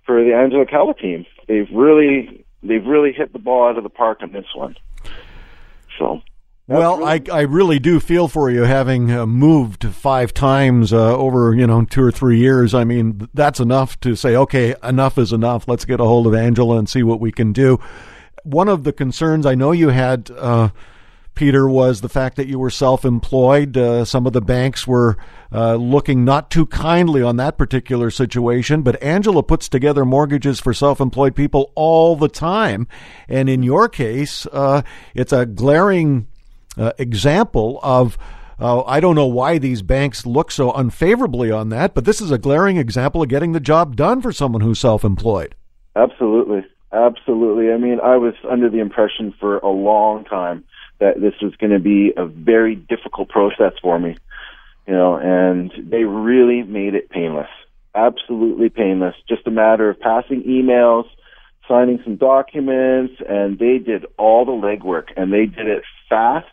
for 0.05 0.23
the 0.23 0.33
Angela 0.33 0.65
Calla 0.65 0.93
team. 0.93 1.25
They've 1.47 1.69
really 1.73 2.45
they've 2.61 2.85
really 2.85 3.11
hit 3.13 3.33
the 3.33 3.39
ball 3.39 3.69
out 3.69 3.77
of 3.77 3.83
the 3.83 3.89
park 3.89 4.19
on 4.21 4.31
this 4.31 4.45
one. 4.55 4.75
So. 5.99 6.21
Well, 6.67 6.99
really- 6.99 7.29
I, 7.29 7.39
I 7.39 7.41
really 7.41 7.79
do 7.79 7.99
feel 7.99 8.27
for 8.27 8.49
you 8.49 8.61
having 8.63 9.11
uh, 9.11 9.25
moved 9.25 9.85
five 9.93 10.33
times 10.33 10.93
uh, 10.93 11.17
over 11.17 11.53
you 11.53 11.67
know 11.67 11.83
two 11.85 12.01
or 12.03 12.11
three 12.11 12.39
years. 12.39 12.73
I 12.73 12.83
mean 12.85 13.27
that's 13.33 13.59
enough 13.59 13.99
to 14.01 14.15
say 14.15 14.35
okay, 14.35 14.75
enough 14.81 15.17
is 15.17 15.33
enough. 15.33 15.67
Let's 15.67 15.85
get 15.85 15.99
a 15.99 16.05
hold 16.05 16.25
of 16.27 16.33
Angela 16.33 16.77
and 16.77 16.87
see 16.87 17.03
what 17.03 17.19
we 17.19 17.31
can 17.31 17.51
do. 17.51 17.79
One 18.43 18.69
of 18.69 18.83
the 18.83 18.93
concerns 18.93 19.45
I 19.45 19.55
know 19.55 19.71
you 19.71 19.89
had. 19.89 20.31
Uh, 20.31 20.69
Peter, 21.35 21.67
was 21.67 22.01
the 22.01 22.09
fact 22.09 22.35
that 22.35 22.47
you 22.47 22.59
were 22.59 22.69
self 22.69 23.03
employed. 23.03 23.75
Uh, 23.75 24.05
some 24.05 24.27
of 24.27 24.33
the 24.33 24.41
banks 24.41 24.85
were 24.85 25.17
uh, 25.51 25.73
looking 25.75 26.23
not 26.23 26.51
too 26.51 26.67
kindly 26.67 27.23
on 27.23 27.37
that 27.37 27.57
particular 27.57 28.11
situation, 28.11 28.83
but 28.83 29.01
Angela 29.01 29.41
puts 29.41 29.67
together 29.67 30.05
mortgages 30.05 30.59
for 30.59 30.75
self 30.75 31.01
employed 31.01 31.35
people 31.35 31.71
all 31.73 32.15
the 32.15 32.27
time. 32.27 32.87
And 33.27 33.49
in 33.49 33.63
your 33.63 33.89
case, 33.89 34.45
uh, 34.51 34.83
it's 35.15 35.33
a 35.33 35.47
glaring 35.47 36.27
uh, 36.77 36.93
example 36.97 37.79
of. 37.83 38.17
Uh, 38.59 38.83
I 38.83 38.99
don't 38.99 39.15
know 39.15 39.25
why 39.25 39.57
these 39.57 39.81
banks 39.81 40.27
look 40.27 40.51
so 40.51 40.71
unfavorably 40.71 41.51
on 41.51 41.69
that, 41.69 41.95
but 41.95 42.05
this 42.05 42.21
is 42.21 42.29
a 42.29 42.37
glaring 42.37 42.77
example 42.77 43.23
of 43.23 43.27
getting 43.27 43.51
the 43.51 43.59
job 43.59 43.95
done 43.95 44.21
for 44.21 44.31
someone 44.31 44.61
who's 44.61 44.79
self 44.79 45.03
employed. 45.03 45.55
Absolutely. 45.95 46.63
Absolutely. 46.93 47.71
I 47.71 47.77
mean, 47.77 47.99
I 47.99 48.17
was 48.17 48.35
under 48.49 48.69
the 48.69 48.79
impression 48.79 49.33
for 49.39 49.57
a 49.57 49.69
long 49.69 50.23
time 50.25 50.63
that 50.99 51.19
this 51.19 51.33
was 51.41 51.55
going 51.55 51.71
to 51.71 51.79
be 51.79 52.13
a 52.15 52.25
very 52.25 52.75
difficult 52.75 53.29
process 53.29 53.73
for 53.81 53.97
me, 53.97 54.15
you 54.87 54.93
know, 54.93 55.15
and 55.15 55.71
they 55.89 56.03
really 56.03 56.61
made 56.61 56.93
it 56.93 57.09
painless, 57.09 57.49
absolutely 57.95 58.69
painless. 58.69 59.15
Just 59.27 59.47
a 59.47 59.51
matter 59.51 59.89
of 59.89 59.99
passing 59.99 60.43
emails, 60.43 61.05
signing 61.67 61.99
some 62.03 62.15
documents, 62.15 63.15
and 63.27 63.57
they 63.57 63.79
did 63.79 64.05
all 64.17 64.45
the 64.45 64.51
legwork, 64.51 65.07
and 65.17 65.33
they 65.33 65.47
did 65.47 65.67
it 65.67 65.83
fast, 66.07 66.47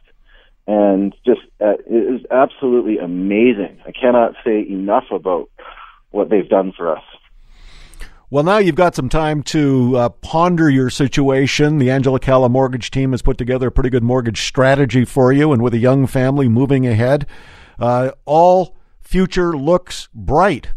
and 0.70 1.16
just 1.26 1.40
uh, 1.60 1.74
it 1.84 2.12
was 2.12 2.20
absolutely 2.30 2.98
amazing. 2.98 3.80
I 3.84 3.90
cannot 3.90 4.34
say 4.44 4.60
enough 4.60 5.06
about 5.10 5.50
what 6.12 6.30
they've 6.30 6.48
done 6.48 6.72
for 6.76 6.96
us. 6.96 7.02
Well, 8.30 8.44
now 8.44 8.58
you've 8.58 8.76
got 8.76 8.94
some 8.94 9.08
time 9.08 9.42
to 9.44 9.96
uh, 9.96 10.08
ponder 10.10 10.70
your 10.70 10.88
situation. 10.88 11.78
The 11.78 11.90
Angela 11.90 12.20
Calla 12.20 12.48
mortgage 12.48 12.92
team 12.92 13.10
has 13.10 13.20
put 13.20 13.36
together 13.36 13.66
a 13.66 13.72
pretty 13.72 13.90
good 13.90 14.04
mortgage 14.04 14.42
strategy 14.42 15.04
for 15.04 15.32
you, 15.32 15.52
and 15.52 15.60
with 15.60 15.74
a 15.74 15.78
young 15.78 16.06
family 16.06 16.48
moving 16.48 16.86
ahead, 16.86 17.26
uh, 17.80 18.12
all 18.24 18.76
future 19.00 19.56
looks 19.56 20.08
bright. 20.14 20.68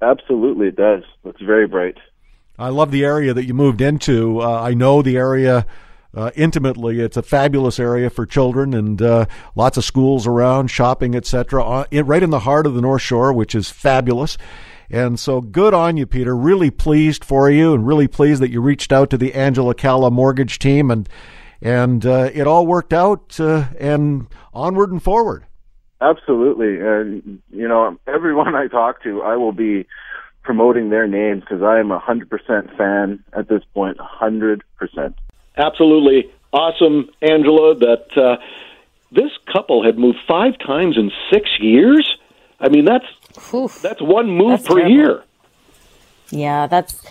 Absolutely, 0.00 0.68
it 0.68 0.76
does. 0.76 1.02
Looks 1.24 1.42
very 1.42 1.66
bright. 1.66 1.96
I 2.56 2.68
love 2.68 2.92
the 2.92 3.04
area 3.04 3.34
that 3.34 3.46
you 3.46 3.54
moved 3.54 3.80
into. 3.80 4.40
Uh, 4.40 4.62
I 4.62 4.74
know 4.74 5.02
the 5.02 5.16
area. 5.16 5.66
Uh, 6.14 6.30
intimately. 6.36 7.00
It's 7.00 7.16
a 7.16 7.22
fabulous 7.22 7.80
area 7.80 8.10
for 8.10 8.26
children 8.26 8.74
and 8.74 9.00
uh, 9.00 9.24
lots 9.54 9.78
of 9.78 9.84
schools 9.84 10.26
around, 10.26 10.68
shopping, 10.68 11.14
etc. 11.14 11.64
Uh, 11.64 11.84
right 12.04 12.22
in 12.22 12.28
the 12.28 12.40
heart 12.40 12.66
of 12.66 12.74
the 12.74 12.82
North 12.82 13.00
Shore, 13.00 13.32
which 13.32 13.54
is 13.54 13.70
fabulous. 13.70 14.36
And 14.90 15.18
so 15.18 15.40
good 15.40 15.72
on 15.72 15.96
you, 15.96 16.04
Peter. 16.04 16.36
Really 16.36 16.70
pleased 16.70 17.24
for 17.24 17.48
you 17.48 17.72
and 17.72 17.86
really 17.86 18.08
pleased 18.08 18.42
that 18.42 18.50
you 18.50 18.60
reached 18.60 18.92
out 18.92 19.08
to 19.08 19.16
the 19.16 19.32
Angela 19.32 19.74
Calla 19.74 20.10
mortgage 20.10 20.58
team 20.58 20.90
and 20.90 21.08
and 21.62 22.04
uh, 22.04 22.28
it 22.34 22.46
all 22.46 22.66
worked 22.66 22.92
out 22.92 23.38
uh, 23.40 23.66
and 23.78 24.26
onward 24.52 24.90
and 24.90 25.02
forward. 25.02 25.46
Absolutely. 26.00 26.80
And, 26.80 27.40
you 27.50 27.68
know, 27.68 27.96
everyone 28.08 28.54
I 28.56 28.66
talk 28.66 29.02
to, 29.04 29.22
I 29.22 29.36
will 29.36 29.52
be 29.52 29.86
promoting 30.42 30.90
their 30.90 31.06
names 31.06 31.42
because 31.42 31.62
I 31.62 31.78
am 31.78 31.92
a 31.92 32.00
100% 32.00 32.76
fan 32.76 33.22
at 33.32 33.48
this 33.48 33.62
point, 33.72 33.98
100%. 33.98 34.60
Absolutely. 35.56 36.30
Awesome, 36.52 37.08
Angela, 37.22 37.74
that 37.76 38.16
uh, 38.16 38.36
this 39.10 39.30
couple 39.52 39.84
had 39.84 39.98
moved 39.98 40.18
five 40.26 40.58
times 40.58 40.96
in 40.96 41.10
six 41.30 41.48
years. 41.60 42.16
I 42.60 42.68
mean, 42.68 42.84
that's 42.84 43.06
Oof. 43.54 43.80
That's 43.82 44.00
one 44.02 44.30
move 44.30 44.50
that's 44.50 44.68
per 44.68 44.76
terrible. 44.76 44.94
year. 44.94 45.24
Yeah, 46.30 46.66
that's 46.66 47.02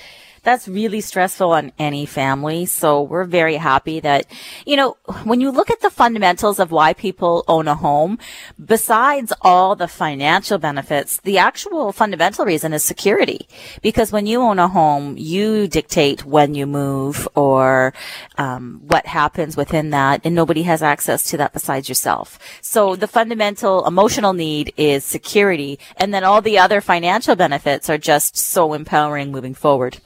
that's 0.44 0.68
really 0.68 1.02
stressful 1.02 1.52
on 1.52 1.72
any 1.78 2.06
family. 2.06 2.66
So 2.66 3.02
we're 3.02 3.26
very 3.26 3.56
happy 3.56 4.00
that, 4.00 4.26
you 4.66 4.76
know, 4.76 4.98
when 5.24 5.42
you 5.42 5.52
look 5.52 5.70
at 5.70 5.82
the 5.82 5.90
fundamentals 5.90 6.60
of 6.60 6.72
why 6.72 6.94
people 6.94 7.44
own 7.48 7.68
a 7.68 7.76
home, 7.76 8.18
besides 8.64 9.32
all 9.42 9.76
the 9.76 9.88
financial 9.88 10.58
benefits, 10.58 11.18
the 11.18 11.38
actual 11.38 11.92
fundamental 11.92 12.46
reason 12.46 12.74
is 12.74 12.84
security. 12.84 13.48
Because 13.82 14.12
when 14.12 14.26
you 14.26 14.42
own 14.42 14.60
a 14.60 14.68
home, 14.68 15.16
you 15.18 15.68
dictate 15.68 16.26
when 16.26 16.56
you 16.56 16.66
move 16.66 17.28
or 17.36 17.94
um, 18.38 18.82
what 18.88 19.06
happens 19.06 19.56
within 19.56 19.92
that, 19.92 20.22
and 20.24 20.34
nobody 20.34 20.64
has 20.64 20.82
access 20.82 21.24
to 21.30 21.38
that 21.38 21.54
besides 21.54 21.88
yourself. 21.88 22.40
So 22.62 22.96
the 22.96 23.08
fundamental 23.08 23.86
emotional 23.86 24.34
need 24.34 24.74
is 24.78 25.04
security, 25.04 25.80
and 25.98 26.14
then 26.14 26.24
all 26.24 26.42
the 26.42 26.58
other 26.58 26.82
financial 26.82 27.36
benefits 27.36 27.90
are 27.90 27.98
just 27.98 28.38
so 28.38 28.74
empowering 28.74 29.32
moving 29.32 29.54
forward. 29.54 30.00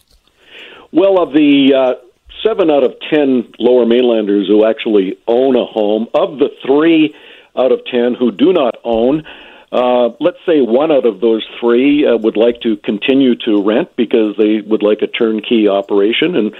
Well, 0.95 1.21
of 1.21 1.33
the 1.33 1.73
uh, 1.75 1.93
seven 2.41 2.71
out 2.71 2.85
of 2.85 2.95
ten 3.09 3.53
Lower 3.59 3.85
Mainlanders 3.85 4.47
who 4.47 4.65
actually 4.65 5.17
own 5.27 5.57
a 5.57 5.65
home, 5.65 6.07
of 6.13 6.39
the 6.39 6.47
three 6.65 7.13
out 7.53 7.73
of 7.73 7.81
ten 7.83 8.13
who 8.13 8.31
do 8.31 8.53
not 8.53 8.75
own, 8.85 9.25
uh, 9.73 10.11
let's 10.21 10.37
say 10.45 10.61
one 10.61 10.93
out 10.93 11.05
of 11.05 11.19
those 11.19 11.45
three 11.59 12.07
uh, 12.07 12.15
would 12.15 12.37
like 12.37 12.61
to 12.61 12.77
continue 12.77 13.35
to 13.43 13.61
rent 13.61 13.93
because 13.97 14.37
they 14.37 14.61
would 14.61 14.83
like 14.83 15.01
a 15.01 15.07
turnkey 15.07 15.67
operation 15.67 16.37
and 16.37 16.55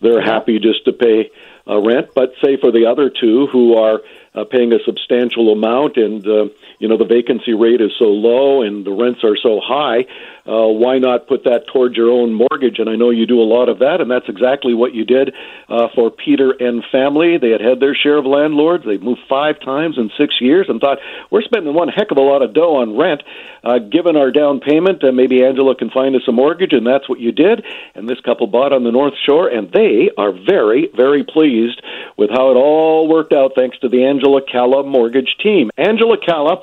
they're 0.00 0.22
happy 0.22 0.60
just 0.60 0.84
to 0.84 0.92
pay 0.92 1.28
uh, 1.66 1.80
rent. 1.80 2.10
But 2.14 2.34
say 2.40 2.58
for 2.58 2.70
the 2.70 2.86
other 2.86 3.10
two 3.10 3.48
who 3.48 3.74
are 3.74 4.02
uh, 4.34 4.44
paying 4.44 4.72
a 4.72 4.78
substantial 4.84 5.52
amount 5.52 5.96
and 5.96 6.26
uh, 6.26 6.46
you 6.78 6.88
know 6.88 6.96
the 6.96 7.04
vacancy 7.04 7.54
rate 7.54 7.80
is 7.80 7.90
so 7.98 8.06
low 8.06 8.62
and 8.62 8.84
the 8.84 8.92
rents 8.92 9.24
are 9.24 9.36
so 9.36 9.60
high 9.62 10.04
uh, 10.46 10.66
why 10.66 10.98
not 10.98 11.28
put 11.28 11.44
that 11.44 11.66
towards 11.72 11.96
your 11.96 12.10
own 12.10 12.32
mortgage? 12.32 12.78
And 12.78 12.88
I 12.88 12.96
know 12.96 13.10
you 13.10 13.26
do 13.26 13.40
a 13.40 13.46
lot 13.46 13.68
of 13.68 13.78
that, 13.80 14.00
and 14.00 14.10
that's 14.10 14.28
exactly 14.28 14.74
what 14.74 14.94
you 14.94 15.04
did 15.04 15.32
uh, 15.68 15.88
for 15.94 16.10
Peter 16.10 16.50
and 16.58 16.82
family. 16.90 17.38
They 17.38 17.50
had 17.50 17.60
had 17.60 17.78
their 17.78 17.94
share 17.94 18.16
of 18.16 18.26
landlords. 18.26 18.84
They 18.84 18.98
moved 18.98 19.20
five 19.28 19.60
times 19.60 19.96
in 19.96 20.10
six 20.18 20.40
years 20.40 20.66
and 20.68 20.80
thought, 20.80 20.98
we're 21.30 21.42
spending 21.42 21.72
one 21.72 21.88
heck 21.88 22.10
of 22.10 22.16
a 22.16 22.22
lot 22.22 22.42
of 22.42 22.52
dough 22.52 22.76
on 22.76 22.96
rent. 22.96 23.22
Uh, 23.62 23.78
given 23.78 24.16
our 24.16 24.32
down 24.32 24.58
payment, 24.58 25.04
uh, 25.04 25.12
maybe 25.12 25.44
Angela 25.44 25.76
can 25.76 25.90
find 25.90 26.16
us 26.16 26.22
a 26.26 26.32
mortgage, 26.32 26.72
and 26.72 26.86
that's 26.86 27.08
what 27.08 27.20
you 27.20 27.30
did. 27.30 27.62
And 27.94 28.08
this 28.08 28.18
couple 28.20 28.46
bought 28.48 28.72
on 28.72 28.82
the 28.82 28.90
North 28.90 29.14
Shore, 29.26 29.48
and 29.48 29.70
they 29.70 30.10
are 30.16 30.32
very, 30.32 30.88
very 30.96 31.22
pleased 31.22 31.80
with 32.16 32.30
how 32.30 32.50
it 32.50 32.54
all 32.54 33.06
worked 33.06 33.32
out 33.32 33.52
thanks 33.54 33.78
to 33.80 33.88
the 33.88 34.04
Angela 34.04 34.19
Calla 34.50 34.82
mortgage 34.82 35.36
team. 35.42 35.70
Angela 35.76 36.16
Calla 36.18 36.62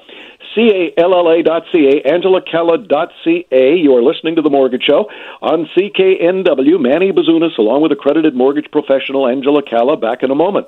C-A-L-L-A 0.56 1.44
dot 1.44 1.64
C-A, 1.72 2.02
angelacalla.ca. 2.10 3.76
You 3.76 3.96
are 3.96 4.02
listening 4.02 4.36
to 4.38 4.42
The 4.42 4.50
Mortgage 4.50 4.84
Show 4.84 5.10
on 5.42 5.68
CKNW. 5.78 6.80
Manny 6.82 7.12
Bazunas, 7.12 7.58
along 7.60 7.82
with 7.84 7.92
accredited 7.92 8.36
mortgage 8.36 8.72
professional 8.72 9.28
Angela 9.28 9.62
Calla, 9.62 9.98
back 9.98 10.24
in 10.24 10.32
a 10.32 10.36
moment. 10.36 10.68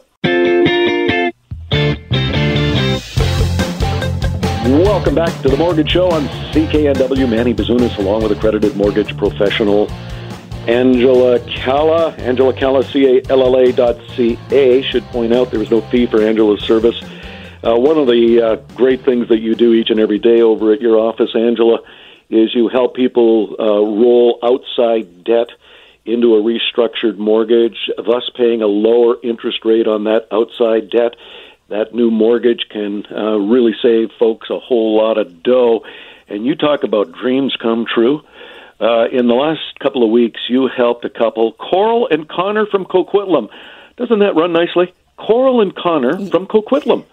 Welcome 4.64 5.16
back 5.16 5.42
to 5.42 5.50
The 5.50 5.58
Mortgage 5.58 5.90
Show 5.90 6.12
on 6.12 6.28
CKNW. 6.54 7.28
Manny 7.28 7.56
Bazunas, 7.56 7.98
along 7.98 8.22
with 8.24 8.32
accredited 8.32 8.76
mortgage 8.76 9.18
professional 9.18 9.88
Angela 10.70 11.40
Calla. 11.48 12.12
Angela 12.18 12.54
Calla, 12.54 12.84
C-A-L-L-A 12.84 13.72
dot 13.72 13.98
C-A. 14.16 14.84
Should 14.84 15.04
point 15.06 15.34
out 15.34 15.50
there 15.50 15.64
is 15.64 15.72
no 15.72 15.82
fee 15.82 16.06
for 16.06 16.22
Angela's 16.22 16.62
service. 16.62 17.02
Uh, 17.66 17.76
one 17.76 17.98
of 17.98 18.06
the 18.06 18.40
uh, 18.40 18.56
great 18.76 19.02
things 19.02 19.30
that 19.30 19.40
you 19.40 19.56
do 19.56 19.74
each 19.74 19.90
and 19.90 20.00
every 20.00 20.20
day 20.20 20.42
over 20.42 20.72
at 20.72 20.80
your 20.80 21.00
office, 21.00 21.32
Angela, 21.34 21.80
is 22.30 22.54
you 22.54 22.68
help 22.68 22.96
people 22.96 23.56
uh, 23.60 23.64
roll 23.64 24.38
outside 24.44 25.24
debt 25.24 25.50
into 26.06 26.36
a 26.36 26.42
restructured 26.44 27.18
mortgage, 27.18 27.90
thus 27.98 28.30
paying 28.36 28.62
a 28.62 28.68
lower 28.68 29.16
interest 29.24 29.66
rate 29.66 29.88
on 29.88 30.04
that 30.04 30.28
outside 30.32 30.92
debt. 30.92 31.16
That 31.70 31.96
new 31.96 32.12
mortgage 32.12 32.68
can 32.70 33.08
uh, 33.12 33.40
really 33.40 33.74
save 33.82 34.12
folks 34.20 34.52
a 34.52 34.60
whole 34.60 34.98
lot 34.98 35.18
of 35.18 35.42
dough. 35.42 35.84
And 36.28 36.46
you 36.46 36.54
talk 36.54 36.84
about 36.84 37.12
dreams 37.12 37.56
come 37.60 37.88
true. 37.88 38.22
Uh, 38.80 39.08
in 39.12 39.28
the 39.28 39.34
last 39.34 39.78
couple 39.80 40.04
of 40.04 40.10
weeks, 40.10 40.40
you 40.48 40.68
helped 40.68 41.04
a 41.04 41.10
couple, 41.10 41.52
Coral 41.54 42.08
and 42.10 42.30
Connor 42.30 42.66
from 42.66 42.86
Coquitlam. 42.86 43.50
Doesn't 43.98 44.20
that 44.20 44.36
run 44.36 44.54
nicely? 44.54 44.94
Coral 45.18 45.60
and 45.60 45.76
Connor 45.76 46.14
from 46.30 46.48
Coquitlam. 46.48 47.04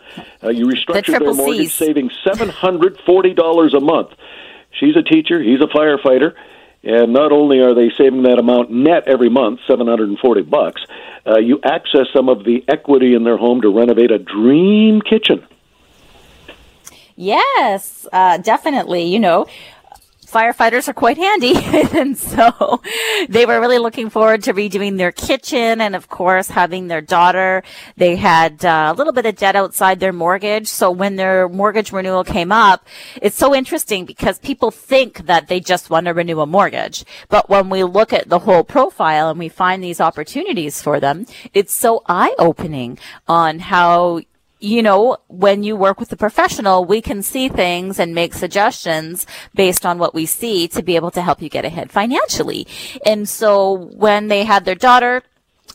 Uh, 0.43 0.51
you 0.51 0.67
restructured 0.67 1.19
the 1.19 1.25
their 1.25 1.35
mortgage, 1.35 1.71
C's. 1.71 1.75
saving 1.75 2.11
seven 2.23 2.49
hundred 2.49 3.01
forty 3.01 3.35
dollars 3.35 3.75
a 3.75 3.81
month. 3.81 4.11
She's 4.71 4.95
a 4.95 5.03
teacher. 5.03 5.43
He's 5.43 5.61
a 5.61 5.67
firefighter. 5.67 6.35
And 6.85 7.13
not 7.13 7.33
only 7.33 7.59
are 7.59 7.75
they 7.75 7.91
saving 7.99 8.23
that 8.23 8.39
amount 8.39 8.71
net 8.71 9.09
every 9.09 9.29
month, 9.29 9.59
seven 9.67 9.89
hundred 9.89 10.09
and 10.09 10.19
forty 10.21 10.43
bucks, 10.43 10.83
uh, 11.27 11.39
you 11.39 11.59
access 11.65 12.07
some 12.15 12.29
of 12.29 12.45
the 12.45 12.65
equity 12.69 13.15
in 13.15 13.25
their 13.25 13.37
home 13.37 13.61
to 13.63 13.71
renovate 13.71 14.13
a 14.13 14.19
dream 14.21 15.01
kitchen. 15.01 15.45
Yes, 17.17 18.07
uh, 18.13 18.39
definitely. 18.39 19.05
You 19.05 19.19
know, 19.19 19.47
firefighters 20.27 20.89
are 20.89 20.95
quite 20.95 21.17
handy. 21.17 21.55
and 21.99 22.17
so 22.19 22.83
they 23.29 23.47
were 23.47 23.61
really 23.61 23.79
looking 23.79 24.11
forward 24.11 24.43
to 24.45 24.55
redoing 24.55 24.99
their 24.99 25.13
kitchen 25.13 25.81
and 25.81 25.97
of 25.97 26.09
course 26.09 26.49
having 26.49 26.89
their 26.89 27.01
daughter. 27.01 27.63
They 27.97 28.17
had 28.17 28.65
uh, 28.65 28.93
a 28.95 28.97
little 28.97 29.13
bit 29.13 29.27
of 29.27 29.37
debt 29.37 29.57
outside 29.57 30.01
their 30.01 30.13
mortgage. 30.13 30.69
So 30.69 30.91
when 30.91 31.17
their 31.17 31.49
mortgage 31.49 31.93
renewal 31.93 32.25
came 32.25 32.53
up, 32.53 32.87
it's 33.23 33.37
so 33.37 33.55
interesting 33.55 34.05
because 34.05 34.39
people 34.39 34.71
think 34.71 35.27
that 35.27 35.49
they 35.49 35.61
just 35.61 35.91
want 35.91 36.07
to 36.07 36.13
renew 36.13 36.41
a 36.41 36.47
mortgage. 36.47 37.05
But 37.29 37.49
when 37.49 37.71
we 37.71 37.85
look 37.85 38.13
at 38.13 38.29
the 38.29 38.41
whole 38.41 38.65
profile 38.65 39.31
and 39.31 39.39
we 39.39 39.49
find 39.49 39.83
these 39.83 40.01
opportunities 40.01 40.83
for 40.83 41.01
them, 41.01 41.27
it's 41.55 41.73
so 41.73 42.03
eye 42.09 42.35
opening 42.39 42.99
on 43.29 43.59
how 43.59 44.21
you 44.67 44.83
know, 44.83 45.17
when 45.29 45.63
you 45.63 45.77
work 45.77 46.01
with 46.01 46.11
a 46.11 46.17
professional, 46.17 46.85
we 46.85 47.01
can 47.01 47.23
see 47.23 47.49
things 47.49 48.01
and 48.01 48.15
make 48.15 48.35
suggestions 48.35 49.25
based 49.55 49.87
on 49.87 49.99
what 49.99 50.13
we 50.13 50.27
see 50.27 50.67
to 50.67 50.83
be 50.83 50.97
able 50.97 51.13
to 51.13 51.23
help 51.23 51.41
you 51.41 51.49
get 51.49 51.65
ahead 51.65 51.93
financially. 51.93 52.67
And 53.05 53.29
so 53.29 53.73
when 53.73 54.27
they 54.27 54.43
had 54.43 54.65
their 54.65 54.75
daughter, 54.75 55.23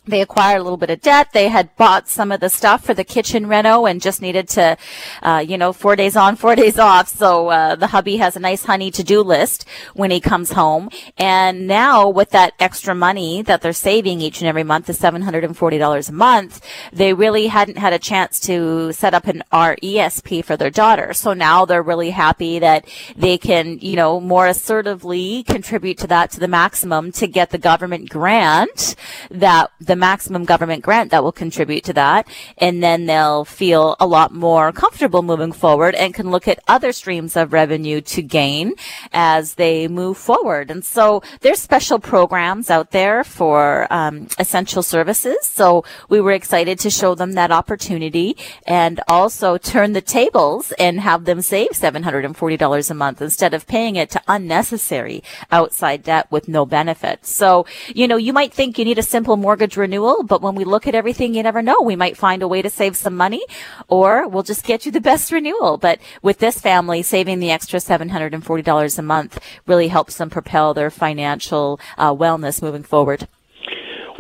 they 0.06 0.22
acquired 0.22 0.60
a 0.60 0.64
little 0.64 0.78
bit 0.78 0.89
of 0.89 0.99
debt. 0.99 1.30
They 1.32 1.47
had 1.49 1.76
bought 1.76 2.08
some 2.08 2.32
of 2.32 2.39
the 2.39 2.49
stuff 2.49 2.84
for 2.84 2.95
the 2.95 3.04
kitchen 3.04 3.45
reno 3.45 3.86
and 3.86 4.02
just 4.02 4.20
needed 4.20 4.49
to, 4.49 4.76
uh, 5.22 5.45
you 5.47 5.60
know, 5.60 5.74
four 5.74 5.95
days 5.95 6.16
on, 6.16 6.36
four 6.38 6.56
days 6.56 6.80
off. 6.80 7.08
So 7.08 7.49
uh, 7.49 7.76
the 7.76 7.88
hubby 7.88 8.18
has 8.18 8.36
a 8.36 8.39
nice 8.39 8.66
honey 8.66 8.89
to-do 8.89 9.22
list 9.22 9.68
when 9.93 10.10
he 10.10 10.20
comes 10.20 10.54
home. 10.54 10.89
And 11.20 11.68
now 11.68 12.10
with 12.10 12.32
that 12.32 12.54
extra 12.60 12.95
money 12.95 13.43
that 13.43 13.62
they're 13.62 13.74
saving 13.74 14.22
each 14.22 14.41
and 14.41 14.47
every 14.47 14.64
month, 14.64 14.88
the 14.88 14.93
$740 14.93 16.10
a 16.10 16.12
month, 16.12 16.66
they 16.91 17.14
really 17.14 17.47
hadn't 17.47 17.78
had 17.78 17.93
a 17.93 17.99
chance 17.99 18.39
to 18.41 18.91
set 18.93 19.14
up 19.14 19.28
an 19.28 19.43
RESP 19.54 20.43
for 20.43 20.58
their 20.58 20.72
daughter. 20.72 21.14
So 21.14 21.34
now 21.34 21.66
they're 21.66 21.84
really 21.84 22.10
happy 22.10 22.58
that 22.58 22.88
they 23.16 23.38
can, 23.38 23.78
you 23.80 23.95
know, 23.95 24.20
more 24.20 24.47
assertively 24.47 25.43
contribute 25.43 25.99
to 25.99 26.08
that 26.08 26.32
to 26.32 26.39
the 26.39 26.47
maximum 26.47 27.12
to 27.12 27.28
get 27.28 27.52
the 27.52 27.60
government 27.60 28.10
grant 28.10 28.95
that 29.30 29.70
the 29.92 29.96
maximum 29.98 30.46
government 30.46 30.82
grant 30.82 31.12
that 31.12 31.22
will 31.22 31.34
contribute 31.34 31.84
to 31.84 31.92
that. 31.92 32.26
And 32.58 32.82
then 32.82 33.08
they'll 33.08 33.44
feel 33.44 33.98
a 34.00 34.08
lot 34.08 34.32
more 34.32 34.72
comfortable 34.72 35.22
moving 35.22 35.52
forward 35.52 35.96
and 35.96 36.14
can 36.14 36.32
look 36.32 36.48
at 36.48 36.64
other 36.66 36.94
streams 36.94 37.36
of 37.36 37.52
revenue 37.52 38.00
to 38.00 38.22
gain 38.22 38.76
as 39.12 39.56
they 39.56 39.89
move 39.89 40.18
forward. 40.18 40.72
And 40.72 40.86
so 40.86 41.22
there's 41.42 41.60
special 41.60 42.00
programs 42.00 42.70
out 42.70 42.92
there 42.92 43.26
for 43.26 43.86
um, 43.92 44.30
essential 44.39 44.82
services. 44.82 45.46
So 45.46 45.84
we 46.08 46.22
were 46.22 46.32
excited 46.32 46.80
to 46.80 46.89
show 46.89 47.14
them 47.14 47.34
that 47.34 47.52
opportunity 47.52 48.38
and 48.66 49.02
also 49.10 49.58
turn 49.58 49.92
the 49.92 50.00
tables 50.00 50.72
and 50.80 51.02
have 51.02 51.26
them 51.26 51.42
save 51.42 51.72
$740 51.72 52.89
a 52.89 52.94
month 52.94 53.22
instead 53.22 53.54
of 53.54 53.68
paying 53.68 53.98
it 53.98 54.10
to 54.12 54.22
unnecessary 54.30 55.22
outside 55.52 56.04
debt 56.04 56.32
with 56.32 56.48
no 56.48 56.66
benefit. 56.66 57.26
So, 57.26 57.66
you 57.94 58.08
know, 58.08 58.16
you 58.16 58.32
might 58.32 58.54
think 58.54 58.80
you 58.80 58.86
need 58.86 58.98
a 58.98 59.04
simple 59.04 59.36
mortgage 59.36 59.76
renewal, 59.82 60.23
but 60.23 60.41
when 60.41 60.55
we 60.55 60.63
look 60.63 60.88
at 60.88 60.95
everything, 60.95 61.34
you 61.34 61.43
never 61.43 61.61
know. 61.61 61.82
We 61.82 61.97
might 61.97 62.15
find 62.15 62.41
a 62.41 62.47
way 62.47 62.61
to 62.61 62.69
save 62.69 62.95
some 62.95 63.17
money 63.17 63.43
or 63.89 64.27
we'll 64.27 64.43
just 64.43 64.63
get 64.65 64.86
you 64.86 64.91
the 64.91 65.01
best 65.11 65.32
renewal. 65.32 65.77
But 65.77 65.99
with 66.21 66.39
this 66.39 66.59
family, 66.59 67.01
saving 67.01 67.39
the 67.39 67.51
extra 67.51 67.79
$740 67.79 68.97
a 68.97 69.01
month 69.01 69.39
really 69.67 69.89
helps 69.89 70.15
them 70.15 70.29
propel 70.29 70.73
their 70.73 70.89
financial 70.89 71.79
uh, 71.97 72.13
wellness 72.13 72.61
moving 72.61 72.84
forward. 72.84 73.27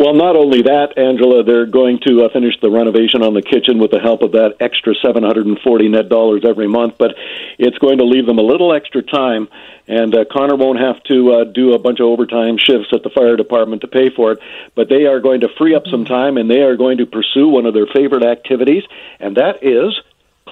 Well, 0.01 0.15
not 0.15 0.35
only 0.35 0.63
that, 0.63 0.97
Angela, 0.97 1.43
they're 1.43 1.67
going 1.67 1.99
to 2.07 2.25
uh, 2.25 2.33
finish 2.33 2.55
the 2.59 2.71
renovation 2.71 3.21
on 3.21 3.35
the 3.35 3.43
kitchen 3.43 3.77
with 3.77 3.91
the 3.91 3.99
help 3.99 4.23
of 4.23 4.31
that 4.31 4.55
extra 4.59 4.95
740 4.95 5.61
net 5.89 6.09
dollars 6.09 6.41
every 6.43 6.67
month, 6.67 6.95
but 6.97 7.13
it's 7.59 7.77
going 7.77 7.99
to 7.99 8.03
leave 8.03 8.25
them 8.25 8.39
a 8.39 8.41
little 8.41 8.73
extra 8.73 9.03
time 9.03 9.47
and 9.87 10.15
uh, 10.15 10.25
Connor 10.31 10.55
won't 10.55 10.79
have 10.79 11.03
to 11.03 11.31
uh, 11.33 11.43
do 11.43 11.73
a 11.73 11.79
bunch 11.79 11.99
of 11.99 12.05
overtime 12.05 12.57
shifts 12.57 12.89
at 12.93 13.03
the 13.03 13.09
fire 13.09 13.35
department 13.35 13.81
to 13.81 13.87
pay 13.87 14.09
for 14.09 14.31
it. 14.31 14.39
But 14.73 14.89
they 14.89 15.05
are 15.05 15.19
going 15.19 15.41
to 15.41 15.49
free 15.57 15.75
up 15.75 15.83
some 15.91 16.05
time, 16.05 16.37
and 16.37 16.49
they 16.49 16.61
are 16.61 16.77
going 16.77 16.99
to 16.99 17.05
pursue 17.05 17.49
one 17.49 17.65
of 17.65 17.73
their 17.73 17.87
favorite 17.87 18.23
activities, 18.23 18.83
and 19.19 19.35
that 19.35 19.63
is 19.63 19.99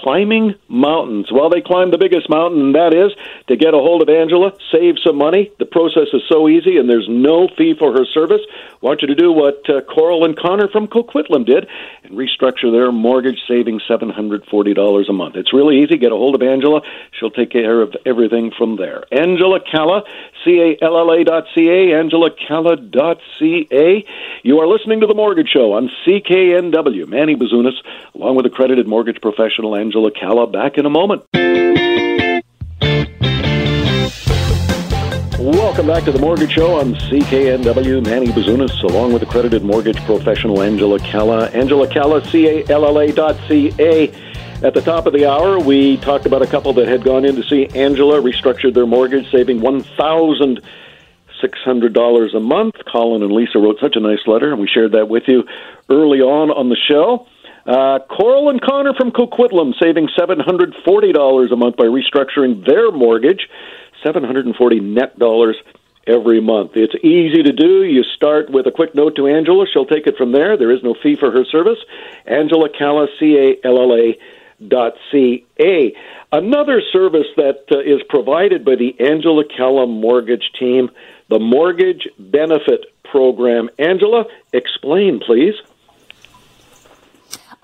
climbing 0.02 0.56
mountains. 0.68 1.32
Well, 1.32 1.50
they 1.50 1.62
climb 1.62 1.92
the 1.92 1.98
biggest 1.98 2.30
mountain, 2.30 2.62
and 2.62 2.76
that 2.76 2.94
is 2.94 3.12
to 3.48 3.56
get 3.56 3.74
a 3.74 3.78
hold 3.78 4.02
of 4.02 4.10
Angela, 4.10 4.54
save 4.72 4.96
some 5.04 5.18
money. 5.18 5.52
The 5.60 5.66
process 5.66 6.08
is 6.14 6.22
so 6.30 6.48
easy, 6.48 6.78
and 6.78 6.90
there's 6.90 7.08
no 7.10 7.48
fee 7.58 7.76
for 7.78 7.92
her 7.94 8.06
service. 8.06 8.42
I 8.50 8.86
want 8.86 9.02
you 9.02 9.08
to 9.08 9.16
do 9.16 9.32
what 9.32 9.70
uh, 9.70 9.82
Coral 9.82 10.26
and 10.26 10.38
Connor 10.38 10.70
from 10.70 10.88
Coquitlam 10.88 11.46
did 11.46 11.68
and 12.04 12.14
restructure 12.14 12.72
their 12.72 12.92
mortgage, 12.92 13.40
saving 13.48 13.82
$740 13.90 15.10
a 15.10 15.14
month. 15.14 15.36
It's 15.36 15.54
really 15.54 15.84
easy. 15.84 15.98
Get 15.98 16.12
a 16.12 16.16
hold 16.16 16.36
of 16.36 16.42
Angela. 16.42 16.82
She'll 17.12 17.32
take 17.32 17.52
care 17.52 17.82
of 17.82 17.96
everything 18.06 18.52
from 18.58 18.78
there. 18.78 19.04
Angela 19.12 19.60
Calla, 19.60 20.04
C-A-L-L-A 20.46 21.24
dot 21.24 21.46
C-A, 21.56 21.98
Angela 21.98 22.30
Calla 22.48 22.78
dot 22.78 23.20
C-A. 23.38 24.06
You 24.44 24.60
are 24.60 24.68
listening 24.68 25.02
to 25.02 25.08
The 25.08 25.16
Mortgage 25.16 25.50
Show 25.50 25.74
on 25.74 25.90
CKNW. 26.06 27.08
Manny 27.08 27.36
Bazunas, 27.36 27.76
along 28.16 28.36
with 28.36 28.46
accredited 28.46 28.88
mortgage 28.88 29.22
professional 29.22 29.76
Angela 29.90 30.12
Calla. 30.12 30.46
Back 30.46 30.78
in 30.78 30.86
a 30.86 30.90
moment. 30.92 31.26
Welcome 35.40 35.88
back 35.88 36.04
to 36.04 36.12
the 36.12 36.20
Mortgage 36.22 36.52
Show 36.52 36.80
on 36.80 36.94
CKNW. 36.94 38.06
Manny 38.06 38.28
Bazunas, 38.28 38.84
along 38.84 39.14
with 39.14 39.24
accredited 39.24 39.64
mortgage 39.64 39.98
professional 40.06 40.62
Angela 40.62 41.00
Calla. 41.00 41.48
Angela 41.48 41.92
Calla, 41.92 42.24
C-A-L-L-A 42.24 43.12
dot 43.14 43.36
C-A. 43.48 44.12
At 44.64 44.76
the 44.76 44.82
top 44.82 45.08
of 45.08 45.14
the 45.14 45.28
hour, 45.28 45.60
we 45.60 45.98
talked 45.98 46.28
about 46.28 46.44
a 46.44 46.48
couple 46.48 46.72
that 46.74 46.88
had 46.88 47.04
gone 47.04 47.26
in 47.26 47.36
to 47.38 47.42
see 47.42 47.66
Angela, 47.70 48.22
restructured 48.22 48.76
their 48.76 48.86
mortgage, 48.86 49.32
saving 49.32 49.60
one 49.60 49.82
thousand 49.82 50.62
six 51.42 51.58
hundred 51.66 51.94
dollars 51.94 52.36
a 52.36 52.40
month. 52.40 52.76
Colin 52.86 53.24
and 53.24 53.32
Lisa 53.32 53.58
wrote 53.58 53.80
such 53.82 53.96
a 53.96 54.00
nice 54.00 54.28
letter, 54.28 54.52
and 54.52 54.62
we 54.62 54.68
shared 54.68 54.92
that 54.92 55.10
with 55.10 55.24
you 55.26 55.46
early 55.90 56.22
on 56.22 56.52
on 56.52 56.70
the 56.70 56.78
show. 56.78 57.26
Uh, 57.66 58.00
Coral 58.10 58.50
and 58.50 58.62
Connor 58.62 58.94
from 58.94 59.12
Coquitlam 59.12 59.74
saving 59.82 60.10
$740 60.18 61.52
a 61.52 61.56
month 61.56 61.76
by 61.76 61.86
restructuring 61.86 62.66
their 62.66 62.92
mortgage, 62.92 63.48
740 64.04 64.80
net 64.80 65.20
dollars 65.20 65.58
every 66.08 66.42
month. 66.42 66.72
It's 66.76 66.96
easy 67.04 67.44
to 67.44 67.52
do. 67.52 67.84
You 67.84 68.04
start 68.16 68.50
with 68.50 68.66
a 68.66 68.72
quick 68.72 68.96
note 68.96 69.16
to 69.18 69.28
Angela. 69.28 69.66
She'll 69.72 69.86
take 69.86 70.08
it 70.08 70.18
from 70.18 70.32
there. 70.32 70.58
There 70.58 70.72
is 70.72 70.82
no 70.84 70.96
fee 71.02 71.16
for 71.16 71.32
her 71.32 71.46
service. 71.46 71.78
Angela 72.26 72.70
Calla, 72.70 73.08
C-A-L-L-A 73.20 74.18
dot 74.68 74.94
C-A. 75.12 75.96
Another 76.32 76.82
service 76.92 77.28
that 77.38 77.64
uh, 77.72 77.80
is 77.80 78.02
provided 78.10 78.66
by 78.66 78.76
the 78.76 78.96
Angela 79.00 79.44
Calla 79.46 79.88
Mortgage 79.88 80.52
Team, 80.60 80.90
the 81.30 81.40
Mortgage 81.40 82.08
Benefit 82.18 82.86
Program. 83.04 83.70
Angela, 83.80 84.26
explain, 84.52 85.20
please. 85.26 85.56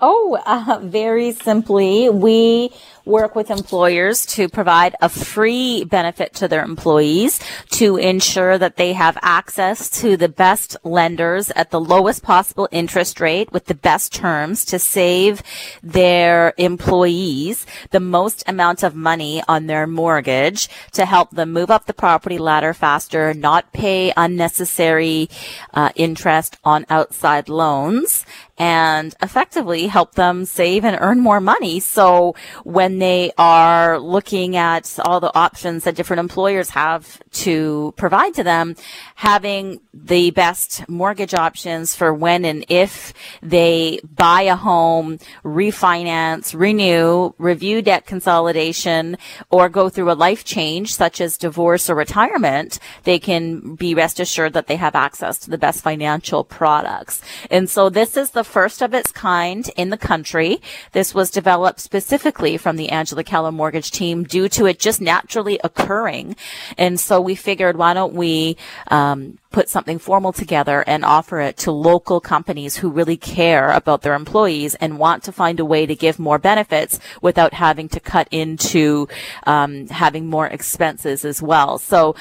Oh, 0.00 0.38
uh, 0.46 0.80
very 0.82 1.32
simply, 1.32 2.10
we 2.10 2.70
work 3.06 3.36
with 3.36 3.50
employers 3.50 4.26
to 4.26 4.48
provide 4.48 4.96
a 5.00 5.08
free 5.08 5.84
benefit 5.84 6.34
to 6.34 6.48
their 6.48 6.64
employees 6.64 7.38
to 7.70 7.96
ensure 7.96 8.58
that 8.58 8.76
they 8.76 8.92
have 8.94 9.16
access 9.22 9.88
to 9.88 10.16
the 10.16 10.28
best 10.28 10.76
lenders 10.82 11.50
at 11.52 11.70
the 11.70 11.80
lowest 11.80 12.24
possible 12.24 12.68
interest 12.72 13.20
rate 13.20 13.52
with 13.52 13.66
the 13.66 13.74
best 13.74 14.12
terms 14.12 14.64
to 14.64 14.78
save 14.78 15.40
their 15.84 16.52
employees 16.58 17.64
the 17.90 18.00
most 18.00 18.42
amount 18.48 18.82
of 18.82 18.96
money 18.96 19.40
on 19.46 19.66
their 19.66 19.86
mortgage 19.86 20.68
to 20.90 21.06
help 21.06 21.30
them 21.30 21.52
move 21.52 21.70
up 21.70 21.86
the 21.86 21.94
property 21.94 22.38
ladder 22.38 22.74
faster, 22.74 23.32
not 23.32 23.72
pay 23.72 24.12
unnecessary 24.16 25.30
uh, 25.74 25.90
interest 25.94 26.56
on 26.64 26.84
outside 26.90 27.48
loans 27.48 28.26
and 28.58 29.14
effectively 29.22 29.86
help 29.86 30.14
them 30.14 30.44
save 30.44 30.84
and 30.84 30.96
earn 31.00 31.20
more 31.20 31.40
money. 31.40 31.80
So 31.80 32.34
when 32.64 32.98
they 32.98 33.32
are 33.36 33.98
looking 33.98 34.56
at 34.56 34.98
all 35.04 35.20
the 35.20 35.36
options 35.36 35.84
that 35.84 35.94
different 35.94 36.20
employers 36.20 36.70
have 36.70 37.20
to 37.32 37.92
provide 37.96 38.34
to 38.34 38.44
them, 38.44 38.76
having 39.16 39.80
the 39.92 40.30
best 40.30 40.88
mortgage 40.88 41.34
options 41.34 41.94
for 41.94 42.14
when 42.14 42.44
and 42.44 42.64
if 42.68 43.12
they 43.42 44.00
buy 44.02 44.42
a 44.42 44.56
home, 44.56 45.18
refinance, 45.44 46.58
renew, 46.58 47.32
review 47.38 47.82
debt 47.82 48.06
consolidation, 48.06 49.18
or 49.50 49.68
go 49.68 49.88
through 49.88 50.10
a 50.10 50.14
life 50.14 50.44
change 50.44 50.94
such 50.94 51.20
as 51.20 51.36
divorce 51.36 51.90
or 51.90 51.94
retirement, 51.94 52.78
they 53.04 53.18
can 53.18 53.74
be 53.74 53.94
rest 53.94 54.20
assured 54.20 54.52
that 54.54 54.66
they 54.66 54.76
have 54.76 54.94
access 54.94 55.38
to 55.38 55.50
the 55.50 55.58
best 55.58 55.82
financial 55.82 56.44
products. 56.44 57.20
And 57.50 57.68
so 57.68 57.90
this 57.90 58.16
is 58.16 58.30
the 58.30 58.45
first 58.46 58.82
of 58.82 58.94
its 58.94 59.12
kind 59.12 59.68
in 59.76 59.90
the 59.90 59.96
country. 59.96 60.60
This 60.92 61.14
was 61.14 61.30
developed 61.30 61.80
specifically 61.80 62.56
from 62.56 62.76
the 62.76 62.90
Angela 62.90 63.24
Calla 63.24 63.52
mortgage 63.52 63.90
team 63.90 64.24
due 64.24 64.48
to 64.50 64.66
it 64.66 64.78
just 64.78 65.00
naturally 65.00 65.60
occurring. 65.62 66.36
And 66.78 66.98
so 66.98 67.20
we 67.20 67.34
figured, 67.34 67.76
why 67.76 67.92
don't 67.94 68.14
we, 68.14 68.56
um, 68.88 69.38
put 69.56 69.70
something 69.70 69.98
formal 69.98 70.34
together 70.34 70.84
and 70.86 71.02
offer 71.02 71.40
it 71.40 71.56
to 71.56 71.72
local 71.72 72.20
companies 72.20 72.76
who 72.76 72.90
really 72.90 73.16
care 73.16 73.70
about 73.70 74.02
their 74.02 74.12
employees 74.12 74.74
and 74.74 74.98
want 74.98 75.22
to 75.22 75.32
find 75.32 75.58
a 75.58 75.64
way 75.64 75.86
to 75.86 75.94
give 75.94 76.18
more 76.18 76.38
benefits 76.38 77.00
without 77.22 77.54
having 77.54 77.88
to 77.88 77.98
cut 77.98 78.28
into 78.30 79.08
um, 79.46 79.88
having 79.88 80.26
more 80.26 80.46
expenses 80.46 81.24
as 81.24 81.40
well. 81.40 81.78
So 81.78 82.14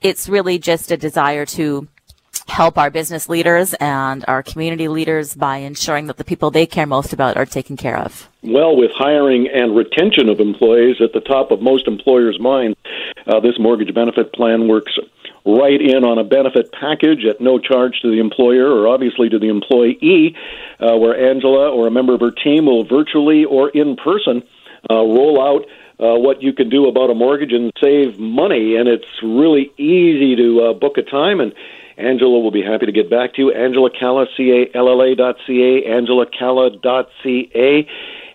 it's 0.00 0.28
really 0.28 0.58
just 0.58 0.90
a 0.90 0.96
desire 0.96 1.46
to 1.46 1.86
help 2.48 2.78
our 2.78 2.90
business 2.90 3.28
leaders 3.28 3.74
and 3.74 4.24
our 4.28 4.42
community 4.42 4.88
leaders 4.88 5.34
by 5.34 5.58
ensuring 5.58 6.06
that 6.06 6.16
the 6.16 6.24
people 6.24 6.50
they 6.50 6.66
care 6.66 6.86
most 6.86 7.12
about 7.12 7.36
are 7.36 7.46
taken 7.46 7.76
care 7.76 7.98
of. 7.98 8.28
Well, 8.42 8.76
with 8.76 8.90
hiring 8.94 9.48
and 9.48 9.76
retention 9.76 10.28
of 10.28 10.40
employees 10.40 10.96
at 11.00 11.12
the 11.12 11.20
top 11.20 11.50
of 11.50 11.60
most 11.60 11.86
employers' 11.86 12.40
minds, 12.40 12.76
uh, 13.26 13.40
this 13.40 13.58
mortgage 13.58 13.94
benefit 13.94 14.32
plan 14.32 14.68
works 14.68 14.98
right 15.44 15.80
in 15.80 16.04
on 16.04 16.18
a 16.18 16.24
benefit 16.24 16.72
package 16.72 17.24
at 17.24 17.40
no 17.40 17.58
charge 17.58 18.00
to 18.02 18.10
the 18.10 18.18
employer 18.18 18.70
or 18.70 18.88
obviously 18.88 19.28
to 19.28 19.38
the 19.38 19.48
employee, 19.48 20.36
uh, 20.80 20.96
where 20.96 21.18
Angela 21.18 21.70
or 21.70 21.86
a 21.86 21.90
member 21.90 22.14
of 22.14 22.20
her 22.20 22.30
team 22.30 22.66
will 22.66 22.84
virtually 22.84 23.44
or 23.44 23.70
in 23.70 23.96
person 23.96 24.42
uh, 24.90 24.94
roll 24.94 25.40
out 25.40 25.66
uh, 26.00 26.18
what 26.18 26.42
you 26.42 26.52
can 26.52 26.70
do 26.70 26.86
about 26.88 27.10
a 27.10 27.14
mortgage 27.14 27.52
and 27.52 27.72
save 27.80 28.18
money. 28.18 28.76
And 28.76 28.88
it's 28.88 29.22
really 29.22 29.72
easy 29.76 30.34
to 30.36 30.60
uh, 30.62 30.72
book 30.72 30.96
a 30.96 31.02
time. 31.02 31.40
And 31.40 31.52
Angela 32.00 32.40
will 32.40 32.50
be 32.50 32.62
happy 32.62 32.86
to 32.86 32.92
get 32.92 33.10
back 33.10 33.34
to 33.34 33.42
you. 33.42 33.52
Angela 33.52 33.90
Calla, 33.90 34.26
C-A-L-L-A 34.36 35.14
dot 35.14 35.36
C-A, 35.46 35.86
Angela 35.88 36.26
Calla 36.26 36.70
dot 36.70 37.08
C-A. 37.22 37.86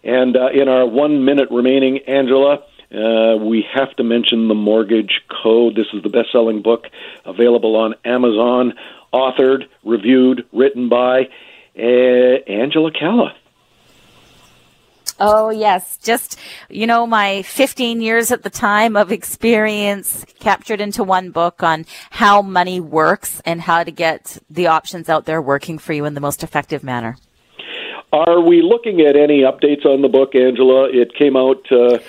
And 0.04 0.38
uh, 0.38 0.50
in 0.50 0.68
our 0.68 0.86
one 0.86 1.26
minute 1.26 1.50
remaining, 1.50 2.00
Angela, 2.08 2.64
uh, 2.94 3.38
we 3.38 3.66
have 3.74 3.96
to 3.96 4.04
mention 4.04 4.48
the 4.48 4.54
Mortgage 4.54 5.22
Code. 5.44 5.76
This 5.76 5.88
is 5.94 6.04
the 6.04 6.10
best 6.10 6.32
selling 6.32 6.62
book 6.62 6.86
available 7.26 7.76
on 7.76 7.96
Amazon, 8.06 8.74
authored, 9.12 9.64
reviewed, 9.84 10.46
written 10.54 10.88
by 10.88 11.30
uh, 11.78 11.82
Angela 11.82 12.92
Calla. 12.92 13.36
Oh, 15.20 15.50
yes. 15.50 15.98
Just, 15.98 16.38
you 16.70 16.88
know, 16.88 17.08
my 17.08 17.42
15 17.44 18.02
years 18.02 18.32
at 18.32 18.44
the 18.44 18.50
time 18.50 18.98
of 18.98 19.12
experience 19.12 20.26
captured 20.40 20.82
into 20.82 21.04
one 21.04 21.32
book 21.32 21.64
on 21.64 21.86
how 22.10 22.42
money 22.42 22.80
works 22.82 23.42
and 23.46 23.62
how 23.62 23.84
to 23.84 23.92
get 23.92 24.38
the 24.50 24.68
options 24.68 25.08
out 25.08 25.26
there 25.26 25.42
working 25.42 25.78
for 25.78 25.94
you 25.94 26.06
in 26.06 26.16
the 26.16 26.22
most 26.22 26.44
effective 26.44 26.84
manner. 26.84 27.18
Are 28.12 28.42
we 28.42 28.62
looking 28.62 29.02
at 29.02 29.16
any 29.16 29.42
updates 29.42 29.86
on 29.86 30.02
the 30.02 30.10
book, 30.10 30.36
Angela? 30.36 30.90
It 30.90 31.14
came 31.16 31.36
out. 31.36 31.66
Uh, 31.72 32.00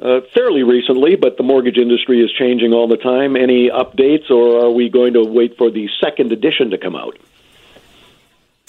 uh, 0.00 0.20
fairly 0.34 0.64
recently, 0.64 1.14
but 1.14 1.36
the 1.36 1.44
mortgage 1.44 1.76
industry 1.76 2.20
is 2.20 2.32
changing 2.36 2.72
all 2.72 2.88
the 2.88 2.96
time. 2.96 3.36
Any 3.36 3.70
updates, 3.70 4.32
or 4.32 4.64
are 4.64 4.70
we 4.70 4.88
going 4.88 5.12
to 5.12 5.22
wait 5.22 5.56
for 5.56 5.70
the 5.70 5.88
second 6.02 6.32
edition 6.32 6.70
to 6.70 6.78
come 6.78 6.96
out? 6.96 7.16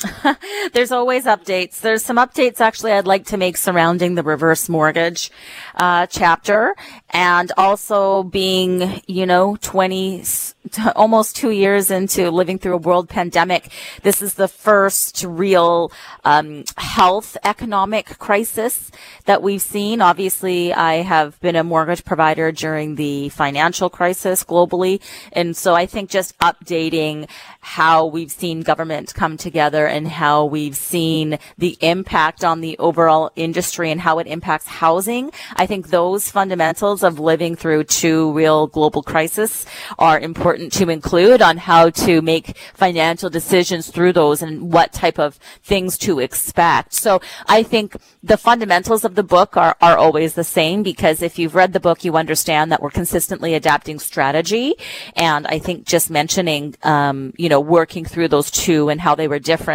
There's 0.74 0.91
always 0.91 1.26
updates. 1.26 1.82
There's 1.82 2.04
some 2.04 2.18
updates 2.18 2.60
actually 2.60 2.91
I'd 2.91 3.08
like 3.08 3.26
to 3.28 3.38
make 3.38 3.58
surrounding 3.58 4.16
the 4.16 4.24
reverse 4.24 4.68
mortgage 4.68 5.32
uh, 5.76 6.08
chapter, 6.08 6.76
and 7.12 7.52
also 7.58 8.24
being, 8.24 9.02
you 9.08 9.26
know, 9.26 9.56
20, 9.62 10.24
almost 10.96 11.36
two 11.36 11.52
years 11.52 11.91
into 11.91 12.32
living 12.32 12.58
through 12.58 12.74
a 12.74 12.78
world 12.78 13.08
pandemic. 13.10 13.72
This 14.02 14.22
is 14.22 14.34
the 14.34 14.48
first 14.48 15.24
real 15.24 15.91
um, 16.24 16.64
health 16.78 17.38
economic 17.44 18.18
crisis 18.20 18.91
that 19.26 19.41
we've 19.41 19.62
seen. 19.62 20.02
Obviously, 20.02 20.74
I 20.74 20.96
have 20.96 21.39
been 21.39 21.56
a 21.56 21.64
mortgage 21.64 22.04
provider 22.04 22.52
during 22.52 22.96
the 22.96 23.30
financial 23.30 23.89
crisis 23.89 24.44
globally, 24.44 25.02
and 25.32 25.56
so 25.56 25.76
I 25.76 25.86
think 25.86 26.10
just 26.10 26.38
updating 26.39 27.30
how 27.62 28.06
we've 28.06 28.32
seen 28.32 28.62
government 28.62 29.14
come 29.14 29.38
together 29.38 29.83
and 29.88 30.08
how 30.08 30.46
we've 30.46 30.76
seen 30.76 31.40
the 31.58 31.78
impact 31.82 32.44
on 32.44 32.62
the 32.62 32.78
overall 32.78 33.32
industry 33.36 33.92
and 33.92 34.02
how 34.02 34.20
it 34.20 34.28
impacts 34.28 34.68
housing. 34.68 35.32
I 35.56 35.66
think 35.66 35.88
those 35.88 36.30
fundamentals 36.30 37.04
of 37.04 37.20
living 37.20 37.56
through 37.56 37.86
two 37.86 38.32
real 38.34 38.68
global 38.68 39.04
crises 39.04 39.66
are 39.98 40.20
important 40.20 40.74
to 40.74 40.90
include 40.90 41.42
on 41.42 41.58
how 41.58 41.90
to 41.90 42.22
make 42.22 42.58
financial 42.74 43.30
decisions 43.30 43.90
through 43.90 44.14
those 44.14 44.42
and 44.42 44.72
what 44.72 44.94
type 44.94 45.20
of 45.20 45.40
things 45.64 45.98
to 46.00 46.20
expect. 46.20 46.94
So 46.94 47.22
I 47.48 47.64
think 47.64 47.98
the 48.22 48.38
fundamentals 48.38 49.04
of 49.04 49.16
the 49.16 49.24
book 49.24 49.58
are, 49.58 49.76
are 49.82 49.98
always 49.98 50.34
the 50.36 50.44
same 50.44 50.84
because 50.84 51.22
if 51.22 51.38
you've 51.40 51.56
read 51.56 51.74
the 51.74 51.80
book, 51.80 52.04
you 52.04 52.16
understand 52.16 52.72
that 52.72 52.82
we're 52.82 52.90
consistently 52.90 53.54
adapting 53.54 54.00
strategy. 54.00 54.76
And 55.16 55.48
I 55.48 55.60
think 55.60 55.86
just 55.86 56.10
mentioning, 56.10 56.76
um, 56.84 57.34
you 57.38 57.50
know, 57.50 57.60
working 57.60 58.06
through 58.06 58.30
those 58.30 58.52
two 58.52 58.90
and 58.90 59.02
how 59.02 59.16
they 59.16 59.28
were 59.28 59.40
different 59.40 59.72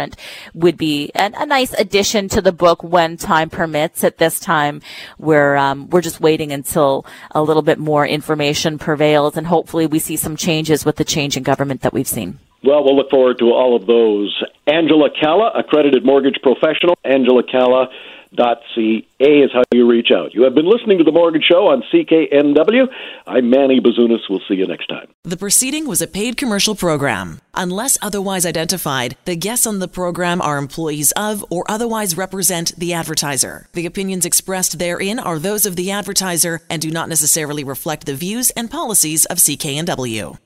would 0.53 0.77
be 0.77 1.11
a, 1.15 1.31
a 1.37 1.45
nice 1.45 1.73
addition 1.73 2.29
to 2.29 2.41
the 2.41 2.51
book 2.51 2.83
when 2.83 3.17
time 3.17 3.49
permits. 3.49 4.03
At 4.03 4.17
this 4.17 4.39
time, 4.39 4.81
we're 5.17 5.55
um, 5.55 5.89
we're 5.89 6.01
just 6.01 6.19
waiting 6.19 6.51
until 6.51 7.05
a 7.31 7.41
little 7.41 7.61
bit 7.63 7.79
more 7.79 8.05
information 8.05 8.77
prevails, 8.77 9.37
and 9.37 9.47
hopefully, 9.47 9.85
we 9.85 9.99
see 9.99 10.15
some 10.15 10.35
changes 10.35 10.85
with 10.85 10.95
the 10.97 11.05
change 11.05 11.37
in 11.37 11.43
government 11.43 11.81
that 11.81 11.93
we've 11.93 12.07
seen. 12.07 12.39
Well, 12.63 12.83
we'll 12.83 12.97
look 12.97 13.09
forward 13.09 13.39
to 13.39 13.51
all 13.51 13.75
of 13.75 13.87
those. 13.87 14.43
Angela 14.67 15.09
Calla, 15.09 15.51
accredited 15.55 16.05
mortgage 16.05 16.39
professional. 16.41 16.97
Angela 17.05 17.41
Calla 17.43 17.87
ca 18.35 19.05
is 19.19 19.51
how 19.51 19.63
you 19.73 19.89
reach 19.89 20.09
out. 20.15 20.33
You 20.33 20.43
have 20.43 20.55
been 20.55 20.69
listening 20.69 20.97
to 20.99 21.03
The 21.03 21.11
Mortgage 21.11 21.43
Show 21.43 21.67
on 21.67 21.83
CKNW. 21.91 22.87
I'm 23.27 23.49
Manny 23.49 23.79
Bazunas. 23.79 24.29
We'll 24.29 24.41
see 24.47 24.55
you 24.55 24.67
next 24.67 24.87
time. 24.87 25.07
The 25.23 25.37
proceeding 25.37 25.87
was 25.87 26.01
a 26.01 26.07
paid 26.07 26.37
commercial 26.37 26.75
program. 26.75 27.41
Unless 27.53 27.97
otherwise 28.01 28.45
identified, 28.45 29.17
the 29.25 29.35
guests 29.35 29.67
on 29.67 29.79
the 29.79 29.87
program 29.87 30.41
are 30.41 30.57
employees 30.57 31.11
of 31.13 31.43
or 31.49 31.65
otherwise 31.69 32.15
represent 32.17 32.75
the 32.77 32.93
advertiser. 32.93 33.67
The 33.73 33.85
opinions 33.85 34.25
expressed 34.25 34.79
therein 34.79 35.19
are 35.19 35.39
those 35.39 35.65
of 35.65 35.75
the 35.75 35.91
advertiser 35.91 36.61
and 36.69 36.81
do 36.81 36.91
not 36.91 37.09
necessarily 37.09 37.63
reflect 37.63 38.05
the 38.05 38.15
views 38.15 38.51
and 38.51 38.69
policies 38.69 39.25
of 39.25 39.37
CKNW. 39.37 40.37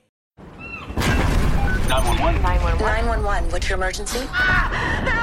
911. 1.89 2.41
911. 2.41 2.79
911. 2.79 3.51
What's 3.51 3.69
your 3.69 3.77
emergency? 3.77 4.19
Ah, 4.31 5.19
I'm 5.19 5.22